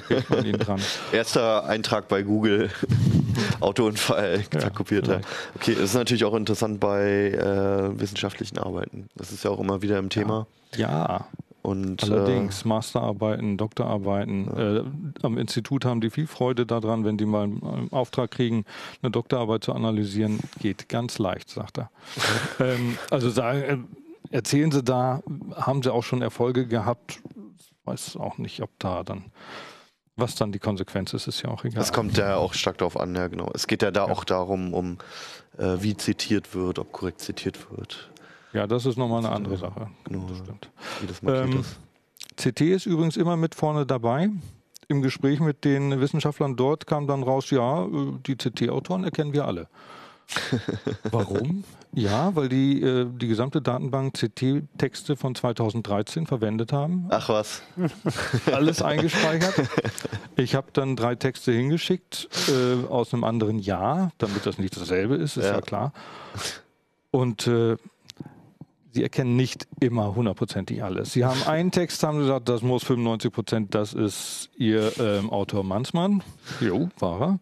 kriegt 0.08 0.30
man 0.30 0.46
ihn 0.46 0.58
dran. 0.58 0.82
Erster 1.12 1.66
Eintrag 1.66 2.08
bei 2.08 2.24
Google. 2.24 2.70
Autounfall, 3.60 4.44
ja, 4.54 4.70
kopiert. 4.70 5.08
Ja. 5.08 5.22
Okay, 5.56 5.74
das 5.74 5.86
ist 5.86 5.94
natürlich 5.94 6.26
auch 6.26 6.34
interessant 6.34 6.80
bei 6.80 7.32
äh, 7.32 8.00
wissenschaftlichen 8.00 8.58
Arbeiten. 8.58 9.08
Das 9.16 9.32
ist 9.32 9.44
ja 9.44 9.52
auch 9.52 9.60
immer 9.60 9.82
wieder 9.82 10.00
im 10.00 10.10
Thema. 10.10 10.48
Ja. 10.76 11.28
Und, 11.62 12.04
Allerdings, 12.04 12.64
äh, 12.64 12.68
Masterarbeiten, 12.68 13.58
Doktorarbeiten. 13.58 14.46
Ja. 14.46 14.78
Äh, 14.78 14.84
am 15.22 15.38
Institut 15.38 15.84
haben 15.84 16.00
die 16.00 16.10
viel 16.10 16.28
Freude 16.28 16.66
daran, 16.66 17.04
wenn 17.04 17.18
die 17.18 17.26
mal 17.26 17.44
einen 17.44 17.90
Auftrag 17.92 18.32
kriegen, 18.32 18.64
eine 19.02 19.12
Doktorarbeit 19.12 19.64
zu 19.66 19.74
analysieren. 19.74 20.40
Geht 20.62 20.88
ganz 20.88 21.20
leicht, 21.20 21.50
sagt 21.50 21.80
er. 21.80 21.92
ähm, 22.60 22.98
also 23.10 23.30
sagen, 23.30 23.62
äh, 23.62 23.78
erzählen 24.32 24.72
Sie 24.72 24.84
da, 24.84 25.22
haben 25.56 25.84
Sie 25.84 25.92
auch 25.94 26.04
schon 26.04 26.22
Erfolge 26.22 26.68
gehabt? 26.68 27.22
Ich 27.60 27.72
weiß 27.86 28.18
auch 28.18 28.38
nicht, 28.38 28.62
ob 28.62 28.70
da 28.80 29.04
dann, 29.04 29.26
was 30.16 30.36
dann 30.36 30.52
die 30.52 30.60
Konsequenz 30.60 31.14
ist, 31.14 31.28
ist 31.28 31.42
ja 31.42 31.50
auch 31.50 31.64
egal. 31.64 31.80
Das 31.80 31.94
kommt 31.94 32.18
ja 32.18 32.38
auch 32.38 32.54
stark 32.54 32.78
darauf 32.78 33.00
an, 33.00 33.16
ja 33.16 33.28
genau. 33.28 33.50
Es 33.54 33.68
geht 33.68 33.82
ja 33.82 33.92
da 33.92 34.08
ja. 34.08 34.12
auch 34.12 34.24
darum, 34.24 34.74
um 34.74 34.98
äh, 35.58 35.78
wie 35.80 35.96
zitiert 35.96 36.54
wird, 36.54 36.80
ob 36.80 36.92
korrekt 36.92 37.22
zitiert 37.22 37.72
wird. 37.72 38.10
Ja, 38.54 38.68
das 38.68 38.86
ist 38.86 38.98
nochmal 38.98 39.20
eine 39.20 39.34
andere 39.34 39.58
Sache. 39.58 39.90
Genau, 40.06 40.26
das 40.28 40.38
stimmt. 40.40 40.70
Wie 41.02 41.08
das 41.08 41.22
markiert 41.22 41.54
ähm, 41.54 41.60
ist. 41.62 41.80
CT 42.38 42.62
ist 42.62 42.86
übrigens 42.86 43.18
immer 43.18 43.38
mit 43.38 43.56
vorne 43.56 43.86
dabei. 43.86 44.30
Im 44.88 45.02
Gespräch 45.02 45.40
mit 45.40 45.66
den 45.66 46.00
Wissenschaftlern 46.00 46.56
dort 46.56 46.88
kam 46.88 47.08
dann 47.08 47.24
raus, 47.24 47.50
ja, 47.50 47.86
äh, 47.86 48.14
die 48.26 48.36
CT-Autoren 48.36 49.04
erkennen 49.04 49.34
wir 49.34 49.46
alle. 49.46 49.68
Warum? 51.12 51.64
Ja, 51.94 52.36
weil 52.36 52.50
die 52.50 52.82
äh, 52.82 53.08
die 53.10 53.28
gesamte 53.28 53.62
Datenbank 53.62 54.14
CT-Texte 54.14 55.16
von 55.16 55.36
2013 55.36 56.28
verwendet 56.28 56.74
haben. 56.74 57.08
Ach 57.10 57.30
was. 57.30 57.62
Alles 58.52 58.82
eingespeichert. 58.82 59.56
Ich 60.36 60.54
habe 60.54 60.68
dann 60.74 60.96
drei 60.96 61.16
Texte 61.16 61.52
hingeschickt 61.52 62.28
äh, 62.50 62.86
aus 62.88 63.14
einem 63.14 63.24
anderen 63.24 63.60
Jahr, 63.60 64.12
damit 64.18 64.46
das 64.46 64.58
nicht 64.58 64.76
dasselbe 64.80 65.16
ist, 65.16 65.38
ist 65.38 65.46
ja, 65.46 65.54
ja 65.54 65.62
klar. 65.62 65.94
Und 67.12 67.48
äh, 67.48 67.78
sie 68.98 69.04
erkennen 69.04 69.36
nicht 69.36 69.68
immer 69.80 70.16
hundertprozentig 70.16 70.84
alles. 70.84 71.14
Sie 71.14 71.24
haben 71.24 71.44
einen 71.44 71.72
Text, 71.72 72.02
haben 72.02 72.18
gesagt, 72.18 72.50
das 72.50 72.64
muss 72.64 72.84
95 72.84 73.32
Prozent, 73.32 73.76
das 73.76 73.94
ist 73.94 74.50
ihr 74.58 74.92
ähm, 75.00 75.30
Autor 75.30 75.64
Mansmann. 75.64 76.24
Jo, 76.60 76.90
war 76.98 77.22
er. 77.22 77.40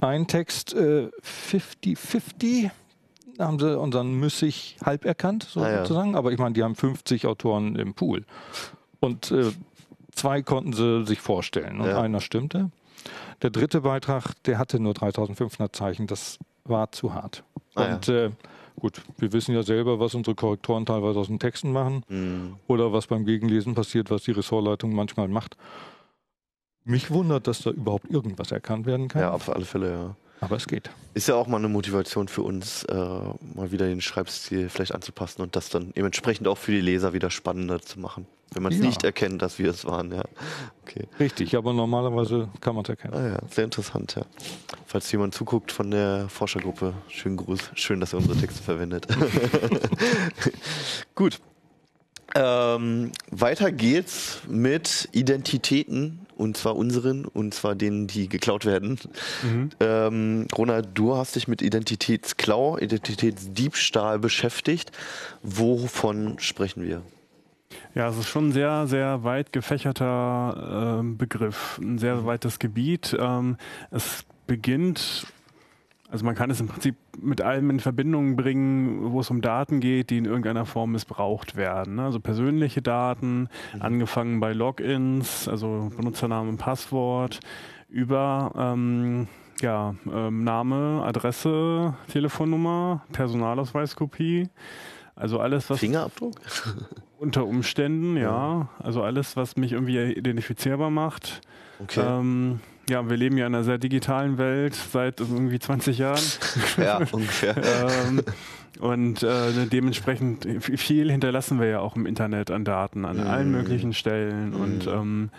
Ein 0.00 0.26
Text 0.26 0.74
50-50. 0.74 2.64
Äh, 2.64 2.70
haben 3.38 3.58
sie 3.58 3.78
unseren 3.78 4.14
Müssig 4.14 4.78
halb 4.82 5.04
erkannt, 5.04 5.44
so 5.44 5.60
ah, 5.60 5.70
ja. 5.70 5.78
sozusagen. 5.80 6.16
Aber 6.16 6.32
ich 6.32 6.38
meine, 6.38 6.54
die 6.54 6.62
haben 6.62 6.74
50 6.74 7.26
Autoren 7.26 7.76
im 7.76 7.92
Pool. 7.92 8.24
Und 8.98 9.30
äh, 9.30 9.52
zwei 10.12 10.42
konnten 10.42 10.72
sie 10.72 11.04
sich 11.04 11.20
vorstellen 11.20 11.80
und 11.80 11.88
ja. 11.88 12.00
einer 12.00 12.20
stimmte. 12.20 12.70
Der 13.42 13.50
dritte 13.50 13.82
Beitrag, 13.82 14.32
der 14.44 14.58
hatte 14.58 14.80
nur 14.80 14.94
3500 14.94 15.76
Zeichen. 15.76 16.06
Das 16.06 16.38
war 16.64 16.90
zu 16.92 17.12
hart. 17.12 17.44
Ah, 17.74 17.94
und 17.94 18.08
äh, 18.08 18.30
Gut, 18.78 19.02
wir 19.16 19.32
wissen 19.32 19.54
ja 19.54 19.62
selber, 19.62 19.98
was 19.98 20.14
unsere 20.14 20.34
Korrektoren 20.34 20.86
teilweise 20.86 21.18
aus 21.18 21.26
den 21.26 21.38
Texten 21.38 21.72
machen 21.72 22.04
mhm. 22.08 22.56
oder 22.66 22.92
was 22.92 23.06
beim 23.06 23.24
Gegenlesen 23.24 23.74
passiert, 23.74 24.10
was 24.10 24.22
die 24.22 24.30
Ressortleitung 24.30 24.94
manchmal 24.94 25.28
macht. 25.28 25.56
Mich 26.84 27.10
wundert, 27.10 27.46
dass 27.46 27.62
da 27.62 27.70
überhaupt 27.70 28.10
irgendwas 28.10 28.52
erkannt 28.52 28.86
werden 28.86 29.08
kann. 29.08 29.22
Ja, 29.22 29.32
auf 29.32 29.50
alle 29.50 29.64
Fälle, 29.64 29.90
ja. 29.90 30.16
Aber 30.40 30.56
es 30.56 30.66
geht. 30.66 30.90
Ist 31.14 31.28
ja 31.28 31.34
auch 31.34 31.46
mal 31.46 31.56
eine 31.56 31.68
Motivation 31.68 32.28
für 32.28 32.42
uns, 32.42 32.84
äh, 32.84 32.94
mal 32.94 33.72
wieder 33.72 33.86
den 33.86 34.00
Schreibstil 34.00 34.68
vielleicht 34.68 34.94
anzupassen 34.94 35.42
und 35.42 35.56
das 35.56 35.68
dann 35.68 35.92
entsprechend 35.94 36.46
auch 36.48 36.58
für 36.58 36.72
die 36.72 36.80
Leser 36.80 37.12
wieder 37.12 37.30
spannender 37.30 37.80
zu 37.80 37.98
machen. 37.98 38.26
Wenn 38.52 38.62
man 38.62 38.72
es 38.72 38.78
ja. 38.78 38.86
nicht 38.86 39.04
erkennt, 39.04 39.42
dass 39.42 39.58
wir 39.58 39.70
es 39.70 39.84
waren, 39.84 40.10
ja. 40.12 40.24
Okay. 40.82 41.06
Richtig, 41.20 41.54
aber 41.56 41.72
normalerweise 41.74 42.48
kann 42.60 42.74
man 42.74 42.84
es 42.84 42.88
erkennen. 42.88 43.14
Ah 43.14 43.28
ja, 43.28 43.38
sehr 43.50 43.64
interessant, 43.64 44.14
ja. 44.14 44.22
Falls 44.86 45.10
jemand 45.12 45.34
zuguckt 45.34 45.70
von 45.70 45.90
der 45.90 46.28
Forschergruppe, 46.28 46.94
schönen 47.08 47.36
Gruß. 47.36 47.72
Schön, 47.74 48.00
dass 48.00 48.14
ihr 48.14 48.18
unsere 48.18 48.38
Texte 48.38 48.62
verwendet. 48.62 49.06
Gut. 51.14 51.40
Ähm, 52.34 53.12
weiter 53.30 53.72
geht's 53.72 54.40
mit 54.48 55.08
Identitäten 55.12 56.26
und 56.38 56.56
zwar 56.56 56.76
unseren 56.76 57.24
und 57.24 57.52
zwar 57.52 57.74
denen, 57.74 58.06
die 58.06 58.28
geklaut 58.28 58.64
werden. 58.64 58.98
Mhm. 59.42 59.70
Ähm, 59.80 60.46
Ronald, 60.56 60.88
du 60.94 61.16
hast 61.16 61.36
dich 61.36 61.48
mit 61.48 61.62
Identitätsklau, 61.62 62.78
Identitätsdiebstahl 62.78 64.18
beschäftigt. 64.18 64.92
Wovon 65.42 66.38
sprechen 66.38 66.84
wir? 66.84 67.02
Ja, 67.94 68.08
es 68.08 68.16
ist 68.16 68.28
schon 68.28 68.48
ein 68.48 68.52
sehr, 68.52 68.86
sehr 68.86 69.24
weit 69.24 69.52
gefächerter 69.52 70.98
ähm, 71.00 71.18
Begriff, 71.18 71.78
ein 71.82 71.98
sehr 71.98 72.24
weites 72.24 72.58
Gebiet. 72.58 73.16
Ähm, 73.18 73.56
es 73.90 74.24
beginnt, 74.46 75.26
also 76.10 76.24
man 76.24 76.34
kann 76.34 76.50
es 76.50 76.60
im 76.60 76.68
Prinzip 76.68 76.96
mit 77.20 77.42
allem 77.42 77.68
in 77.70 77.80
Verbindung 77.80 78.36
bringen, 78.36 79.12
wo 79.12 79.20
es 79.20 79.30
um 79.30 79.42
Daten 79.42 79.80
geht, 79.80 80.10
die 80.10 80.18
in 80.18 80.24
irgendeiner 80.24 80.64
Form 80.64 80.92
missbraucht 80.92 81.56
werden. 81.56 81.96
ne? 81.96 82.04
Also 82.04 82.18
persönliche 82.18 82.80
Daten, 82.80 83.48
angefangen 83.78 84.40
bei 84.40 84.52
Logins, 84.52 85.48
also 85.48 85.92
Benutzername 85.96 86.48
und 86.48 86.58
Passwort, 86.58 87.40
über 87.90 88.52
ähm, 88.56 89.28
ja, 89.60 89.94
ähm, 90.10 90.44
Name, 90.44 91.02
Adresse, 91.04 91.94
Telefonnummer, 92.10 93.04
Personalausweiskopie. 93.12 94.48
Also 95.14 95.40
alles, 95.40 95.68
was 95.68 95.80
Fingerabdruck? 95.80 96.36
unter 97.18 97.44
Umständen, 97.44 98.16
ja. 98.16 98.68
Also 98.78 99.02
alles, 99.02 99.36
was 99.36 99.56
mich 99.56 99.72
irgendwie 99.72 100.12
identifizierbar 100.12 100.90
macht. 100.90 101.40
Okay. 101.80 102.00
Ähm, 102.00 102.60
ja, 102.88 103.08
wir 103.08 103.16
leben 103.16 103.36
ja 103.36 103.46
in 103.46 103.54
einer 103.54 103.64
sehr 103.64 103.78
digitalen 103.78 104.38
Welt 104.38 104.74
seit 104.74 105.20
irgendwie 105.20 105.58
20 105.58 105.98
Jahren. 105.98 106.22
ja, 106.76 107.00
ungefähr. 107.12 107.56
ähm, 107.56 108.22
und 108.80 109.22
äh, 109.22 109.66
dementsprechend 109.66 110.46
viel 110.62 111.10
hinterlassen 111.10 111.58
wir 111.58 111.66
ja 111.66 111.80
auch 111.80 111.96
im 111.96 112.06
Internet 112.06 112.50
an 112.50 112.64
Daten 112.64 113.04
an 113.04 113.20
allen 113.20 113.50
möglichen 113.50 113.92
Stellen. 113.92 114.54
Und 114.54 114.86
ähm, 114.86 115.30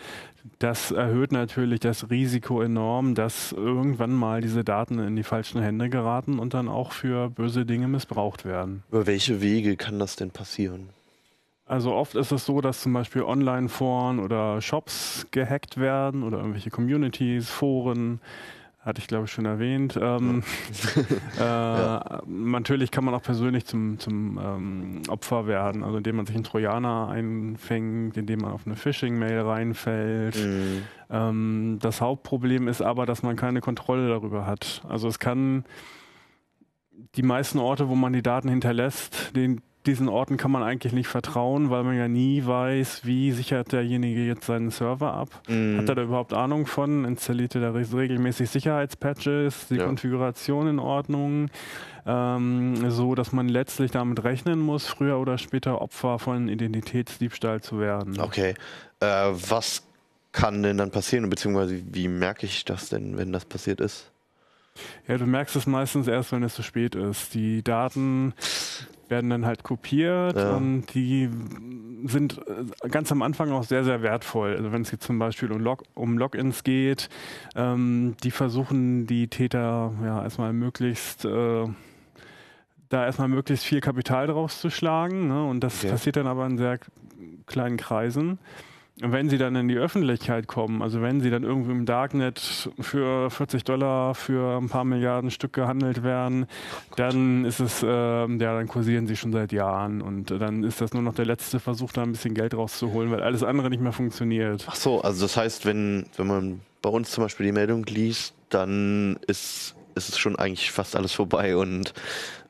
das 0.59 0.91
erhöht 0.91 1.31
natürlich 1.31 1.79
das 1.79 2.09
Risiko 2.09 2.61
enorm, 2.61 3.15
dass 3.15 3.51
irgendwann 3.51 4.11
mal 4.11 4.41
diese 4.41 4.63
Daten 4.63 4.99
in 4.99 5.15
die 5.15 5.23
falschen 5.23 5.61
Hände 5.61 5.89
geraten 5.89 6.39
und 6.39 6.53
dann 6.53 6.67
auch 6.67 6.91
für 6.91 7.29
böse 7.29 7.65
Dinge 7.65 7.87
missbraucht 7.87 8.45
werden. 8.45 8.83
Über 8.89 9.07
welche 9.07 9.41
Wege 9.41 9.77
kann 9.77 9.99
das 9.99 10.15
denn 10.15 10.31
passieren? 10.31 10.89
Also 11.70 11.93
oft 11.93 12.15
ist 12.15 12.32
es 12.32 12.47
so, 12.47 12.61
dass 12.61 12.82
zum 12.82 12.93
Beispiel 12.93 13.22
Online-Foren 13.22 14.20
oder 14.20 14.59
Shops 14.59 15.28
gehackt 15.30 15.78
werden 15.78 16.24
oder 16.24 16.39
irgendwelche 16.39 16.72
Communities, 16.72 17.47
Foren, 17.47 18.20
hatte 18.80 18.99
ich 18.99 19.07
glaube 19.07 19.26
ich 19.26 19.32
schon 19.32 19.45
erwähnt. 19.45 19.95
Ähm, 20.01 20.41
äh, 21.39 21.99
Natürlich 22.26 22.89
kann 22.89 23.03
man 23.05 23.13
auch 23.13 23.22
persönlich 23.22 23.65
zum, 23.65 23.99
zum 23.99 24.39
ähm, 24.43 25.01
Opfer 25.09 25.45
werden, 25.45 25.84
also 25.84 25.97
indem 25.97 26.15
man 26.15 26.26
sich 26.26 26.34
einen 26.34 26.43
Trojaner 26.43 27.09
einfängt, 27.09 28.17
indem 28.17 28.39
man 28.39 28.51
auf 28.51 28.65
eine 28.65 28.76
Phishing-Mail 28.76 29.41
reinfällt. 29.41 30.43
Mhm. 30.43 30.82
Ähm, 31.11 31.78
das 31.82 32.01
Hauptproblem 32.01 32.67
ist 32.67 32.82
aber, 32.82 33.05
dass 33.05 33.22
man 33.22 33.36
keine 33.36 33.61
Kontrolle 33.61 34.09
darüber 34.09 34.47
hat. 34.47 34.82
Also 34.89 35.07
es 35.07 35.20
kann 35.20 35.65
die 37.15 37.24
meisten 37.24 37.59
Orte, 37.59 37.89
wo 37.89 37.95
man 37.95 38.13
die 38.13 38.24
Daten 38.24 38.49
hinterlässt, 38.49 39.36
den, 39.36 39.61
diesen 39.86 40.09
Orten 40.09 40.38
kann 40.38 40.51
man 40.51 40.61
eigentlich 40.61 40.93
nicht 40.93 41.07
vertrauen, 41.07 41.69
weil 41.69 41.84
man 41.84 41.95
ja 41.95 42.07
nie 42.07 42.45
weiß, 42.45 43.05
wie 43.05 43.32
sichert 43.32 43.71
derjenige 43.71 44.25
jetzt 44.25 44.45
seinen 44.45 44.71
Server 44.71 45.13
ab. 45.13 45.30
Mhm. 45.47 45.77
Hat 45.77 45.89
er 45.89 45.95
da 45.95 46.03
überhaupt 46.03 46.34
Ahnung 46.34 46.67
von? 46.67 47.05
Installiert 47.05 47.55
er 47.55 47.61
da 47.61 47.71
regelmäßig 47.71 48.49
Sicherheitspatches, 48.49 49.67
die 49.69 49.75
Ja. 49.75 49.86
Konfiguration 49.86 50.67
in 50.67 50.80
Ordnung, 50.80 51.49
ähm, 52.05 52.91
so 52.91 53.15
dass 53.15 53.32
man 53.32 53.47
letztlich 53.47 53.91
damit 53.91 54.23
rechnen 54.23 54.59
muss, 54.59 54.86
früher 54.86 55.17
oder 55.17 55.38
später 55.38 55.82
Opfer 55.82 56.19
von 56.19 56.49
Identitätsdiebstahl 56.49 57.61
zu 57.61 57.80
werden. 57.80 58.19
Okay. 58.19 58.55
Äh, 58.99 59.05
was 59.07 59.84
kann 60.32 60.61
denn 60.61 60.77
dann 60.77 60.91
passieren, 60.91 61.30
beziehungsweise 61.30 61.82
wie 61.91 62.07
merke 62.07 62.45
ich 62.45 62.65
das 62.65 62.89
denn, 62.89 63.17
wenn 63.17 63.32
das 63.32 63.45
passiert 63.45 63.80
ist? 63.82 64.11
Ja, 65.07 65.17
du 65.17 65.25
merkst 65.25 65.55
es 65.55 65.65
meistens 65.67 66.07
erst, 66.07 66.32
wenn 66.32 66.43
es 66.43 66.53
zu 66.53 66.63
spät 66.63 66.95
ist. 66.95 67.34
Die 67.34 67.63
Daten 67.63 68.34
werden 69.10 69.30
dann 69.30 69.45
halt 69.45 69.64
kopiert 69.64 70.38
Ja. 70.38 70.55
und 70.55 70.86
die 70.93 71.30
sind 72.05 72.39
äh, 72.47 72.88
ganz 72.89 73.12
am 73.12 73.22
Anfang 73.22 73.51
auch 73.51 73.64
sehr, 73.64 73.84
sehr 73.84 74.01
wertvoll. 74.01 74.55
Also 74.55 74.72
wenn 74.72 74.82
es 74.84 74.91
jetzt 74.91 75.03
zum 75.05 75.20
Beispiel 75.20 75.51
um, 75.51 75.60
Log 75.60 75.84
um 75.95 76.18
Logins 76.18 76.64
geht, 76.64 77.10
ähm, 77.55 78.16
die 78.24 78.32
versuchen 78.32 79.05
die 79.07 79.28
Täter 79.28 79.93
ja 80.03 80.24
erstmal 80.24 80.53
möglichst 80.53 81.26
äh, 81.26 81.66
da 82.89 83.05
erstmal 83.05 83.28
möglichst 83.28 83.66
viel 83.66 83.82
Kapital 83.82 84.28
draus 84.28 84.60
zu 84.62 84.70
schlagen. 84.70 85.28
Ne? 85.28 85.45
Und 85.45 85.60
das 85.64 85.80
Okay. 85.80 85.91
passiert 85.91 86.16
dann 86.16 86.26
aber 86.28 86.45
in 86.47 86.57
sehr 86.57 86.80
kleinen 87.45 87.78
Kreisen. 87.78 88.39
Wenn 89.01 89.29
sie 89.29 89.37
dann 89.37 89.55
in 89.55 89.69
die 89.69 89.77
Öffentlichkeit 89.77 90.47
kommen, 90.47 90.81
also 90.81 91.01
wenn 91.01 91.21
sie 91.21 91.29
dann 91.29 91.43
irgendwie 91.43 91.71
im 91.71 91.85
Darknet 91.85 92.69
für 92.79 93.29
40 93.29 93.63
Dollar 93.63 94.13
für 94.13 94.57
ein 94.57 94.67
paar 94.67 94.83
Milliarden 94.83 95.31
Stück 95.31 95.53
gehandelt 95.53 96.03
werden, 96.03 96.47
dann 96.97 97.45
ist 97.45 97.61
es, 97.61 97.81
ähm, 97.81 98.39
ja, 98.41 98.53
dann 98.53 98.67
kursieren 98.67 99.07
sie 99.07 99.15
schon 99.15 99.31
seit 99.31 99.53
Jahren 99.53 100.01
und 100.01 100.31
äh, 100.31 100.37
dann 100.37 100.63
ist 100.63 100.81
das 100.81 100.93
nur 100.93 101.01
noch 101.01 101.13
der 101.15 101.25
letzte 101.25 101.59
Versuch, 101.61 101.93
da 101.93 102.03
ein 102.03 102.11
bisschen 102.11 102.33
Geld 102.33 102.53
rauszuholen, 102.53 103.09
weil 103.09 103.23
alles 103.23 103.41
andere 103.41 103.69
nicht 103.69 103.81
mehr 103.81 103.93
funktioniert. 103.93 104.65
Ach 104.69 104.75
so, 104.75 105.01
also 105.01 105.21
das 105.21 105.37
heißt, 105.37 105.65
wenn, 105.65 106.05
wenn 106.17 106.27
man 106.27 106.61
bei 106.81 106.89
uns 106.89 107.11
zum 107.11 107.23
Beispiel 107.23 107.45
die 107.45 107.51
Meldung 107.53 107.85
liest, 107.85 108.33
dann 108.49 109.17
ist, 109.27 109.75
ist 109.95 110.09
es 110.09 110.17
schon 110.17 110.35
eigentlich 110.35 110.71
fast 110.71 110.97
alles 110.97 111.13
vorbei 111.13 111.55
und 111.55 111.93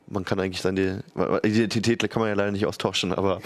man 0.08 0.24
kann 0.24 0.40
eigentlich 0.40 0.60
seine 0.60 1.04
Identität 1.44 2.08
kann 2.10 2.20
man 2.20 2.28
ja 2.28 2.34
leider 2.34 2.50
nicht 2.50 2.66
austauschen, 2.66 3.12
aber 3.12 3.40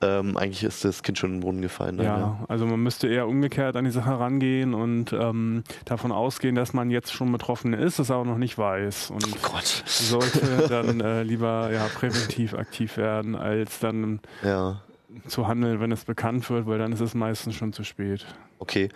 ähm, 0.00 0.36
eigentlich 0.36 0.64
ist 0.64 0.84
das 0.84 1.02
Kind 1.02 1.18
schon 1.18 1.30
in 1.30 1.36
den 1.36 1.40
Brunnen 1.42 1.62
gefallen. 1.62 1.96
dann, 1.96 2.06
Ja, 2.06 2.44
also 2.48 2.66
man 2.66 2.80
müsste 2.82 3.08
eher 3.08 3.26
umgekehrt 3.28 3.76
an 3.76 3.84
die 3.84 3.90
Sache 3.90 4.18
rangehen 4.18 4.74
und 4.74 5.12
ähm, 5.12 5.64
davon 5.84 6.12
ausgehen, 6.12 6.54
dass 6.54 6.72
man 6.72 6.90
jetzt 6.90 7.12
schon 7.12 7.30
betroffen 7.32 7.72
ist, 7.72 7.98
es 7.98 8.10
aber 8.10 8.24
noch 8.24 8.38
nicht 8.38 8.58
weiß. 8.58 9.10
Und 9.10 9.26
Oh 9.26 9.38
Gott. 9.52 9.82
sollte 9.86 10.66
dann 10.68 11.00
äh, 11.00 11.22
lieber 11.22 11.70
ja, 11.72 11.88
präventiv 11.88 12.54
aktiv 12.54 12.96
werden, 12.96 13.34
als 13.36 13.78
dann 13.78 14.20
Ja. 14.42 14.82
zu 15.28 15.46
handeln, 15.48 15.80
wenn 15.80 15.92
es 15.92 16.04
bekannt 16.04 16.50
wird, 16.50 16.66
weil 16.66 16.78
dann 16.78 16.92
ist 16.92 17.00
es 17.00 17.14
meistens 17.14 17.54
schon 17.54 17.72
zu 17.72 17.84
spät. 17.84 18.26
Okay, 18.58 18.88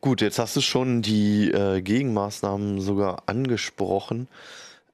gut, 0.00 0.20
jetzt 0.20 0.38
hast 0.38 0.56
du 0.56 0.60
schon 0.60 1.00
die 1.02 1.50
äh, 1.50 1.80
Gegenmaßnahmen 1.80 2.80
sogar 2.80 3.22
angesprochen. 3.26 4.28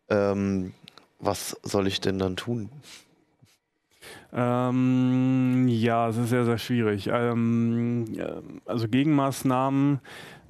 Ähm, 0.09 0.73
was 1.19 1.57
soll 1.63 1.87
ich 1.87 2.01
denn 2.01 2.19
dann 2.19 2.37
tun? 2.37 2.69
Ähm, 4.33 5.67
ja, 5.69 6.09
es 6.09 6.17
ist 6.17 6.31
sehr, 6.31 6.45
sehr 6.45 6.59
schwierig. 6.59 7.09
Ähm, 7.13 8.07
ja, 8.13 8.41
also 8.65 8.89
Gegenmaßnahmen 8.89 10.01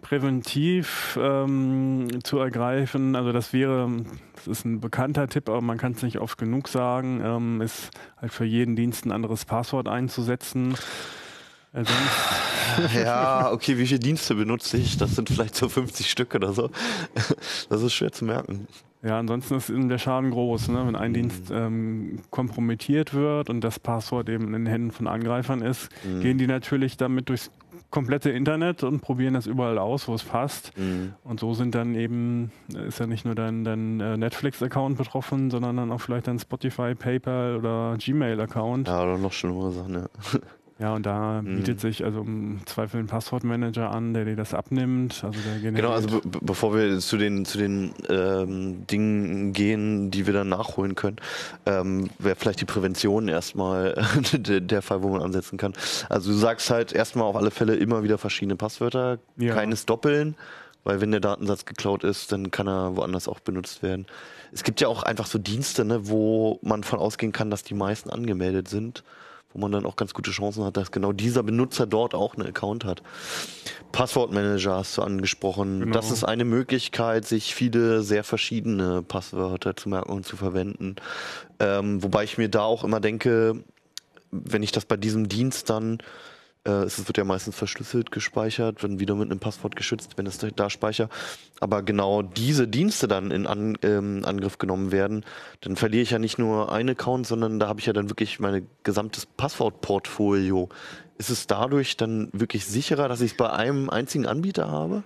präventiv 0.02 1.18
ähm, 1.20 2.06
zu 2.22 2.38
ergreifen, 2.38 3.16
also 3.16 3.32
das 3.32 3.52
wäre, 3.52 3.90
das 4.36 4.46
ist 4.46 4.64
ein 4.64 4.80
bekannter 4.80 5.26
Tipp, 5.26 5.48
aber 5.48 5.60
man 5.60 5.78
kann 5.78 5.92
es 5.92 6.02
nicht 6.02 6.18
oft 6.18 6.38
genug 6.38 6.68
sagen, 6.68 7.20
ähm, 7.24 7.60
ist 7.60 7.90
halt 8.16 8.32
für 8.32 8.44
jeden 8.44 8.76
Dienst 8.76 9.04
ein 9.04 9.10
anderes 9.10 9.44
Passwort 9.44 9.88
einzusetzen. 9.88 10.76
Also, 11.72 11.92
Ja, 12.94 13.52
okay, 13.52 13.78
wie 13.78 13.86
viele 13.86 14.00
Dienste 14.00 14.34
benutze 14.34 14.76
ich? 14.76 14.96
Das 14.96 15.14
sind 15.14 15.28
vielleicht 15.28 15.54
so 15.54 15.68
50 15.68 16.10
Stück 16.10 16.34
oder 16.34 16.52
so. 16.52 16.70
Das 17.68 17.82
ist 17.82 17.94
schwer 17.94 18.12
zu 18.12 18.24
merken. 18.24 18.66
Ja, 19.06 19.20
ansonsten 19.20 19.54
ist 19.54 19.70
eben 19.70 19.88
der 19.88 19.98
Schaden 19.98 20.32
groß. 20.32 20.68
Ne? 20.68 20.84
Wenn 20.86 20.96
ein 20.96 21.14
Dienst 21.14 21.50
ähm, 21.52 22.18
kompromittiert 22.30 23.14
wird 23.14 23.48
und 23.48 23.60
das 23.62 23.78
Passwort 23.78 24.28
eben 24.28 24.46
in 24.46 24.52
den 24.52 24.66
Händen 24.66 24.90
von 24.90 25.06
Angreifern 25.06 25.62
ist, 25.62 25.90
gehen 26.20 26.38
die 26.38 26.48
natürlich 26.48 26.96
damit 26.96 27.28
durchs 27.28 27.52
komplette 27.90 28.30
Internet 28.30 28.82
und 28.82 29.00
probieren 29.00 29.34
das 29.34 29.46
überall 29.46 29.78
aus, 29.78 30.08
wo 30.08 30.14
es 30.14 30.24
passt. 30.24 30.76
Mhm. 30.76 31.14
Und 31.22 31.40
so 31.40 31.54
sind 31.54 31.74
dann 31.74 31.94
eben, 31.94 32.50
ist 32.86 32.98
ja 32.98 33.06
nicht 33.06 33.24
nur 33.24 33.34
dein, 33.34 33.64
dein 33.64 34.00
äh, 34.00 34.16
Netflix-Account 34.16 34.98
betroffen, 34.98 35.50
sondern 35.50 35.76
dann 35.76 35.92
auch 35.92 36.00
vielleicht 36.00 36.26
dein 36.26 36.38
Spotify, 36.38 36.94
PayPal 36.94 37.56
oder 37.56 37.96
Gmail-Account. 37.98 38.88
Ja. 38.88 38.98
Ja, 38.98 39.02
oder 39.04 39.18
noch 39.18 39.32
schlimmere 39.32 39.70
Sachen, 39.70 39.94
ja. 39.94 40.06
und 40.78 41.06
da 41.06 41.40
bietet 41.42 41.80
sich 41.80 42.04
also 42.04 42.20
im 42.20 42.60
Zweifel 42.66 43.00
ein 43.00 43.06
Passwortmanager 43.06 43.90
an, 43.90 44.12
der 44.12 44.26
dir 44.26 44.36
das 44.36 44.52
abnimmt. 44.52 45.24
Also. 45.24 45.38
Genau, 45.62 45.90
also 45.90 46.20
be- 46.20 46.38
bevor 46.42 46.74
wir 46.74 46.98
zu 46.98 47.16
den 47.16 47.46
zu 47.46 47.56
den 47.56 47.94
ähm, 48.10 48.86
Dingen 48.86 49.54
gehen, 49.54 50.10
die 50.10 50.26
wir 50.26 50.34
dann 50.34 50.50
nachholen 50.50 50.94
können, 50.94 51.16
ähm, 51.64 52.10
wäre 52.18 52.36
vielleicht 52.36 52.60
die 52.60 52.66
Prävention 52.66 53.28
erstmal 53.28 53.94
der, 54.32 54.60
der 54.60 54.82
Fall, 54.82 55.02
wo 55.02 55.08
man 55.08 55.22
ansetzen 55.22 55.56
kann. 55.56 55.72
Also 56.10 56.30
du 56.32 56.36
sagst 56.36 56.68
halt 56.68 56.92
erstmal 56.92 57.24
auf 57.24 57.36
alle 57.36 57.50
Fälle 57.50 57.74
immer 57.76 58.02
wieder 58.02 58.18
verschiedene 58.18 58.56
Passwörter, 58.56 59.18
Ja. 59.38 59.54
keines 59.54 59.86
Doppeln, 59.86 60.34
weil 60.84 61.00
wenn 61.00 61.10
der 61.10 61.20
Datensatz 61.20 61.64
geklaut 61.64 62.04
ist, 62.04 62.32
dann 62.32 62.50
kann 62.50 62.68
er 62.68 62.96
woanders 62.96 63.28
auch 63.28 63.40
benutzt 63.40 63.82
werden. 63.82 64.04
Es 64.52 64.62
gibt 64.62 64.82
ja 64.82 64.88
auch 64.88 65.02
einfach 65.04 65.26
so 65.26 65.38
Dienste, 65.38 65.86
ne, 65.86 66.08
wo 66.08 66.58
man 66.62 66.84
von 66.84 66.98
ausgehen 66.98 67.32
kann, 67.32 67.50
dass 67.50 67.62
die 67.64 67.74
meisten 67.74 68.10
angemeldet 68.10 68.68
sind, 68.68 69.02
wo 69.56 69.60
man 69.60 69.72
dann 69.72 69.86
auch 69.86 69.96
ganz 69.96 70.12
gute 70.12 70.32
Chancen 70.32 70.64
hat, 70.64 70.76
dass 70.76 70.90
genau 70.90 71.12
dieser 71.12 71.42
Benutzer 71.42 71.86
dort 71.86 72.14
auch 72.14 72.34
einen 72.34 72.46
Account 72.46 72.84
hat. 72.84 73.02
Passwortmanager 73.90 74.76
hast 74.76 74.98
du 74.98 75.02
angesprochen. 75.02 75.80
Genau. 75.80 75.94
Das 75.94 76.10
ist 76.10 76.24
eine 76.24 76.44
Möglichkeit, 76.44 77.24
sich 77.24 77.54
viele 77.54 78.02
sehr 78.02 78.22
verschiedene 78.22 79.02
Passwörter 79.02 79.74
zu 79.74 79.88
merken 79.88 80.12
und 80.12 80.26
zu 80.26 80.36
verwenden. 80.36 80.96
Ähm, 81.58 82.02
wobei 82.02 82.24
ich 82.24 82.36
mir 82.36 82.50
da 82.50 82.64
auch 82.64 82.84
immer 82.84 83.00
denke, 83.00 83.64
wenn 84.30 84.62
ich 84.62 84.72
das 84.72 84.84
bei 84.84 84.98
diesem 84.98 85.26
Dienst 85.26 85.70
dann, 85.70 85.98
es 86.70 87.06
wird 87.06 87.16
ja 87.16 87.24
meistens 87.24 87.56
verschlüsselt 87.56 88.10
gespeichert, 88.10 88.82
wird 88.82 88.98
wieder 89.00 89.14
mit 89.14 89.30
einem 89.30 89.40
Passwort 89.40 89.76
geschützt, 89.76 90.12
wenn 90.16 90.26
es 90.26 90.38
da, 90.38 90.48
da 90.48 90.70
speicher, 90.70 91.08
aber 91.60 91.82
genau 91.82 92.22
diese 92.22 92.68
Dienste 92.68 93.08
dann 93.08 93.30
in 93.30 93.46
An, 93.46 93.78
ähm, 93.82 94.22
Angriff 94.24 94.58
genommen 94.58 94.92
werden, 94.92 95.24
dann 95.60 95.76
verliere 95.76 96.02
ich 96.02 96.10
ja 96.10 96.18
nicht 96.18 96.38
nur 96.38 96.72
einen 96.72 96.90
Account, 96.90 97.26
sondern 97.26 97.58
da 97.58 97.68
habe 97.68 97.80
ich 97.80 97.86
ja 97.86 97.92
dann 97.92 98.10
wirklich 98.10 98.40
mein 98.40 98.66
gesamtes 98.82 99.26
Passwortportfolio. 99.26 100.68
Ist 101.18 101.30
es 101.30 101.46
dadurch 101.46 101.96
dann 101.96 102.28
wirklich 102.32 102.66
sicherer, 102.66 103.08
dass 103.08 103.20
ich 103.20 103.32
es 103.32 103.36
bei 103.36 103.50
einem 103.50 103.88
einzigen 103.88 104.26
Anbieter 104.26 104.70
habe? 104.70 105.02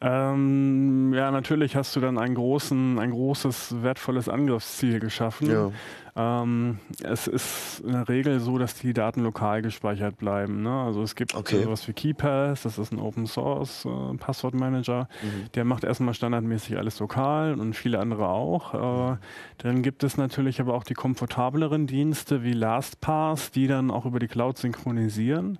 Ähm, 0.00 1.12
ja, 1.14 1.30
natürlich 1.30 1.76
hast 1.76 1.96
du 1.96 2.00
dann 2.00 2.18
einen 2.18 2.34
großen, 2.34 2.98
ein 2.98 3.10
großes, 3.10 3.82
wertvolles 3.82 4.28
Angriffsziel 4.28 5.00
geschaffen. 5.00 5.50
Ja. 5.50 5.70
Ähm, 6.16 6.78
es 7.02 7.26
ist 7.26 7.80
in 7.84 7.92
der 7.92 8.08
Regel 8.08 8.38
so, 8.38 8.56
dass 8.58 8.74
die 8.76 8.92
Daten 8.92 9.22
lokal 9.22 9.62
gespeichert 9.62 10.16
bleiben. 10.16 10.62
Ne? 10.62 10.70
Also 10.70 11.02
es 11.02 11.16
gibt 11.16 11.34
Okay. 11.34 11.64
sowas 11.64 11.88
wie 11.88 11.92
KeyPass, 11.92 12.62
das 12.62 12.78
ist 12.78 12.92
ein 12.92 13.00
Open 13.00 13.26
Source 13.26 13.84
äh, 13.84 14.16
Passwortmanager. 14.16 15.08
Der 15.54 15.64
macht 15.64 15.82
erstmal 15.82 16.14
standardmäßig 16.14 16.78
alles 16.78 17.00
lokal 17.00 17.58
und 17.58 17.74
viele 17.74 17.98
andere 17.98 18.28
auch. 18.28 19.12
Äh, 19.12 19.16
dann 19.58 19.82
gibt 19.82 20.04
es 20.04 20.16
natürlich 20.16 20.60
aber 20.60 20.74
auch 20.74 20.84
die 20.84 20.94
komfortableren 20.94 21.86
Dienste 21.88 22.44
wie 22.44 22.52
LastPass, 22.52 23.50
die 23.50 23.66
dann 23.66 23.90
auch 23.90 24.06
über 24.06 24.20
die 24.20 24.28
Cloud 24.28 24.56
synchronisieren 24.58 25.58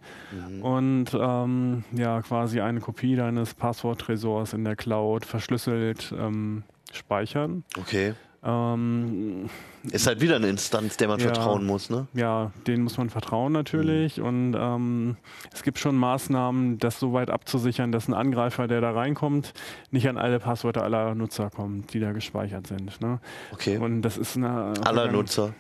und 0.63 1.07
ähm, 1.19 1.85
ja 1.93 2.23
quasi 2.23 2.61
eine 2.61 2.81
Kopie 2.81 3.17
deines 3.17 3.55
Passworttresors 3.55 4.53
in 4.53 4.65
der 4.65 4.77
Cloud 4.77 5.25
verschlüsselt 5.25 6.15
ähm, 6.17 6.63
speichern. 6.93 7.65
Okay. 7.79 8.15
Ähm, 8.45 9.49
Ist 9.91 10.07
halt 10.07 10.21
wieder 10.21 10.37
eine 10.37 10.49
Instanz, 10.49 10.97
der 10.97 11.09
man 11.09 11.19
Ja. 11.21 11.27
vertrauen 11.27 11.65
muss, 11.67 11.89
ne? 11.91 12.07
ja, 12.15 12.51
denen 12.67 12.85
muss 12.85 12.99
man 12.99 13.11
vertrauen 13.11 13.53
natürlich. 13.53 14.21
Und 14.21 14.55
ähm, 14.59 15.17
es 15.53 15.63
gibt 15.63 15.79
schon 15.79 15.97
Maßnahmen, 15.97 16.79
das 16.79 16.99
so 17.01 17.13
weit 17.13 17.31
abzusichern, 17.31 17.91
dass 17.93 18.09
ein 18.09 18.15
Angreifer, 18.15 18.67
der 18.67 18.81
da 18.81 18.93
reinkommt, 18.93 19.53
nicht 19.91 20.09
an 20.09 20.19
alle 20.19 20.39
Passwörter 20.41 20.83
aller 20.83 21.15
Nutzer 21.15 21.51
kommt, 21.51 21.93
die 21.95 22.01
da 22.01 22.13
gespeichert 22.13 22.67
sind. 22.67 23.01
Ne? 23.01 23.19
Okay. 23.53 23.79
Und 23.79 24.03
das 24.03 24.17
ist 24.19 24.37
eine 24.37 24.73
aller 24.85 25.11
Nutzer. 25.11 25.55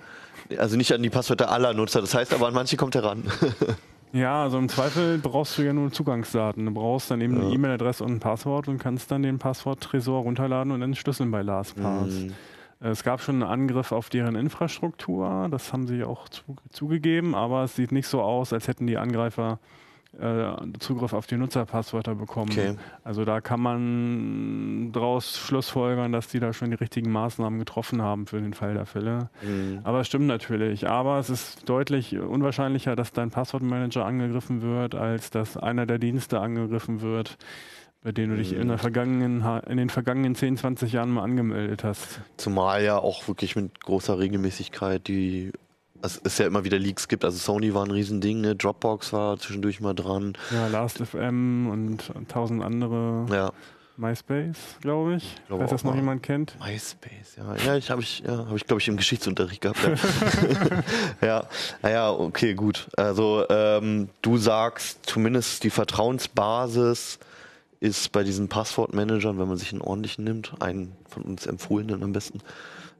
Also 0.58 0.76
nicht 0.76 0.92
an 0.92 1.02
die 1.02 1.10
Passwörter 1.10 1.50
aller 1.50 1.72
Nutzer. 1.74 2.00
Das 2.02 2.14
heißt 2.14 2.34
aber, 2.34 2.48
an 2.48 2.54
manche 2.54 2.76
kommt 2.76 2.94
er 2.94 3.04
ran. 3.04 3.24
Ja, 4.12 4.44
also 4.44 4.58
im 4.58 4.68
Zweifel 4.68 5.18
brauchst 5.18 5.58
du 5.58 5.62
ja 5.62 5.72
nur 5.72 5.90
Zugangsdaten. 5.90 6.64
Du 6.66 6.70
brauchst 6.72 7.10
dann 7.10 7.20
eben 7.20 7.36
eine 7.36 7.52
E-Mail-Adresse 7.52 8.04
und 8.04 8.12
ein 8.12 8.20
Passwort 8.20 8.68
und 8.68 8.78
kannst 8.78 9.10
dann 9.10 9.24
den 9.24 9.40
Passworttresor 9.40 10.22
runterladen 10.22 10.70
und 10.72 10.82
entschlüsseln 10.82 11.32
bei 11.32 11.42
LastPass. 11.42 12.10
Mhm. 12.12 12.32
Es 12.84 13.02
gab 13.02 13.22
schon 13.22 13.36
einen 13.42 13.50
Angriff 13.50 13.92
auf 13.92 14.10
deren 14.10 14.36
Infrastruktur, 14.36 15.48
das 15.50 15.72
haben 15.72 15.86
sie 15.86 16.04
auch 16.04 16.28
zu, 16.28 16.42
zugegeben, 16.68 17.34
aber 17.34 17.64
es 17.64 17.74
sieht 17.76 17.92
nicht 17.92 18.06
so 18.06 18.20
aus, 18.20 18.52
als 18.52 18.68
hätten 18.68 18.86
die 18.86 18.98
Angreifer 18.98 19.58
äh, 20.20 20.52
Zugriff 20.80 21.14
auf 21.14 21.26
die 21.26 21.36
Nutzerpasswörter 21.36 22.14
bekommen. 22.14 22.50
Okay. 22.52 22.76
Also 23.02 23.24
da 23.24 23.40
kann 23.40 23.60
man 23.60 24.92
daraus 24.92 25.38
schlussfolgern, 25.38 26.12
dass 26.12 26.28
die 26.28 26.40
da 26.40 26.52
schon 26.52 26.70
die 26.70 26.76
richtigen 26.76 27.10
Maßnahmen 27.10 27.58
getroffen 27.58 28.02
haben 28.02 28.26
für 28.26 28.40
den 28.40 28.52
Fall 28.52 28.74
der 28.74 28.86
Fälle. 28.86 29.30
Mhm. 29.42 29.80
Aber 29.82 30.00
es 30.00 30.06
stimmt 30.06 30.26
natürlich. 30.26 30.86
Aber 30.86 31.18
es 31.18 31.30
ist 31.30 31.68
deutlich 31.68 32.18
unwahrscheinlicher, 32.18 32.96
dass 32.96 33.12
dein 33.12 33.30
Passwortmanager 33.30 34.04
angegriffen 34.04 34.60
wird, 34.60 34.94
als 34.94 35.30
dass 35.30 35.56
einer 35.56 35.86
der 35.86 35.98
Dienste 35.98 36.38
angegriffen 36.38 37.00
wird, 37.00 37.38
bei 38.04 38.12
denen 38.12 38.30
du 38.30 38.36
dich 38.36 38.52
in, 38.52 38.68
der 38.68 38.78
vergangenen, 38.78 39.42
Ha- 39.44 39.58
in 39.60 39.76
den 39.78 39.90
vergangenen 39.90 40.36
10, 40.36 40.58
20 40.58 40.92
Jahren 40.92 41.10
mal 41.10 41.22
angemeldet 41.24 41.82
hast. 41.82 42.20
Zumal 42.36 42.84
ja 42.84 42.98
auch 42.98 43.26
wirklich 43.26 43.56
mit 43.56 43.80
großer 43.82 44.18
Regelmäßigkeit 44.20 45.08
die 45.08 45.50
es 46.02 46.18
ist 46.18 46.38
ja 46.38 46.46
immer 46.46 46.64
wieder 46.64 46.78
Leaks 46.78 47.08
gibt. 47.08 47.24
Also 47.24 47.38
Sony 47.38 47.72
war 47.72 47.82
ein 47.82 47.90
Riesending, 47.90 48.42
ne? 48.42 48.54
Dropbox 48.54 49.14
war 49.14 49.38
zwischendurch 49.38 49.80
mal 49.80 49.94
dran. 49.94 50.34
Ja, 50.50 50.66
Last.fm 50.68 51.66
und 51.70 52.12
tausend 52.28 52.62
andere. 52.62 53.24
Ja, 53.34 53.52
MySpace, 53.96 54.58
glaube 54.82 55.14
ich. 55.14 55.34
glaube 55.46 55.62
Falls 55.62 55.70
das 55.70 55.84
noch 55.84 55.94
jemand 55.94 56.22
kennt. 56.22 56.58
MySpace, 56.60 57.36
ja. 57.38 57.56
Ja, 57.64 57.76
ich 57.76 57.90
habe 57.90 58.02
ich, 58.02 58.18
ja, 58.26 58.36
habe 58.36 58.56
ich, 58.56 58.66
glaube 58.66 58.82
ich, 58.82 58.88
im 58.88 58.98
Geschichtsunterricht 58.98 59.62
gehabt. 59.62 59.78
Ja, 61.22 61.26
ja. 61.26 61.44
naja, 61.80 62.10
okay, 62.10 62.52
gut. 62.52 62.86
Also 62.98 63.46
ähm, 63.48 64.10
du 64.20 64.36
sagst, 64.36 65.06
zumindest 65.06 65.64
die 65.64 65.70
Vertrauensbasis 65.70 67.18
ist 67.80 68.12
bei 68.12 68.22
diesen 68.24 68.48
Passwortmanagern, 68.48 69.38
wenn 69.38 69.48
man 69.48 69.56
sich 69.56 69.72
einen 69.72 69.82
ordentlichen 69.82 70.24
nimmt, 70.24 70.54
einen 70.60 70.92
von 71.08 71.22
uns 71.22 71.46
empfohlenen 71.46 72.02
am 72.02 72.12
besten, 72.12 72.40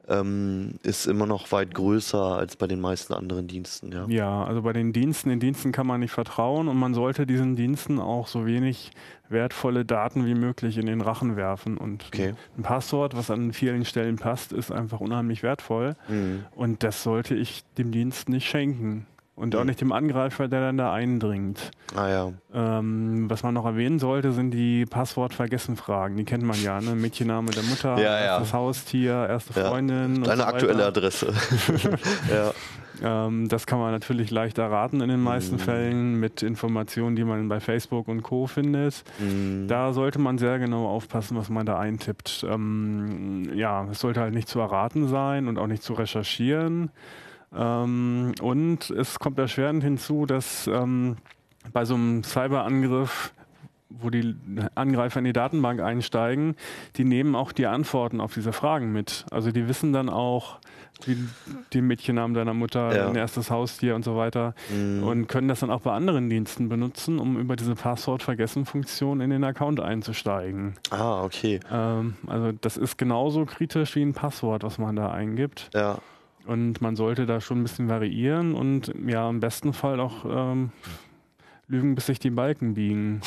ähm, 0.06 0.74
ist 0.82 1.06
immer 1.06 1.24
noch 1.26 1.50
weit 1.52 1.72
größer 1.72 2.20
als 2.22 2.56
bei 2.56 2.66
den 2.66 2.80
meisten 2.80 3.14
anderen 3.14 3.46
Diensten, 3.46 3.90
ja. 3.90 4.04
Ja, 4.08 4.44
also 4.44 4.60
bei 4.60 4.74
den 4.74 4.92
Diensten, 4.92 5.30
den 5.30 5.40
Diensten 5.40 5.72
kann 5.72 5.86
man 5.86 6.00
nicht 6.00 6.10
vertrauen 6.12 6.68
und 6.68 6.76
man 6.76 6.92
sollte 6.92 7.26
diesen 7.26 7.56
Diensten 7.56 7.98
auch 7.98 8.26
so 8.28 8.44
wenig 8.44 8.90
wertvolle 9.30 9.86
Daten 9.86 10.26
wie 10.26 10.34
möglich 10.34 10.76
in 10.76 10.84
den 10.84 11.00
Rachen 11.00 11.36
werfen. 11.36 11.78
Und 11.78 12.04
Okay. 12.08 12.34
ein 12.58 12.62
Passwort, 12.62 13.16
was 13.16 13.30
an 13.30 13.54
vielen 13.54 13.86
Stellen 13.86 14.16
passt, 14.16 14.52
ist 14.52 14.70
einfach 14.70 15.00
unheimlich 15.00 15.42
wertvoll. 15.42 15.96
Mhm. 16.08 16.44
Und 16.54 16.82
das 16.82 17.02
sollte 17.02 17.34
ich 17.34 17.64
dem 17.78 17.90
Dienst 17.90 18.28
nicht 18.28 18.46
schenken. 18.46 19.06
Und 19.36 19.56
auch 19.56 19.60
Mhm. 19.62 19.66
nicht 19.66 19.80
dem 19.80 19.90
Angreifer, 19.92 20.46
der 20.46 20.60
dann 20.60 20.76
da 20.76 20.92
eindringt. 20.92 21.72
Ah 21.96 22.08
ja. 22.08 22.32
Ähm, 22.54 23.28
was 23.28 23.42
man 23.42 23.52
noch 23.54 23.66
erwähnen 23.66 23.98
sollte, 23.98 24.30
sind 24.32 24.52
die 24.52 24.86
Passwort-Vergessen-Fragen. 24.86 26.16
Die 26.16 26.24
kennt 26.24 26.44
man 26.44 26.60
ja, 26.62 26.80
ne? 26.80 26.94
Mädchenname 26.94 27.50
der 27.50 27.64
Mutter, 27.64 27.96
Ja, 27.96 28.02
ja. 28.18 28.18
erstes 28.36 28.52
Haustier, 28.54 29.26
erste. 29.28 29.52
Freundin. 29.54 30.18
und 30.18 30.26
Deine 30.28 30.42
so 30.42 30.48
aktuelle. 30.48 30.86
Adresse. 30.86 31.32
ja. 32.30 32.52
Ähm, 33.02 33.48
das 33.48 33.66
kann 33.66 33.80
man 33.80 33.90
natürlich 33.90 34.30
leicht 34.30 34.58
erraten 34.58 35.00
in 35.00 35.08
den 35.08 35.20
meisten 35.20 35.56
Mhm. 35.56 35.60
Fällen 35.60 36.20
mit 36.20 36.42
Informationen, 36.44 37.16
die 37.16 37.24
man 37.24 37.48
bei 37.48 37.58
Facebook 37.58 38.06
und 38.06 38.22
Co. 38.22 38.46
findet. 38.46 39.02
Mhm. 39.18 39.66
Da 39.66 39.92
sollte 39.92 40.20
man 40.20 40.38
sehr 40.38 40.60
genau 40.60 40.86
aufpassen, 40.86 41.36
was 41.36 41.48
man 41.50 41.66
da 41.66 41.76
eintippt. 41.78 42.46
Ähm, 42.48 43.50
ja, 43.54 43.88
es 43.90 43.98
sollte 43.98 44.20
halt 44.20 44.32
nicht 44.32 44.48
zu 44.48 44.60
erraten 44.60 45.08
sein 45.08 45.48
und 45.48 45.58
auch 45.58 45.66
nicht 45.66 45.82
zu 45.82 45.94
recherchieren. 45.94 46.90
Ähm, 47.56 48.32
und 48.40 48.90
es 48.90 49.18
kommt 49.18 49.38
erschwerend 49.38 49.82
hinzu, 49.84 50.26
dass 50.26 50.66
ähm, 50.66 51.16
bei 51.72 51.84
so 51.84 51.94
einem 51.94 52.22
Cyberangriff 52.24 53.32
wo 53.96 54.10
die 54.10 54.34
Angreifer 54.74 55.20
in 55.20 55.24
die 55.24 55.32
Datenbank 55.32 55.80
einsteigen, 55.80 56.56
die 56.96 57.04
nehmen 57.04 57.36
auch 57.36 57.52
die 57.52 57.66
Antworten 57.66 58.20
auf 58.20 58.34
diese 58.34 58.52
Fragen 58.52 58.90
mit. 58.92 59.24
Also 59.30 59.52
die 59.52 59.68
wissen 59.68 59.92
dann 59.92 60.08
auch, 60.08 60.58
wie 61.04 61.16
die 61.72 61.80
Mädchennamen 61.80 62.34
deiner 62.34 62.54
Mutter, 62.54 62.92
Ja. 62.96 63.04
dein 63.06 63.14
erstes 63.14 63.52
Haustier 63.52 63.94
und 63.94 64.04
so 64.04 64.16
weiter 64.16 64.56
Mhm. 64.74 65.04
und 65.04 65.28
können 65.28 65.46
das 65.46 65.60
dann 65.60 65.70
auch 65.70 65.82
bei 65.82 65.92
anderen 65.92 66.28
Diensten 66.28 66.68
benutzen, 66.68 67.20
um 67.20 67.38
über 67.38 67.54
diese 67.54 67.76
Passwort-Vergessen-Funktion 67.76 69.20
in 69.20 69.30
den 69.30 69.44
Account 69.44 69.78
einzusteigen. 69.78 70.74
Ah, 70.90 71.22
okay. 71.22 71.60
Ähm, 71.70 72.14
also 72.26 72.50
das 72.60 72.76
ist 72.76 72.98
genauso 72.98 73.44
kritisch 73.44 73.94
wie 73.94 74.02
ein 74.02 74.12
Passwort, 74.12 74.64
was 74.64 74.78
man 74.78 74.96
da 74.96 75.12
eingibt. 75.12 75.70
Ja. 75.72 75.98
Und 76.46 76.80
man 76.82 76.94
sollte 76.96 77.26
da 77.26 77.40
schon 77.40 77.60
ein 77.60 77.62
bisschen 77.62 77.88
variieren 77.88 78.54
und 78.54 78.92
ja, 79.06 79.28
im 79.30 79.40
besten 79.40 79.72
Fall 79.72 79.98
auch 79.98 80.24
ähm, 80.28 80.72
lügen, 81.68 81.94
bis 81.94 82.06
sich 82.06 82.18
die 82.18 82.30
Balken 82.30 82.74
biegen. 82.74 83.22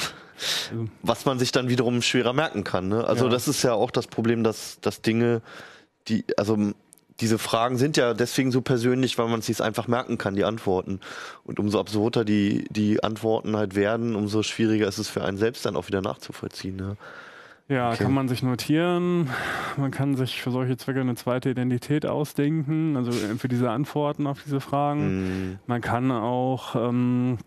Also, 0.70 0.88
was 1.02 1.26
man 1.26 1.40
sich 1.40 1.52
dann 1.52 1.68
wiederum 1.68 2.02
schwerer 2.04 2.34
merken 2.34 2.64
kann. 2.64 2.90
Ne? 2.90 3.04
Also 3.04 3.26
Ja. 3.26 3.32
das 3.32 3.48
ist 3.48 3.64
ja 3.64 3.74
auch 3.74 3.90
das 3.90 4.06
Problem, 4.08 4.44
dass, 4.44 4.80
dass 4.82 5.02
Dinge, 5.02 5.42
die, 6.08 6.26
also 6.38 6.74
diese 7.20 7.40
Fragen 7.40 7.78
sind 7.78 7.98
ja 7.98 8.14
deswegen 8.14 8.52
so 8.52 8.62
persönlich, 8.62 9.18
weil 9.18 9.28
man 9.28 9.40
es 9.40 9.48
sich 9.48 9.62
einfach 9.62 9.88
merken 9.88 10.20
kann, 10.20 10.36
die 10.36 10.44
Antworten. 10.44 11.00
Und 11.44 11.60
umso 11.60 11.80
absurder 11.80 12.24
die, 12.24 12.66
die 12.70 13.04
Antworten 13.04 13.58
halt 13.58 13.74
werden, 13.74 14.16
umso 14.16 14.44
schwieriger 14.44 14.88
ist 14.88 15.00
es 15.00 15.10
für 15.10 15.24
einen 15.24 15.38
selbst 15.38 15.66
dann 15.66 15.76
auch 15.76 15.88
wieder 15.88 16.02
nachzuvollziehen. 16.02 16.76
Ne? 16.76 16.98
Ja, 17.70 17.92
Okay. 17.92 18.04
kann 18.04 18.14
man 18.14 18.30
sich 18.30 18.44
notieren. 18.44 19.30
Man 19.76 19.92
kann 19.92 20.16
sich 20.16 20.42
für 20.42 20.52
solche 20.52 20.78
Zwecke 20.78 21.02
eine 21.02 21.16
zweite 21.16 21.50
Identität 21.50 22.06
ausdenken, 22.06 22.96
also 22.96 23.12
für 23.12 23.50
diese 23.50 23.70
Antworten 23.72 24.26
auf 24.26 24.42
diese 24.44 24.62
Fragen. 24.62 25.50
Mhm. 25.50 25.60
Man 25.68 25.82
kann 25.82 26.10
auch 26.12 26.76
ähm, 26.76 27.38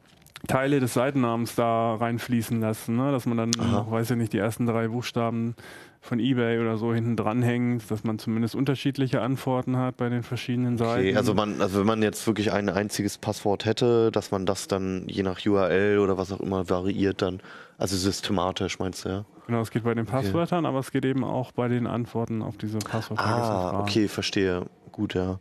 Teile 0.46 0.80
des 0.80 0.92
Seitennamens 0.94 1.54
da 1.54 1.94
reinfließen 1.94 2.60
lassen, 2.60 2.96
ne? 2.96 3.12
dass 3.12 3.24
man 3.24 3.38
dann, 3.38 3.50
Aha. 3.58 3.86
weiß 3.90 4.10
ich 4.10 4.16
nicht, 4.18 4.32
die 4.34 4.38
ersten 4.38 4.66
drei 4.66 4.88
Buchstaben 4.88 5.54
von 6.02 6.18
eBay 6.18 6.60
oder 6.60 6.76
so 6.78 6.94
hinten 6.94 7.16
dranhängt, 7.16 7.90
dass 7.90 8.04
man 8.04 8.18
zumindest 8.18 8.54
unterschiedliche 8.54 9.20
Antworten 9.20 9.76
hat 9.76 9.98
bei 9.98 10.08
den 10.08 10.22
verschiedenen 10.22 10.78
Seiten. 10.78 11.08
Okay, 11.08 11.16
also 11.16 11.34
man, 11.34 11.60
also 11.60 11.80
wenn 11.80 11.86
man 11.86 12.02
jetzt 12.02 12.26
wirklich 12.26 12.52
ein 12.52 12.68
einziges 12.70 13.18
Passwort 13.18 13.64
hätte, 13.66 14.10
dass 14.10 14.30
man 14.30 14.46
das 14.46 14.66
dann 14.66 15.04
je 15.08 15.22
nach 15.22 15.44
URL 15.44 15.98
oder 15.98 16.16
was 16.16 16.32
auch 16.32 16.40
immer 16.40 16.68
variiert 16.70 17.20
dann, 17.22 17.40
also 17.76 17.96
systematisch 17.96 18.78
meinst 18.78 19.04
du, 19.04 19.08
ja? 19.10 19.24
Genau, 19.50 19.62
es 19.62 19.70
geht 19.70 19.84
bei 19.84 19.94
den 19.94 20.06
Passwörtern, 20.06 20.64
aber 20.66 20.78
es 20.78 20.90
geht 20.90 21.04
eben 21.04 21.24
auch 21.24 21.52
bei 21.52 21.68
den 21.68 21.86
Antworten 21.86 22.42
auf 22.42 22.56
diese 22.56 22.78
Ah, 22.78 22.88
Passwortvergessensfragen. 22.88 23.80
okay, 23.80 24.08
verstehe. 24.08 24.66
Gut, 24.92 25.14
ja. 25.14 25.38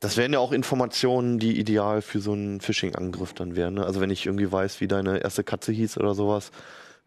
Das 0.00 0.16
wären 0.16 0.32
ja 0.32 0.38
auch 0.38 0.52
Informationen, 0.52 1.38
die 1.40 1.58
ideal 1.58 2.02
für 2.02 2.20
so 2.20 2.32
einen 2.32 2.60
Phishing-Angriff 2.60 3.32
dann 3.34 3.56
wären. 3.56 3.74
Ne? 3.74 3.84
Also 3.84 4.00
wenn 4.00 4.10
ich 4.10 4.26
irgendwie 4.26 4.50
weiß, 4.50 4.80
wie 4.80 4.86
deine 4.88 5.18
erste 5.18 5.42
Katze 5.44 5.72
hieß 5.72 5.98
oder 5.98 6.14
sowas. 6.14 6.52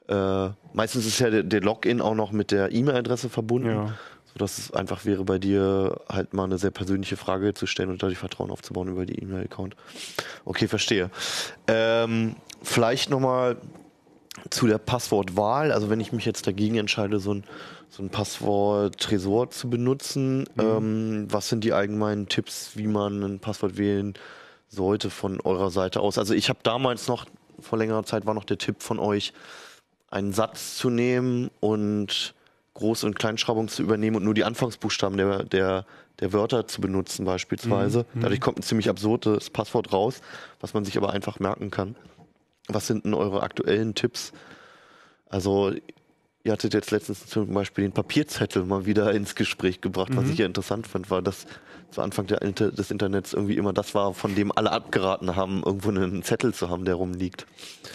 Äh, 0.09 0.49
meistens 0.73 1.05
ist 1.05 1.19
ja 1.19 1.29
der, 1.29 1.43
der 1.43 1.61
Login 1.61 2.01
auch 2.01 2.15
noch 2.15 2.31
mit 2.33 2.51
der 2.51 2.71
E-Mail-Adresse 2.73 3.29
verbunden. 3.29 3.69
Ja. 3.69 3.93
sodass 4.33 4.57
es 4.57 4.73
einfach 4.73 5.05
wäre, 5.05 5.23
bei 5.25 5.37
dir 5.39 6.01
halt 6.09 6.33
mal 6.33 6.43
eine 6.45 6.57
sehr 6.57 6.71
persönliche 6.71 7.15
Frage 7.17 7.53
zu 7.53 7.65
stellen 7.65 7.89
und 7.89 8.01
dadurch 8.03 8.17
Vertrauen 8.17 8.49
aufzubauen 8.51 8.87
über 8.89 9.05
die 9.05 9.19
E-Mail-Account. 9.21 9.75
Okay, 10.45 10.67
verstehe. 10.67 11.09
Ähm, 11.67 12.35
vielleicht 12.61 13.09
nochmal 13.09 13.57
zu 14.49 14.67
der 14.67 14.77
Passwortwahl. 14.77 15.71
Also 15.71 15.89
wenn 15.89 15.99
ich 15.99 16.11
mich 16.11 16.25
jetzt 16.25 16.47
dagegen 16.47 16.75
entscheide, 16.75 17.19
so 17.19 17.33
ein, 17.33 17.43
so 17.89 18.01
ein 18.03 18.09
Passwort-Tresor 18.09 19.51
zu 19.51 19.69
benutzen, 19.69 20.45
ähm, 20.57 21.27
was 21.29 21.49
sind 21.49 21.63
die 21.63 21.73
allgemeinen 21.73 22.27
Tipps, 22.27 22.71
wie 22.75 22.87
man 22.87 23.21
ein 23.23 23.39
Passwort 23.39 23.77
wählen 23.77 24.13
sollte 24.69 25.09
von 25.09 25.41
eurer 25.41 25.69
Seite 25.69 25.99
aus? 25.99 26.17
Also 26.17 26.33
ich 26.33 26.49
habe 26.49 26.59
damals 26.63 27.07
noch, 27.07 27.25
vor 27.59 27.77
längerer 27.77 28.03
Zeit 28.03 28.25
war 28.25 28.33
noch 28.33 28.45
der 28.45 28.57
Tipp 28.57 28.81
von 28.81 28.99
euch, 28.99 29.33
einen 30.09 30.33
Satz 30.33 30.77
zu 30.77 30.89
nehmen 30.89 31.49
und 31.59 32.33
Groß- 32.75 33.05
und 33.05 33.19
Kleinschreibung 33.19 33.67
zu 33.67 33.83
übernehmen 33.83 34.15
und 34.17 34.23
nur 34.23 34.33
die 34.33 34.43
Anfangsbuchstaben 34.45 35.17
der, 35.17 35.43
der, 35.43 35.85
der 36.19 36.33
Wörter 36.33 36.67
zu 36.67 36.79
benutzen 36.79 37.25
beispielsweise. 37.25 38.05
Dadurch 38.21 38.39
kommt 38.39 38.59
ein 38.59 38.63
ziemlich 38.63 38.89
absurdes 38.89 39.49
Passwort 39.49 39.91
raus, 39.91 40.21
was 40.61 40.73
man 40.73 40.85
sich 40.85 40.97
aber 40.97 41.11
einfach 41.11 41.39
merken 41.39 41.69
kann. 41.69 41.95
Was 42.73 42.87
sind 42.87 43.05
denn 43.05 43.13
eure 43.13 43.43
aktuellen 43.43 43.95
Tipps? 43.95 44.31
Also, 45.29 45.73
ihr 46.43 46.51
hattet 46.51 46.73
jetzt 46.73 46.91
letztens 46.91 47.25
zum 47.27 47.53
Beispiel 47.53 47.83
den 47.83 47.93
Papierzettel 47.93 48.63
mal 48.63 48.85
wieder 48.85 49.13
ins 49.13 49.35
Gespräch 49.35 49.81
gebracht, 49.81 50.11
was 50.15 50.29
ich 50.29 50.37
ja 50.37 50.45
interessant 50.45 50.87
fand, 50.87 51.09
weil 51.11 51.21
das 51.21 51.45
zu 51.91 52.01
Anfang 52.01 52.27
Inter 52.27 52.71
des 52.71 52.89
Internets 52.89 53.33
irgendwie 53.33 53.57
immer 53.57 53.73
das 53.73 53.93
war, 53.93 54.13
von 54.13 54.33
dem 54.33 54.51
alle 54.55 54.71
abgeraten 54.71 55.35
haben, 55.35 55.61
irgendwo 55.65 55.89
einen 55.89 56.23
Zettel 56.23 56.53
zu 56.53 56.69
haben, 56.69 56.85
der 56.85 56.95
rumliegt. 56.95 57.45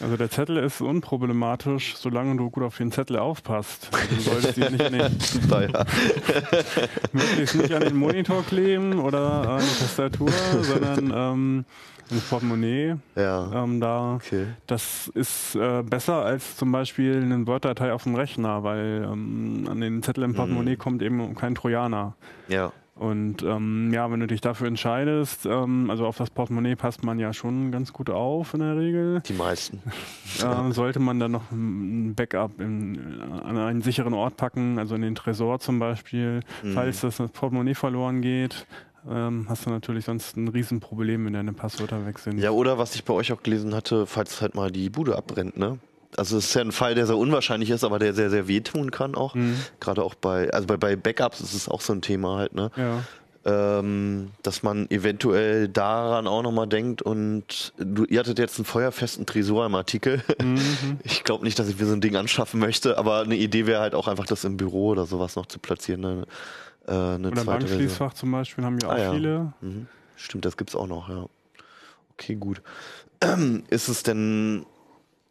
Also 0.02 0.16
der 0.16 0.30
Zettel 0.30 0.58
ist 0.58 0.80
unproblematisch, 0.80 1.96
solange 1.96 2.36
du 2.36 2.50
gut 2.50 2.62
auf 2.62 2.76
den 2.76 2.92
Zettel 2.92 3.18
aufpasst. 3.18 3.88
Also 3.92 4.14
Du 4.14 4.20
solltest 4.20 4.58
ihn 4.58 4.72
nicht, 4.72 4.84
an 4.84 4.92
den, 4.92 5.20
Super, 5.20 5.70
ja. 5.70 5.84
möglichst 7.12 7.54
nicht 7.54 7.72
an 7.72 7.82
den 7.82 7.96
Monitor 7.96 8.44
kleben 8.44 9.00
oder 9.00 9.48
an 9.48 9.62
die 9.62 9.80
Tastatur, 9.80 10.30
sondern 10.60 11.12
ähm, 11.14 11.64
ins 12.10 12.28
Portemonnaie. 12.28 12.96
Ja, 13.16 13.64
Ähm, 13.64 13.80
da 13.80 14.14
okay. 14.14 14.46
Das 14.66 15.08
ist 15.14 15.54
äh, 15.56 15.82
besser 15.82 16.24
als 16.24 16.56
zum 16.56 16.72
Beispiel 16.72 17.20
eine 17.22 17.46
Word-Datei 17.46 17.92
auf 17.92 18.04
dem 18.04 18.14
Rechner, 18.14 18.62
weil 18.62 19.08
ähm, 19.10 19.66
an 19.70 19.80
den 19.80 20.02
Zettel 20.02 20.24
im 20.24 20.34
Portemonnaie 20.34 20.76
kommt 20.76 21.02
eben 21.02 21.34
kein 21.34 21.54
Trojaner. 21.54 22.14
Ja, 22.48 22.72
Und 22.94 23.42
ähm, 23.42 23.92
ja, 23.92 24.10
wenn 24.10 24.20
du 24.20 24.26
dich 24.26 24.40
dafür 24.40 24.68
entscheidest, 24.68 25.44
ähm, 25.46 25.90
also 25.90 26.06
auf 26.06 26.16
das 26.16 26.30
Portemonnaie 26.30 26.76
passt 26.76 27.04
man 27.04 27.18
ja 27.18 27.32
schon 27.34 27.70
ganz 27.70 27.92
gut 27.92 28.08
auf 28.08 28.54
in 28.54 28.60
der 28.60 28.76
Regel, 28.76 29.20
die 29.28 29.34
meisten. 29.34 29.82
äh, 30.42 30.72
sollte 30.72 30.98
man 31.00 31.18
dann 31.20 31.32
noch 31.32 31.50
ein 31.50 32.14
Backup 32.14 32.58
in, 32.60 33.20
an 33.20 33.58
einen 33.58 33.82
sicheren 33.82 34.14
Ort 34.14 34.36
packen, 34.36 34.78
also 34.78 34.94
in 34.94 35.02
den 35.02 35.14
Tresor 35.14 35.58
zum 35.58 35.78
Beispiel, 35.78 36.40
falls 36.72 37.00
das 37.02 37.16
Portemonnaie 37.18 37.74
verloren 37.74 38.22
geht. 38.22 38.66
Ähm, 39.08 39.46
hast 39.48 39.66
du 39.66 39.70
natürlich 39.70 40.04
sonst 40.04 40.36
ein 40.36 40.48
Riesenproblem, 40.48 41.26
wenn 41.26 41.32
deine 41.32 41.52
Passwörter 41.52 42.04
weg 42.06 42.18
sind. 42.18 42.38
Ja, 42.38 42.50
oder 42.50 42.78
was 42.78 42.94
ich 42.94 43.04
bei 43.04 43.14
euch 43.14 43.32
auch 43.32 43.42
gelesen 43.42 43.74
hatte, 43.74 44.06
falls 44.06 44.40
halt 44.40 44.54
mal 44.54 44.70
die 44.70 44.90
Bude 44.90 45.16
abbrennt, 45.16 45.56
ne? 45.56 45.78
Also 46.16 46.38
es 46.38 46.46
ist 46.46 46.54
ja 46.54 46.62
ein 46.62 46.72
Fall, 46.72 46.94
der 46.94 47.06
sehr 47.06 47.16
unwahrscheinlich 47.18 47.68
ist, 47.70 47.84
aber 47.84 47.98
der 47.98 48.14
sehr, 48.14 48.30
sehr 48.30 48.48
wehtun 48.48 48.90
kann 48.90 49.14
auch. 49.14 49.34
Gerade 49.80 50.02
auch 50.02 50.14
bei, 50.14 50.50
also 50.50 50.66
bei, 50.66 50.76
bei 50.76 50.96
Backups 50.96 51.40
ist 51.40 51.52
es 51.52 51.68
auch 51.68 51.80
so 51.82 51.92
ein 51.92 52.00
Thema 52.00 52.38
halt, 52.38 52.54
ne? 52.54 52.70
Ja. 52.76 53.02
ähm, 53.80 54.30
dass 54.42 54.62
man 54.62 54.90
eventuell 54.90 55.68
daran 55.68 56.26
auch 56.26 56.42
nochmal 56.42 56.66
denkt 56.68 57.02
und 57.02 57.74
du, 57.76 58.04
ihr 58.04 58.20
hattet 58.20 58.38
jetzt 58.38 58.58
einen 58.58 58.64
feuerfesten 58.64 59.26
Tresor 59.26 59.66
im 59.66 59.74
Artikel. 59.74 60.22
Ich 61.02 61.22
glaube 61.24 61.44
nicht, 61.44 61.58
dass 61.58 61.68
ich 61.68 61.78
mir 61.78 61.86
so 61.86 61.92
ein 61.92 62.00
Ding 62.00 62.16
anschaffen 62.16 62.58
möchte, 62.60 62.98
aber 62.98 63.20
eine 63.20 63.36
Idee 63.36 63.66
wäre 63.66 63.80
halt 63.80 63.94
auch 63.94 64.08
einfach, 64.08 64.26
das 64.26 64.44
im 64.44 64.56
Büro 64.56 64.88
oder 64.88 65.06
sowas 65.06 65.36
noch 65.36 65.46
zu 65.46 65.58
platzieren. 65.58 66.00
Ne? 66.00 66.26
Äh, 66.86 66.92
eine 66.92 67.28
Oder 67.28 67.42
zweite 67.42 67.42
Version. 67.42 67.46
Bankschließfach 67.46 68.14
zum 68.14 68.32
Beispiel 68.32 68.64
haben 68.64 68.78
ja 68.78 68.88
auch 68.88 68.92
Ah, 68.92 68.98
ja. 68.98 69.12
viele. 69.12 69.52
Mhm. 69.60 69.86
Stimmt, 70.16 70.44
das 70.44 70.56
gibt's 70.56 70.74
auch 70.74 70.86
noch, 70.86 71.08
ja. 71.08 71.26
Okay, 72.14 72.36
gut. 72.36 72.62
Ist 73.70 73.88
es 73.88 74.02
denn 74.02 74.64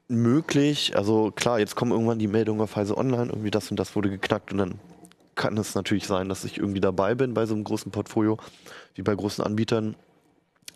möglich, 0.08 0.96
also 0.96 1.32
klar, 1.32 1.60
jetzt 1.60 1.76
kommen 1.76 1.92
irgendwann 1.92 2.20
die 2.20 2.28
Meldungen 2.28 2.62
auf 2.62 2.76
Heise 2.76 2.98
Online, 2.98 3.28
irgendwie 3.32 3.52
das 3.52 3.72
und 3.72 3.80
das 3.80 3.96
wurde 3.96 4.10
geknackt 4.10 4.52
und 4.52 4.60
dann 4.60 4.80
kann 5.34 5.58
es 5.58 5.76
natürlich 5.76 6.08
sein, 6.08 6.30
dass 6.30 6.46
ich 6.46 6.58
irgendwie 6.60 6.80
dabei 6.80 7.16
bin 7.16 7.34
bei 7.34 7.46
so 7.46 7.56
einem 7.56 7.64
großen 7.64 7.92
Portfolio, 7.92 8.38
wie 8.94 9.02
bei 9.02 9.16
großen 9.16 9.44
Anbietern, 9.44 9.96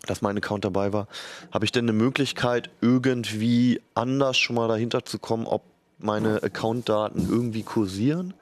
dass 0.06 0.20
mein 0.20 0.36
Account 0.36 0.64
dabei 0.64 0.92
war. 0.92 1.06
Habe 1.52 1.64
ich 1.64 1.72
denn 1.72 1.84
eine 1.84 1.92
Möglichkeit, 1.92 2.70
irgendwie 2.80 3.80
anders 3.94 4.36
schon 4.38 4.56
mal 4.56 4.68
dahinter 4.68 5.04
zu 5.04 5.18
kommen, 5.18 5.46
ob 5.46 5.62
meine 5.98 6.42
Accountdaten 6.42 7.28
irgendwie 7.30 7.62
kursieren? 7.62 8.34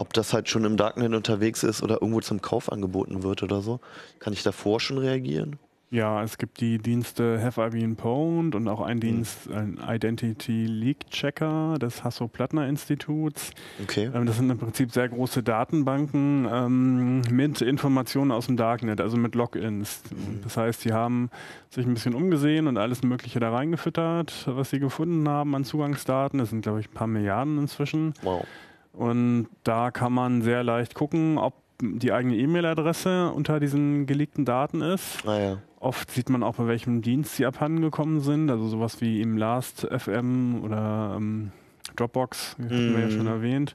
Ob 0.00 0.14
das 0.14 0.32
halt 0.32 0.48
schon 0.48 0.64
im 0.64 0.78
Darknet 0.78 1.12
unterwegs 1.12 1.62
ist 1.62 1.82
oder 1.82 2.00
irgendwo 2.00 2.22
zum 2.22 2.40
Kauf 2.40 2.72
angeboten 2.72 3.22
wird 3.22 3.42
oder 3.42 3.60
so? 3.60 3.80
Kann 4.18 4.32
ich 4.32 4.42
davor 4.42 4.80
schon 4.80 4.96
reagieren? 4.96 5.58
Ja, 5.90 6.22
es 6.22 6.38
gibt 6.38 6.62
die 6.62 6.78
Dienste 6.78 7.38
Have 7.42 7.60
I 7.60 7.68
Been 7.68 7.96
Pwned 7.96 8.54
und 8.54 8.66
auch 8.68 8.80
einen 8.80 9.00
Dienst, 9.00 9.50
ein 9.50 9.78
Identity 9.86 10.64
Leak 10.64 11.10
Checker 11.10 11.76
des 11.78 12.02
Hasso-Plattner-Instituts. 12.02 13.50
Okay. 13.82 14.10
Ähm, 14.14 14.24
das 14.24 14.38
sind 14.38 14.48
im 14.48 14.56
Prinzip 14.56 14.90
sehr 14.90 15.10
große 15.10 15.42
Datenbanken 15.42 16.48
ähm, 16.50 17.20
mit 17.30 17.60
Informationen 17.60 18.30
aus 18.30 18.46
dem 18.46 18.56
Darknet, 18.56 19.02
also 19.02 19.18
mit 19.18 19.34
Logins. 19.34 20.00
Das 20.42 20.56
heißt, 20.56 20.82
die 20.86 20.94
haben 20.94 21.28
sich 21.68 21.84
ein 21.84 21.92
bisschen 21.92 22.14
umgesehen 22.14 22.68
und 22.68 22.78
alles 22.78 23.02
Mögliche 23.02 23.38
da 23.38 23.50
reingefüttert, 23.50 24.44
was 24.46 24.70
sie 24.70 24.80
gefunden 24.80 25.28
haben 25.28 25.54
an 25.54 25.64
Zugangsdaten. 25.64 26.38
Das 26.38 26.48
sind, 26.48 26.62
glaube 26.62 26.80
ich, 26.80 26.88
ein 26.88 26.94
paar 26.94 27.06
Milliarden 27.06 27.58
inzwischen. 27.58 28.14
Wow. 28.22 28.46
Und 28.92 29.48
da 29.64 29.90
kann 29.90 30.12
man 30.12 30.42
sehr 30.42 30.64
leicht 30.64 30.94
gucken, 30.94 31.38
ob 31.38 31.54
die 31.80 32.12
eigene 32.12 32.36
E-Mail-Adresse 32.36 33.30
unter 33.30 33.60
diesen 33.60 34.06
geleakten 34.06 34.44
Daten 34.44 34.82
ist. 34.82 35.24
Naja. 35.24 35.58
Oft 35.78 36.10
sieht 36.10 36.28
man 36.28 36.42
auch, 36.42 36.56
bei 36.56 36.66
welchem 36.66 37.00
Dienst 37.00 37.36
sie 37.36 37.46
abhanden 37.46 37.80
gekommen 37.80 38.20
sind. 38.20 38.50
Also 38.50 38.68
sowas 38.68 39.00
wie 39.00 39.22
im 39.22 39.38
Last.fm 39.38 40.62
oder 40.62 41.14
ähm, 41.16 41.52
Dropbox, 41.96 42.56
das 42.58 42.66
hatten 42.66 42.96
wir 42.96 43.00
ja 43.00 43.10
schon 43.10 43.26
erwähnt. 43.26 43.74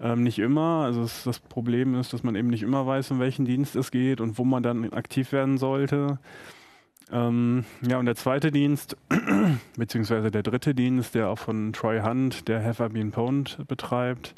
Ähm, 0.00 0.22
nicht 0.22 0.38
immer. 0.38 0.84
Also 0.84 1.02
es, 1.02 1.24
das 1.24 1.40
Problem 1.40 1.98
ist, 1.98 2.12
dass 2.12 2.22
man 2.22 2.36
eben 2.36 2.48
nicht 2.48 2.62
immer 2.62 2.86
weiß, 2.86 3.10
um 3.10 3.18
welchen 3.18 3.44
Dienst 3.44 3.74
es 3.76 3.90
geht 3.90 4.20
und 4.20 4.38
wo 4.38 4.44
man 4.44 4.62
dann 4.62 4.92
aktiv 4.92 5.32
werden 5.32 5.58
sollte. 5.58 6.18
Ähm, 7.12 7.64
ja, 7.82 7.98
und 7.98 8.06
der 8.06 8.16
zweite 8.16 8.50
Dienst, 8.50 8.96
beziehungsweise 9.76 10.30
der 10.30 10.42
dritte 10.42 10.74
Dienst, 10.74 11.14
der 11.14 11.28
auch 11.28 11.38
von 11.38 11.72
Troy 11.72 12.00
Hunt, 12.00 12.48
der 12.48 12.64
Have 12.64 12.84
I 12.84 12.88
Been 12.88 13.10
Pwned 13.10 13.66
betreibt, 13.66 14.34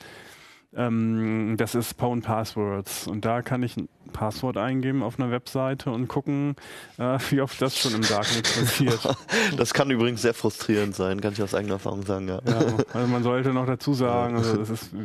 ähm, 0.76 1.54
das 1.58 1.74
ist 1.74 1.94
Pwn 1.94 2.22
Passwords. 2.22 3.06
Und 3.06 3.24
da 3.24 3.42
kann 3.42 3.62
ich 3.62 3.76
ein 3.76 3.88
Passwort 4.12 4.58
eingeben 4.58 5.02
auf 5.02 5.18
einer 5.18 5.30
Webseite 5.30 5.90
und 5.90 6.06
gucken, 6.08 6.54
äh, 6.98 7.18
wie 7.30 7.40
oft 7.40 7.60
das 7.62 7.78
schon 7.78 7.94
im 7.94 8.02
Darknet 8.02 8.42
passiert. 8.44 9.00
Das 9.56 9.72
kann 9.74 9.90
übrigens 9.90 10.22
sehr 10.22 10.34
frustrierend 10.34 10.94
sein, 10.94 11.20
kann 11.20 11.32
ich 11.32 11.42
aus 11.42 11.54
eigener 11.54 11.74
Erfahrung 11.74 12.02
sagen, 12.04 12.28
ja. 12.28 12.40
Ja, 12.46 12.60
also 12.92 13.06
man 13.08 13.22
sollte 13.22 13.50
noch 13.52 13.66
dazu 13.66 13.94
sagen, 13.94 14.36
also 14.36 14.60
es 14.60 14.70
ist 14.70 14.92
äh, 14.92 14.96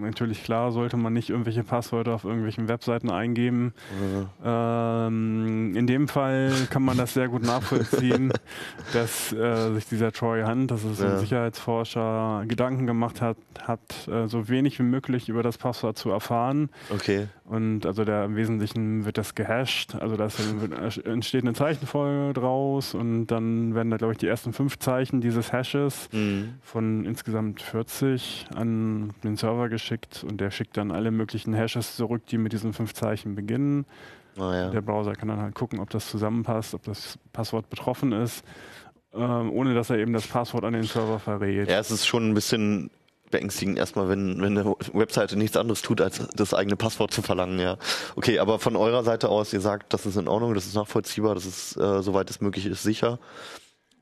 natürlich 0.00 0.44
klar, 0.44 0.70
sollte 0.72 0.96
man 0.96 1.12
nicht 1.12 1.30
irgendwelche 1.30 1.64
Passwörter 1.64 2.14
auf 2.14 2.24
irgendwelchen 2.24 2.68
Webseiten 2.68 3.10
eingeben. 3.10 3.74
Ähm, 4.44 5.74
in 5.76 5.86
dem 5.86 6.08
Fall 6.08 6.52
kann 6.70 6.82
man 6.82 6.96
das 6.96 7.14
sehr 7.14 7.28
gut 7.28 7.42
nachvollziehen, 7.42 8.32
dass 8.92 9.32
äh, 9.32 9.72
sich 9.74 9.86
dieser 9.86 10.12
Troy 10.12 10.42
Hunt, 10.44 10.70
das 10.70 10.84
ist 10.84 11.00
Ja. 11.00 11.12
ein 11.14 11.18
Sicherheitsforscher, 11.18 12.44
Gedanken 12.46 12.86
gemacht 12.86 13.20
hat, 13.20 13.36
hat 13.66 13.80
äh, 14.08 14.26
so 14.28 14.48
wenig 14.48 14.78
wie 14.78 14.82
möglich 14.84 15.11
über 15.28 15.42
das 15.42 15.58
Passwort 15.58 15.98
zu 15.98 16.10
erfahren. 16.10 16.70
Okay. 16.90 17.28
Und 17.44 17.86
also 17.86 18.04
da 18.04 18.24
im 18.24 18.36
Wesentlichen 18.36 19.04
wird 19.04 19.18
das 19.18 19.34
gehasht. 19.34 19.94
Also 19.94 20.16
da 20.16 20.28
wird- 20.60 21.04
entsteht 21.06 21.42
eine 21.42 21.52
Zeichenfolge 21.54 22.32
draus 22.32 22.94
und 22.94 23.26
dann 23.26 23.74
werden 23.74 23.90
da, 23.90 23.96
glaube 23.96 24.12
ich, 24.12 24.18
die 24.18 24.26
ersten 24.26 24.52
fünf 24.52 24.78
Zeichen 24.78 25.20
dieses 25.20 25.52
Hashes 25.52 26.08
Mhm. 26.12 26.54
von 26.62 27.04
insgesamt 27.04 27.60
40 27.62 28.46
an 28.54 29.12
den 29.24 29.36
Server 29.36 29.68
geschickt 29.68 30.24
und 30.28 30.40
der 30.40 30.50
schickt 30.50 30.76
dann 30.76 30.90
alle 30.90 31.10
möglichen 31.10 31.52
Hashes 31.54 31.96
zurück, 31.96 32.26
die 32.26 32.38
mit 32.38 32.52
diesen 32.52 32.72
fünf 32.72 32.94
Zeichen 32.94 33.34
beginnen. 33.34 33.86
Naja. 34.36 34.70
Der 34.70 34.80
Browser 34.80 35.12
kann 35.12 35.28
dann 35.28 35.40
halt 35.42 35.54
gucken, 35.54 35.78
ob 35.78 35.90
das 35.90 36.08
zusammenpasst, 36.10 36.74
ob 36.74 36.82
das 36.84 37.18
Passwort 37.34 37.68
betroffen 37.68 38.12
ist, 38.12 38.44
ähm, 39.14 39.50
ohne 39.52 39.74
dass 39.74 39.90
er 39.90 39.98
eben 39.98 40.14
das 40.14 40.26
Passwort 40.26 40.64
an 40.64 40.72
den 40.72 40.84
Server 40.84 41.18
verrät. 41.18 41.68
Ja, 41.68 41.78
es 41.78 41.90
ist 41.90 42.06
schon 42.06 42.30
ein 42.30 42.32
bisschen 42.34 42.90
beängstigend 43.32 43.76
erstmal, 43.78 44.08
wenn, 44.08 44.40
wenn 44.40 44.56
eine 44.56 44.76
Webseite 44.92 45.36
nichts 45.36 45.56
anderes 45.56 45.82
tut, 45.82 46.00
als 46.00 46.24
das 46.36 46.54
eigene 46.54 46.76
Passwort 46.76 47.12
zu 47.12 47.22
verlangen, 47.22 47.58
ja. 47.58 47.76
Okay, 48.14 48.38
aber 48.38 48.60
von 48.60 48.76
eurer 48.76 49.02
Seite 49.02 49.28
aus, 49.28 49.52
ihr 49.52 49.60
sagt, 49.60 49.92
das 49.92 50.06
ist 50.06 50.16
in 50.16 50.28
Ordnung, 50.28 50.54
das 50.54 50.66
ist 50.66 50.76
nachvollziehbar, 50.76 51.34
das 51.34 51.46
ist, 51.46 51.76
äh, 51.76 52.02
soweit 52.02 52.30
es 52.30 52.40
möglich 52.40 52.66
ist, 52.66 52.84
sicher 52.84 53.18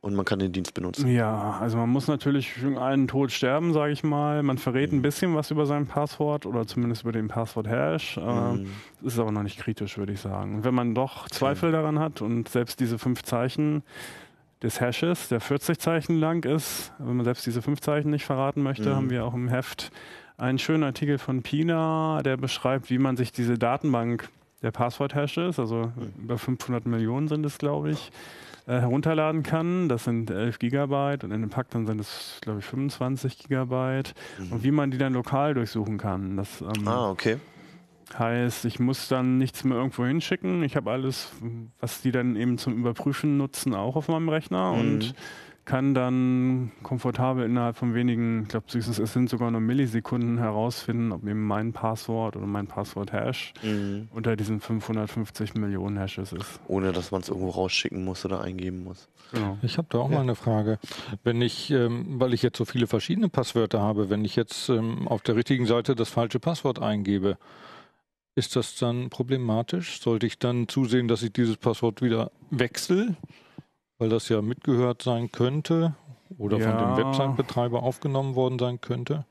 und 0.00 0.14
man 0.14 0.24
kann 0.24 0.38
den 0.38 0.52
Dienst 0.52 0.74
benutzen. 0.74 1.08
Ja, 1.08 1.58
also 1.60 1.76
man 1.76 1.90
muss 1.90 2.08
natürlich 2.08 2.54
einen 2.64 3.06
Tod 3.06 3.32
sterben, 3.32 3.72
sage 3.72 3.92
ich 3.92 4.02
mal. 4.02 4.42
Man 4.42 4.58
verrät 4.58 4.92
ein 4.92 5.02
bisschen 5.02 5.34
was 5.34 5.50
über 5.50 5.66
sein 5.66 5.86
Passwort 5.86 6.46
oder 6.46 6.66
zumindest 6.66 7.02
über 7.02 7.12
den 7.12 7.28
Passwort-Hash. 7.28 8.16
Äh, 8.16 8.20
Das 9.02 9.14
ist 9.14 9.18
aber 9.18 9.30
noch 9.30 9.42
nicht 9.42 9.58
kritisch, 9.58 9.98
würde 9.98 10.12
ich 10.12 10.20
sagen. 10.20 10.56
Und 10.56 10.64
wenn 10.64 10.74
man 10.74 10.94
doch 10.94 11.28
Zweifel 11.28 11.72
daran 11.72 11.98
hat 11.98 12.22
und 12.22 12.48
selbst 12.48 12.80
diese 12.80 12.98
fünf 12.98 13.22
Zeichen 13.22 13.82
des 14.62 14.80
Hashes, 14.80 15.28
der 15.28 15.40
40 15.40 15.78
Zeichen 15.78 16.16
lang 16.18 16.44
ist, 16.44 16.92
wenn 16.98 17.16
man 17.16 17.24
selbst 17.24 17.46
diese 17.46 17.62
fünf 17.62 17.80
Zeichen 17.80 18.10
nicht 18.10 18.24
verraten 18.24 18.62
möchte, 18.62 18.94
haben 18.94 19.10
wir 19.10 19.24
auch 19.24 19.34
im 19.34 19.48
Heft 19.48 19.90
einen 20.36 20.58
schönen 20.58 20.84
Artikel 20.84 21.18
von 21.18 21.42
Pina, 21.42 22.20
der 22.22 22.36
beschreibt, 22.36 22.90
wie 22.90 22.98
man 22.98 23.16
sich 23.16 23.32
diese 23.32 23.58
Datenbank 23.58 24.28
der 24.62 24.70
Passwort-Hashes, 24.70 25.58
also 25.58 25.92
über 26.22 26.38
500 26.38 26.86
Millionen 26.86 27.28
sind 27.28 27.44
es, 27.46 27.58
glaube 27.58 27.90
ich, 27.90 28.10
äh, 28.66 28.80
herunterladen 28.80 29.42
kann. 29.42 29.88
Das 29.88 30.04
sind 30.04 30.30
11 30.30 30.58
Gigabyte 30.58 31.24
und 31.24 31.32
in 31.32 31.40
dem 31.40 31.50
Pack 31.50 31.70
dann 31.70 31.86
sind 31.86 32.00
es, 32.00 32.38
glaube 32.42 32.58
ich, 32.58 32.66
25 32.66 33.38
Gigabyte. 33.38 34.14
Mhm. 34.38 34.52
Und 34.52 34.62
wie 34.62 34.70
man 34.70 34.90
die 34.90 34.98
dann 34.98 35.14
lokal 35.14 35.54
durchsuchen 35.54 35.96
kann. 35.96 36.36
Das 36.36 36.60
ähm, 36.60 36.86
Ah, 36.86 37.10
okay. 37.10 37.38
Heißt, 38.18 38.64
ich 38.64 38.78
muss 38.80 39.08
dann 39.08 39.38
nichts 39.38 39.64
mehr 39.64 39.76
irgendwo 39.78 40.04
hinschicken. 40.04 40.62
Ich 40.62 40.76
habe 40.76 40.90
alles, 40.90 41.32
was 41.80 42.02
die 42.02 42.12
dann 42.12 42.36
eben 42.36 42.58
zum 42.58 42.76
Überprüfen 42.78 43.36
nutzen, 43.36 43.74
auch 43.74 43.96
auf 43.96 44.08
meinem 44.08 44.28
Rechner 44.28 44.72
Mhm. 44.72 44.78
und 44.80 45.14
kann 45.66 45.94
dann 45.94 46.72
komfortabel 46.82 47.44
innerhalb 47.44 47.76
von 47.76 47.94
wenigen, 47.94 48.42
ich 48.44 48.48
glaube, 48.48 48.66
es 48.76 48.96
sind 49.12 49.28
sogar 49.30 49.52
nur 49.52 49.60
Millisekunden 49.60 50.38
herausfinden, 50.38 51.12
ob 51.12 51.22
eben 51.22 51.46
mein 51.46 51.72
Passwort 51.72 52.34
oder 52.34 52.46
mein 52.46 52.66
Passwort-Hash 52.66 53.52
Mhm. 53.62 54.08
unter 54.12 54.34
diesen 54.34 54.58
550 54.60 55.54
Millionen 55.54 55.96
Hashes 55.98 56.32
ist. 56.32 56.58
Ohne 56.66 56.90
dass 56.90 57.12
man 57.12 57.20
es 57.20 57.28
irgendwo 57.28 57.50
rausschicken 57.50 58.04
muss 58.04 58.24
oder 58.24 58.40
eingeben 58.40 58.82
muss. 58.82 59.08
Genau. 59.32 59.58
Ich 59.62 59.78
habe 59.78 59.86
da 59.90 59.98
auch 59.98 60.08
mal 60.08 60.22
eine 60.22 60.34
Frage. 60.34 60.80
Wenn 61.22 61.40
ich, 61.40 61.70
ähm, 61.70 62.18
weil 62.18 62.34
ich 62.34 62.42
jetzt 62.42 62.58
so 62.58 62.64
viele 62.64 62.88
verschiedene 62.88 63.28
Passwörter 63.28 63.80
habe, 63.80 64.10
wenn 64.10 64.24
ich 64.24 64.34
jetzt 64.34 64.70
ähm, 64.70 65.06
auf 65.06 65.22
der 65.22 65.36
richtigen 65.36 65.66
Seite 65.66 65.94
das 65.94 66.08
falsche 66.08 66.40
Passwort 66.40 66.80
eingebe, 66.82 67.36
ist 68.34 68.56
das 68.56 68.76
dann 68.76 69.10
problematisch? 69.10 70.00
Sollte 70.00 70.26
ich 70.26 70.38
dann 70.38 70.68
zusehen, 70.68 71.08
dass 71.08 71.22
ich 71.22 71.32
dieses 71.32 71.56
Passwort 71.56 72.00
wieder 72.02 72.30
wechsle, 72.50 73.16
weil 73.98 74.08
das 74.08 74.28
ja 74.28 74.40
mitgehört 74.42 75.02
sein 75.02 75.30
könnte 75.32 75.94
oder 76.38 76.58
von 76.60 76.70
Ja. 76.70 76.94
dem 76.94 76.96
Website-Betreiber 76.96 77.82
aufgenommen 77.82 78.34
worden 78.34 78.58
sein 78.58 78.80
könnte? 78.80 79.24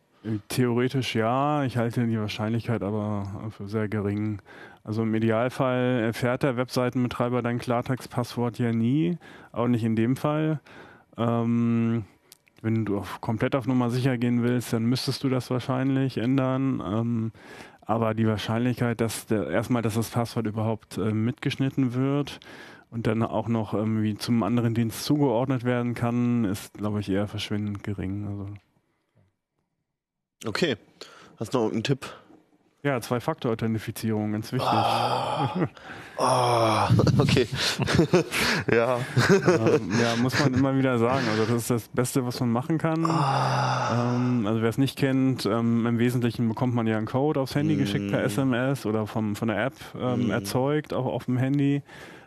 Theoretisch 0.49 1.15
ja, 1.15 1.63
ich 1.63 1.77
halte 1.77 2.05
die 2.05 2.19
Wahrscheinlichkeit 2.19 2.83
aber 2.83 3.51
für 3.51 3.69
sehr 3.69 3.87
gering. 3.87 4.41
Also 4.83 5.03
im 5.03 5.15
Idealfall 5.15 6.01
erfährt 6.03 6.43
der 6.43 6.57
Webseitenbetreiber 6.57 7.41
dein 7.41 7.57
Klartext-Passwort 7.57 8.59
ja 8.59 8.73
nie, 8.73 9.17
auch 9.53 9.67
nicht 9.67 9.85
in 9.85 9.95
dem 9.95 10.17
Fall. 10.17 10.59
Ähm, 11.17 12.03
wenn 12.61 12.83
du 12.83 12.97
auf, 12.97 13.21
komplett 13.21 13.55
auf 13.55 13.65
Nummer 13.65 13.89
sicher 13.89 14.17
gehen 14.17 14.43
willst, 14.43 14.73
dann 14.73 14.83
müsstest 14.83 15.23
du 15.23 15.29
das 15.29 15.49
wahrscheinlich 15.49 16.17
ändern. 16.17 16.83
Ähm, 16.85 17.31
aber 17.89 18.13
die 18.13 18.27
Wahrscheinlichkeit, 18.27 19.01
dass 19.01 19.25
der, 19.25 19.47
erstmal, 19.47 19.81
dass 19.81 19.95
das 19.95 20.11
Passwort 20.11 20.45
überhaupt 20.45 20.99
äh, 20.99 21.11
mitgeschnitten 21.11 21.95
wird 21.95 22.39
und 22.91 23.07
dann 23.07 23.23
auch 23.23 23.47
noch 23.47 23.73
irgendwie 23.73 24.15
zum 24.15 24.43
anderen 24.43 24.75
Dienst 24.75 25.05
zugeordnet 25.05 25.63
werden 25.63 25.95
kann, 25.95 26.45
ist, 26.45 26.75
glaube 26.75 26.99
ich, 26.99 27.09
eher 27.09 27.27
verschwindend 27.27 27.83
gering. 27.83 28.27
Also 28.27 28.47
Okay. 30.45 30.77
Hast 31.39 31.55
du 31.55 31.57
noch 31.57 31.65
irgendeinen 31.65 31.83
Tipp? 31.83 32.13
Ja, 32.83 33.01
Zwei-Faktor-Authentifizierung, 33.01 34.33
ganz 34.33 34.51
wichtig. 34.53 34.69
Ah, 34.69 35.67
okay. 37.17 37.47
ja. 38.71 38.99
Ähm, 39.29 39.91
ja, 40.01 40.15
muss 40.21 40.39
man 40.39 40.53
immer 40.53 40.75
wieder 40.77 40.97
sagen. 40.99 41.25
Also 41.31 41.45
das 41.45 41.61
ist 41.63 41.69
das 41.69 41.87
Beste, 41.89 42.25
was 42.25 42.39
man 42.39 42.51
machen 42.51 42.77
kann. 42.77 43.03
Ähm, 43.03 44.45
also 44.45 44.61
wer 44.61 44.69
es 44.69 44.77
nicht 44.77 44.97
kennt, 44.97 45.45
ähm, 45.45 45.85
im 45.85 45.99
Wesentlichen 45.99 46.47
bekommt 46.49 46.75
man 46.75 46.87
ja 46.87 46.97
einen 46.97 47.07
Code 47.07 47.39
aufs 47.39 47.55
Handy 47.55 47.75
geschickt 47.75 48.11
per 48.11 48.23
SMS 48.23 48.85
oder 48.85 49.07
vom, 49.07 49.35
von 49.35 49.47
der 49.47 49.65
App 49.65 49.73
ähm, 49.99 50.29
erzeugt, 50.29 50.93
auch 50.93 51.05
auf 51.05 51.25
dem 51.25 51.37
Handy. 51.37 51.81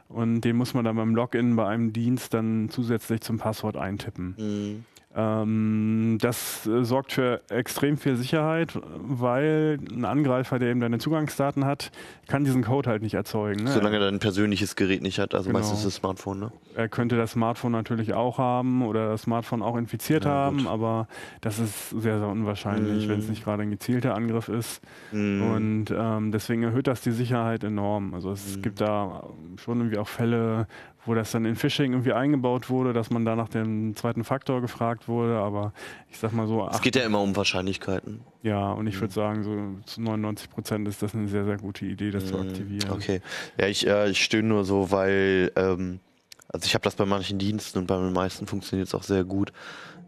Und 0.09 0.43
den 0.43 0.57
muss 0.57 0.75
man 0.75 0.85
dann 0.85 0.97
beim 0.97 1.15
Login 1.15 1.57
bei 1.57 1.67
einem 1.67 1.93
Dienst 1.93 2.35
dann 2.35 2.69
zusätzlich 2.71 3.23
zum 3.23 3.39
Passwort 3.39 3.77
eintippen. 3.77 4.35
Mhm. 4.39 4.85
Ähm, 5.15 6.19
das 6.21 6.67
äh, 6.67 6.85
sorgt 6.85 7.13
für 7.13 7.43
extrem 7.51 7.97
viel 7.99 8.17
Sicherheit, 8.17 8.79
weil 8.99 9.79
ein 9.91 10.05
Angreifer, 10.05 10.59
der 10.59 10.71
eben 10.71 10.81
deine 10.81 10.99
Zugangsdaten 10.99 11.65
hat, 11.65 11.91
kann 12.29 12.45
diesen 12.45 12.65
Code 12.65 12.89
halt 12.89 13.03
nicht 13.03 13.15
erzeugen. 13.15 13.65
Ne? 13.65 13.71
Solange 13.73 13.99
er 13.99 14.09
ein 14.09 14.19
persönliches 14.21 14.75
Gerät 14.77 15.03
nicht 15.03 15.19
hat, 15.19 15.35
also 15.35 15.49
Genau. 15.49 15.59
meistens 15.59 15.85
das 15.85 15.97
Smartphone, 15.97 16.39
ne? 16.41 16.53
Er 16.75 16.89
könnte 16.89 17.17
das 17.19 17.33
Smartphone 17.33 17.73
natürlich 17.73 18.15
auch 18.15 18.39
haben 18.39 18.83
oder 18.83 19.11
das 19.11 19.23
Smartphone 19.23 19.61
auch 19.63 19.77
infiziert 19.77 20.25
Ja, 20.25 20.31
haben, 20.31 20.59
gut. 20.59 20.67
aber 20.69 21.09
das 21.43 21.59
ist 21.59 21.91
sehr, 21.91 22.19
sehr 22.19 22.29
unwahrscheinlich, 22.29 23.07
Mm. 23.07 23.11
wenn 23.11 23.19
es 23.19 23.29
nicht 23.29 23.45
gerade 23.45 23.63
ein 23.63 23.71
gezielter 23.71 24.15
Angriff 24.15 24.49
ist. 24.49 24.81
Mhm. 25.13 25.43
Und 25.43 25.85
ähm, 25.95 26.33
deswegen 26.33 26.63
erhöht 26.63 26.87
das 26.87 27.03
die 27.03 27.11
Sicherheit 27.11 27.65
enorm. 27.65 28.15
Also 28.15 28.31
es 28.33 28.57
Mhm. 28.57 28.63
gibt 28.63 28.81
da 28.81 29.25
schon 29.57 29.79
irgendwie 29.79 29.99
auch 29.99 30.09
Fälle, 30.09 30.67
wo 31.05 31.15
das 31.15 31.33
dann 31.33 31.45
in 31.45 31.57
Phishing 31.57 31.93
irgendwie 31.93 32.13
eingebaut 32.13 32.71
wurde, 32.71 32.93
dass 32.93 33.11
man 33.11 33.25
da 33.25 33.35
nach 33.37 33.49
dem 33.49 33.97
zweiten 33.97 34.25
Faktor 34.25 34.61
gefragt 34.61 35.09
wurde, 35.09 35.37
aber 35.39 35.73
ich 36.11 36.19
sag 36.19 36.33
mal 36.33 36.47
so, 36.47 36.67
Es 36.71 36.81
geht 36.81 36.95
ja 36.97 37.03
immer 37.05 37.21
um 37.21 37.35
Wahrscheinlichkeiten. 37.35 38.21
ja, 38.43 38.71
und 38.73 38.87
ich 38.87 38.97
Mhm. 38.97 39.01
würde 39.01 39.15
sagen, 39.15 39.43
so 39.43 39.81
zu 39.85 40.01
99 40.01 40.51
Prozent 40.51 40.87
ist 40.89 41.03
das 41.03 41.15
eine 41.15 41.29
sehr, 41.29 41.45
sehr 41.45 41.57
gute 41.59 41.85
Idee, 41.87 42.11
das 42.11 42.27
zu 42.27 42.37
Mhm. 42.37 42.43
aktivieren. 42.43 42.91
Okay. 42.91 43.21
Ja, 43.59 43.67
ich, 43.67 43.87
äh, 43.87 44.11
ich 44.11 44.23
stöhne 44.23 44.49
nur 44.49 44.65
so, 44.65 44.91
weil, 44.91 45.51
ähm, 45.57 46.01
also 46.49 46.67
ich 46.67 46.75
habe 46.75 46.85
das 46.85 46.95
bei 46.95 47.05
manchen 47.07 47.39
Diensten 47.39 47.79
und 47.79 47.87
bei 47.87 47.97
den 47.97 48.13
meisten 48.13 48.47
funktioniert 48.47 48.89
es 48.89 48.95
auch 48.95 49.03
sehr 49.05 49.25
gut. 49.25 49.53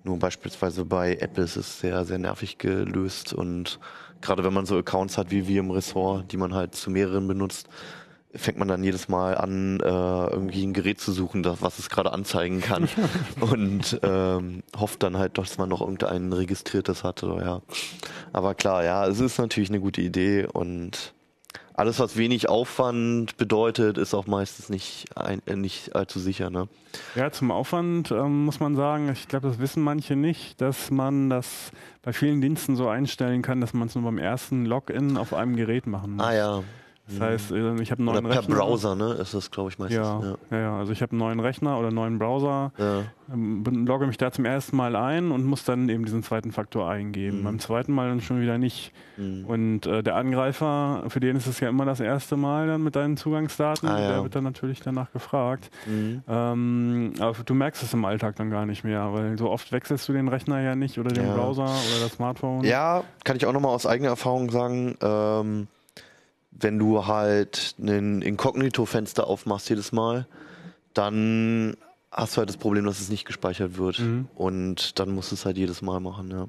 Nur 0.05 0.18
beispielsweise 0.18 0.84
bei 0.84 1.16
Apple 1.16 1.45
ist 1.45 1.57
es 1.57 1.80
sehr, 1.80 2.05
sehr 2.05 2.18
nervig 2.18 2.59
gelöst 2.59 3.32
und 3.32 3.80
gerade 4.20 4.45
wenn 4.45 4.53
man 4.53 4.66
so 4.66 4.76
Accounts 4.78 5.16
hat 5.18 5.30
wie 5.30 5.49
wir 5.49 5.61
im 5.61 5.70
Ressort, 5.70 6.30
die 6.30 6.36
man 6.36 6.53
halt 6.55 6.74
zu 6.74 6.90
mehreren 6.90 7.26
benutzt, 7.26 7.68
fängt 8.37 8.59
man 8.59 8.68
dann 8.68 8.82
jedes 8.82 9.09
Mal 9.09 9.37
an, 9.37 9.80
äh, 9.80 9.85
irgendwie 9.85 10.64
ein 10.64 10.72
Gerät 10.72 11.01
zu 11.01 11.12
suchen, 11.12 11.43
das, 11.43 11.62
was 11.62 11.78
es 11.78 11.89
gerade 11.89 12.12
anzeigen 12.12 12.61
kann 12.61 12.89
und 13.41 13.99
ähm, 14.03 14.62
hofft 14.76 15.03
dann 15.03 15.16
halt, 15.16 15.39
dass 15.39 15.59
man 15.59 15.68
noch 15.68 15.80
irgendein 15.80 16.32
registriertes 16.32 17.05
hat 17.05 17.22
oder 17.22 17.45
ja. 17.45 17.62
Aber 18.32 18.55
klar, 18.55 18.85
ja, 18.85 19.07
es 19.07 19.20
ist 19.20 19.39
natürlich 19.39 19.70
eine 19.70 19.80
gute 19.80 20.01
Idee 20.01 20.47
und 20.53 21.14
alles, 21.76 21.99
was 21.99 22.16
wenig 22.16 22.49
Aufwand 22.49 23.37
bedeutet, 23.37 23.99
ist 23.99 24.14
auch 24.14 24.28
meistens 24.28 24.68
nicht, 24.68 25.07
ein, 25.16 25.43
äh, 25.47 25.57
nicht 25.57 25.97
allzu 25.97 26.20
sicher. 26.20 26.49
Ne? 26.49 26.68
Ja, 27.16 27.32
zum 27.32 27.51
Aufwand 27.51 28.12
ähm, 28.12 28.45
muss 28.45 28.61
man 28.61 28.76
sagen, 28.76 29.11
ich 29.12 29.26
glaube, 29.26 29.49
das 29.49 29.59
wissen 29.59 29.82
manche 29.82 30.14
nicht, 30.14 30.61
dass 30.61 30.93
man 30.93 31.30
das 31.30 31.72
bei 32.03 32.12
vielen 32.12 32.41
Diensten 32.41 32.76
so 32.76 32.89
einstellen 32.89 33.43
kann, 33.43 33.61
dass 33.61 33.74
man 33.74 33.89
es 33.89 33.95
nur 33.97 34.05
beim 34.05 34.18
ersten 34.18 34.66
Login 34.66 35.16
auf 35.16 35.35
einem 35.35 35.57
Gerät 35.57 35.89
machen 35.89 36.16
muss. 36.16 36.24
Ah 36.24 36.35
ja. 36.35 36.62
Das 37.07 37.20
heißt, 37.20 37.52
äh, 37.52 37.74
ich 37.82 37.90
habe 37.90 37.98
einen 38.00 38.09
Oder 38.09 38.22
neuen 38.22 38.32
per 38.32 38.40
Rechner. 38.40 38.55
Browser, 38.57 38.94
ne? 38.96 39.12
Ist 39.14 39.34
das, 39.34 39.50
glaube 39.50 39.68
ich, 39.70 39.78
meistens. 39.78 39.96
Ja, 39.98 40.36
Ja. 40.50 40.57
ja, 40.59 40.78
also 40.78 40.90
ich 40.92 41.02
habe 41.02 41.12
einen 41.12 41.18
neuen 41.18 41.38
Rechner 41.40 41.76
oder 41.78 41.88
einen 41.88 41.96
neuen 41.96 42.18
Browser, 42.18 42.72
Ja. 42.78 43.02
ähm, 43.32 43.62
logge 43.86 44.07
mich 44.07 44.16
da 44.16 44.32
zum 44.32 44.46
ersten 44.46 44.74
Mal 44.76 44.96
ein 44.96 45.30
und 45.30 45.44
muss 45.44 45.64
dann 45.64 45.88
eben 45.90 46.07
diesen 46.07 46.22
zweiten 46.22 46.50
Faktor 46.50 46.88
eingeben. 46.88 47.40
Mhm. 47.40 47.44
Beim 47.44 47.59
zweiten 47.59 47.92
Mal 47.92 48.09
dann 48.09 48.22
schon 48.22 48.40
wieder 48.40 48.57
nicht. 48.57 48.92
Mhm. 49.18 49.44
Und 49.44 49.86
äh, 49.86 50.02
der 50.02 50.16
Angreifer, 50.16 51.05
für 51.09 51.20
den 51.20 51.36
ist 51.36 51.46
es 51.46 51.61
ja 51.61 51.68
immer 51.68 51.84
das 51.84 52.00
erste 52.00 52.36
Mal 52.38 52.68
dann 52.68 52.82
mit 52.82 52.96
deinen 52.96 53.18
Zugangsdaten, 53.18 53.86
Ah, 53.86 54.00
ja. 54.00 54.09
der 54.09 54.22
wird 54.22 54.34
dann 54.34 54.44
natürlich 54.44 54.80
danach 54.80 55.12
gefragt. 55.12 55.70
Mhm. 55.86 56.22
Ähm, 56.26 57.12
aber 57.20 57.34
du 57.44 57.52
merkst 57.55 57.82
es 57.82 57.92
im 57.92 58.05
Alltag 58.07 58.36
dann 58.36 58.48
gar 58.48 58.64
nicht 58.64 58.82
mehr, 58.82 59.12
weil 59.12 59.36
so 59.36 59.50
oft 59.50 59.72
wechselst 59.72 60.09
du 60.09 60.14
den 60.14 60.28
Rechner 60.28 60.61
ja 60.62 60.74
nicht 60.74 60.98
oder 60.98 61.11
den. 61.11 61.24
Browser 61.34 61.64
oder 61.64 62.00
das 62.02 62.12
Smartphone. 62.12 62.64
Ja, 62.64 63.05
kann 63.24 63.36
ich 63.36 63.44
auch 63.44 63.52
nochmal 63.52 63.74
aus 63.74 63.84
eigener 63.86 64.09
Erfahrung 64.11 64.50
sagen, 64.50 64.96
ähm, 65.02 65.68
wenn 66.59 66.78
du 66.78 67.07
halt 67.07 67.74
ein 67.78 68.22
Inkognito-Fenster 68.22 69.26
aufmachst 69.26 69.68
jedes 69.68 69.92
Mal, 69.92 70.26
dann 70.94 71.76
hast 72.11 72.36
du 72.36 72.38
halt 72.38 72.48
das 72.48 72.57
Problem, 72.57 72.84
dass 72.84 73.00
es 73.00 73.09
nicht 73.09 73.24
gespeichert 73.24 73.76
wird. 73.76 73.98
Mhm. 73.98 74.28
Und 74.34 74.98
dann 74.98 75.11
musst 75.11 75.32
du 75.32 75.34
es 75.34 75.44
halt 75.44 75.59
jedes 75.59 75.82
Mal 75.82 76.00
machen, 76.00 76.30
ja. 76.30 76.48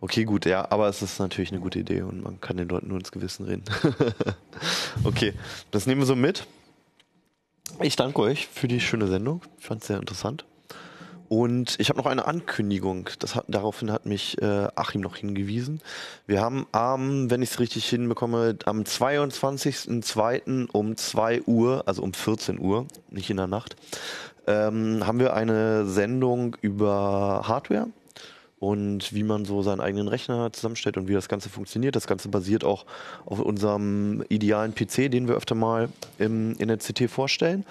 Okay, 0.00 0.24
gut, 0.24 0.46
ja, 0.46 0.68
aber 0.68 0.88
es 0.88 1.00
ist 1.00 1.20
natürlich 1.20 1.52
eine 1.52 1.60
gute 1.60 1.78
Idee 1.78 2.02
und 2.02 2.24
man 2.24 2.40
kann 2.40 2.56
den 2.56 2.68
Leuten 2.68 2.88
nur 2.88 2.98
ins 2.98 3.12
Gewissen 3.12 3.46
reden. 3.46 3.62
okay, 5.04 5.32
das 5.70 5.86
nehmen 5.86 6.00
wir 6.00 6.06
so 6.06 6.16
mit. 6.16 6.44
Ich 7.80 7.94
danke 7.94 8.20
euch 8.20 8.48
für 8.48 8.66
die 8.66 8.80
schöne 8.80 9.06
Sendung. 9.06 9.42
Ich 9.60 9.64
fand 9.64 9.80
es 9.82 9.86
sehr 9.86 9.98
interessant. 9.98 10.44
Und 11.32 11.76
ich 11.80 11.88
habe 11.88 11.98
noch 11.98 12.04
eine 12.04 12.26
Ankündigung. 12.26 13.08
Hat, 13.08 13.46
daraufhin 13.48 13.90
hat 13.90 14.04
mich 14.04 14.36
äh, 14.42 14.68
Achim 14.74 15.00
noch 15.00 15.16
hingewiesen. 15.16 15.80
Wir 16.26 16.42
haben 16.42 16.66
am, 16.72 17.30
wenn 17.30 17.40
ich 17.40 17.52
es 17.52 17.58
richtig 17.58 17.88
hinbekomme, 17.88 18.58
am 18.66 18.82
22.02. 18.82 20.68
um 20.72 20.94
2 20.94 21.40
Uhr, 21.46 21.84
also 21.86 22.02
um 22.02 22.12
14 22.12 22.58
Uhr, 22.58 22.86
nicht 23.08 23.30
in 23.30 23.38
der 23.38 23.46
Nacht, 23.46 23.76
ähm, 24.46 25.06
haben 25.06 25.20
wir 25.20 25.32
eine 25.32 25.86
Sendung 25.86 26.54
über 26.60 27.44
Hardware 27.48 27.86
und 28.62 29.12
wie 29.12 29.24
man 29.24 29.44
so 29.44 29.60
seinen 29.62 29.80
eigenen 29.80 30.06
Rechner 30.06 30.52
zusammenstellt 30.52 30.96
und 30.96 31.08
wie 31.08 31.14
das 31.14 31.28
Ganze 31.28 31.48
funktioniert. 31.48 31.96
Das 31.96 32.06
Ganze 32.06 32.28
basiert 32.28 32.62
auch 32.62 32.86
auf 33.26 33.40
unserem 33.40 34.24
idealen 34.28 34.72
PC, 34.72 35.10
den 35.10 35.26
wir 35.26 35.34
öfter 35.34 35.56
mal 35.56 35.88
im, 36.20 36.54
in 36.58 36.68
der 36.68 36.76
CT 36.76 37.10
vorstellen. 37.10 37.66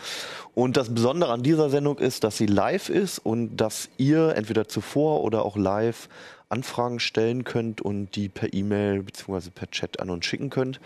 Und 0.53 0.75
das 0.75 0.93
Besondere 0.93 1.31
an 1.31 1.43
dieser 1.43 1.69
Sendung 1.69 1.97
ist, 1.97 2.25
dass 2.25 2.35
sie 2.35 2.45
live 2.45 2.89
ist 2.89 3.19
und 3.19 3.55
dass 3.55 3.87
ihr 3.97 4.35
entweder 4.35 4.67
zuvor 4.67 5.23
oder 5.23 5.45
auch 5.45 5.55
live 5.55 6.09
Anfragen 6.49 6.99
stellen 6.99 7.45
könnt 7.45 7.79
und 7.79 8.17
die 8.17 8.27
per 8.27 8.53
E-Mail 8.53 9.01
bzw. 9.03 9.49
per 9.49 9.71
Chat 9.71 10.01
an 10.01 10.09
uns 10.09 10.25
schicken 10.25 10.49
könnt. 10.49 10.81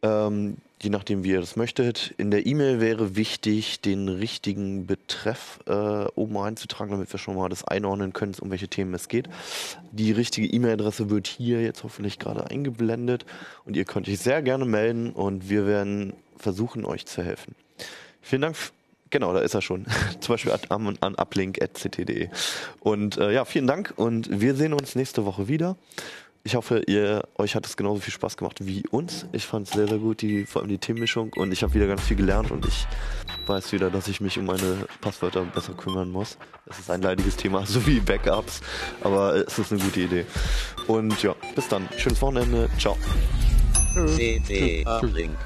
Ähm, 0.00 0.56
je 0.80 0.90
nachdem, 0.90 1.24
wie 1.24 1.30
ihr 1.30 1.40
das 1.40 1.56
möchtet. 1.56 2.14
In 2.18 2.30
der 2.30 2.46
E-Mail 2.46 2.80
wäre 2.80 3.16
wichtig, 3.16 3.80
den 3.80 4.08
richtigen 4.08 4.86
Betreff 4.86 5.60
äh, 5.66 5.72
oben 6.14 6.36
einzutragen, 6.36 6.90
damit 6.90 7.12
wir 7.12 7.18
schon 7.18 7.36
mal 7.36 7.48
das 7.48 7.64
einordnen 7.64 8.12
können, 8.12 8.34
um 8.40 8.50
welche 8.50 8.68
Themen 8.68 8.94
es 8.94 9.08
geht. 9.08 9.28
Die 9.92 10.12
richtige 10.12 10.46
E-Mail-Adresse 10.46 11.10
wird 11.10 11.26
hier 11.26 11.62
jetzt 11.62 11.82
hoffentlich 11.82 12.18
gerade 12.18 12.48
eingeblendet 12.50 13.26
und 13.64 13.76
ihr 13.76 13.84
könnt 13.84 14.08
euch 14.08 14.18
sehr 14.18 14.42
gerne 14.42 14.64
melden 14.64 15.10
und 15.12 15.48
wir 15.48 15.66
werden 15.66 16.12
versuchen, 16.36 16.84
euch 16.84 17.06
zu 17.06 17.22
helfen. 17.22 17.54
Vielen 18.22 18.42
Dank. 18.42 18.56
Genau, 19.10 19.32
da 19.32 19.40
ist 19.40 19.54
er 19.54 19.62
schon. 19.62 19.86
Zum 20.20 20.34
Beispiel 20.34 20.52
an, 20.68 20.98
an 21.00 21.14
uplink.ct.de. 21.14 22.28
Und 22.80 23.16
äh, 23.16 23.32
ja, 23.32 23.44
vielen 23.44 23.66
Dank 23.66 23.94
und 23.96 24.40
wir 24.40 24.54
sehen 24.54 24.74
uns 24.74 24.94
nächste 24.94 25.24
Woche 25.24 25.48
wieder. 25.48 25.76
Ich 26.44 26.54
hoffe, 26.54 26.82
ihr, 26.86 27.24
euch 27.36 27.54
hat 27.54 27.66
es 27.66 27.76
genauso 27.76 28.00
viel 28.00 28.12
Spaß 28.12 28.36
gemacht 28.36 28.58
wie 28.60 28.86
uns. 28.90 29.26
Ich 29.32 29.44
fand 29.44 29.68
es 29.68 29.74
sehr, 29.74 29.86
sehr 29.86 29.98
gut, 29.98 30.22
die, 30.22 30.46
vor 30.46 30.62
allem 30.62 30.70
die 30.70 30.78
Themenmischung. 30.78 31.32
Und 31.34 31.52
ich 31.52 31.62
habe 31.62 31.74
wieder 31.74 31.86
ganz 31.86 32.02
viel 32.02 32.16
gelernt 32.16 32.50
und 32.50 32.66
ich 32.66 32.86
weiß 33.46 33.72
wieder, 33.72 33.90
dass 33.90 34.08
ich 34.08 34.20
mich 34.20 34.38
um 34.38 34.46
meine 34.46 34.86
Passwörter 35.00 35.42
besser 35.44 35.74
kümmern 35.74 36.10
muss. 36.10 36.38
Es 36.66 36.78
ist 36.78 36.90
ein 36.90 37.02
leidiges 37.02 37.36
Thema, 37.36 37.66
so 37.66 37.84
wie 37.86 38.00
Backups. 38.00 38.60
Aber 39.02 39.34
es 39.34 39.58
ist 39.58 39.72
eine 39.72 39.82
gute 39.82 40.00
Idee. 40.00 40.26
Und 40.86 41.22
ja, 41.22 41.34
bis 41.54 41.68
dann. 41.68 41.88
Schönes 41.96 42.22
Wochenende. 42.22 42.70
Ciao. 42.78 42.96
CT 43.94 44.86
Uplink. 44.86 45.36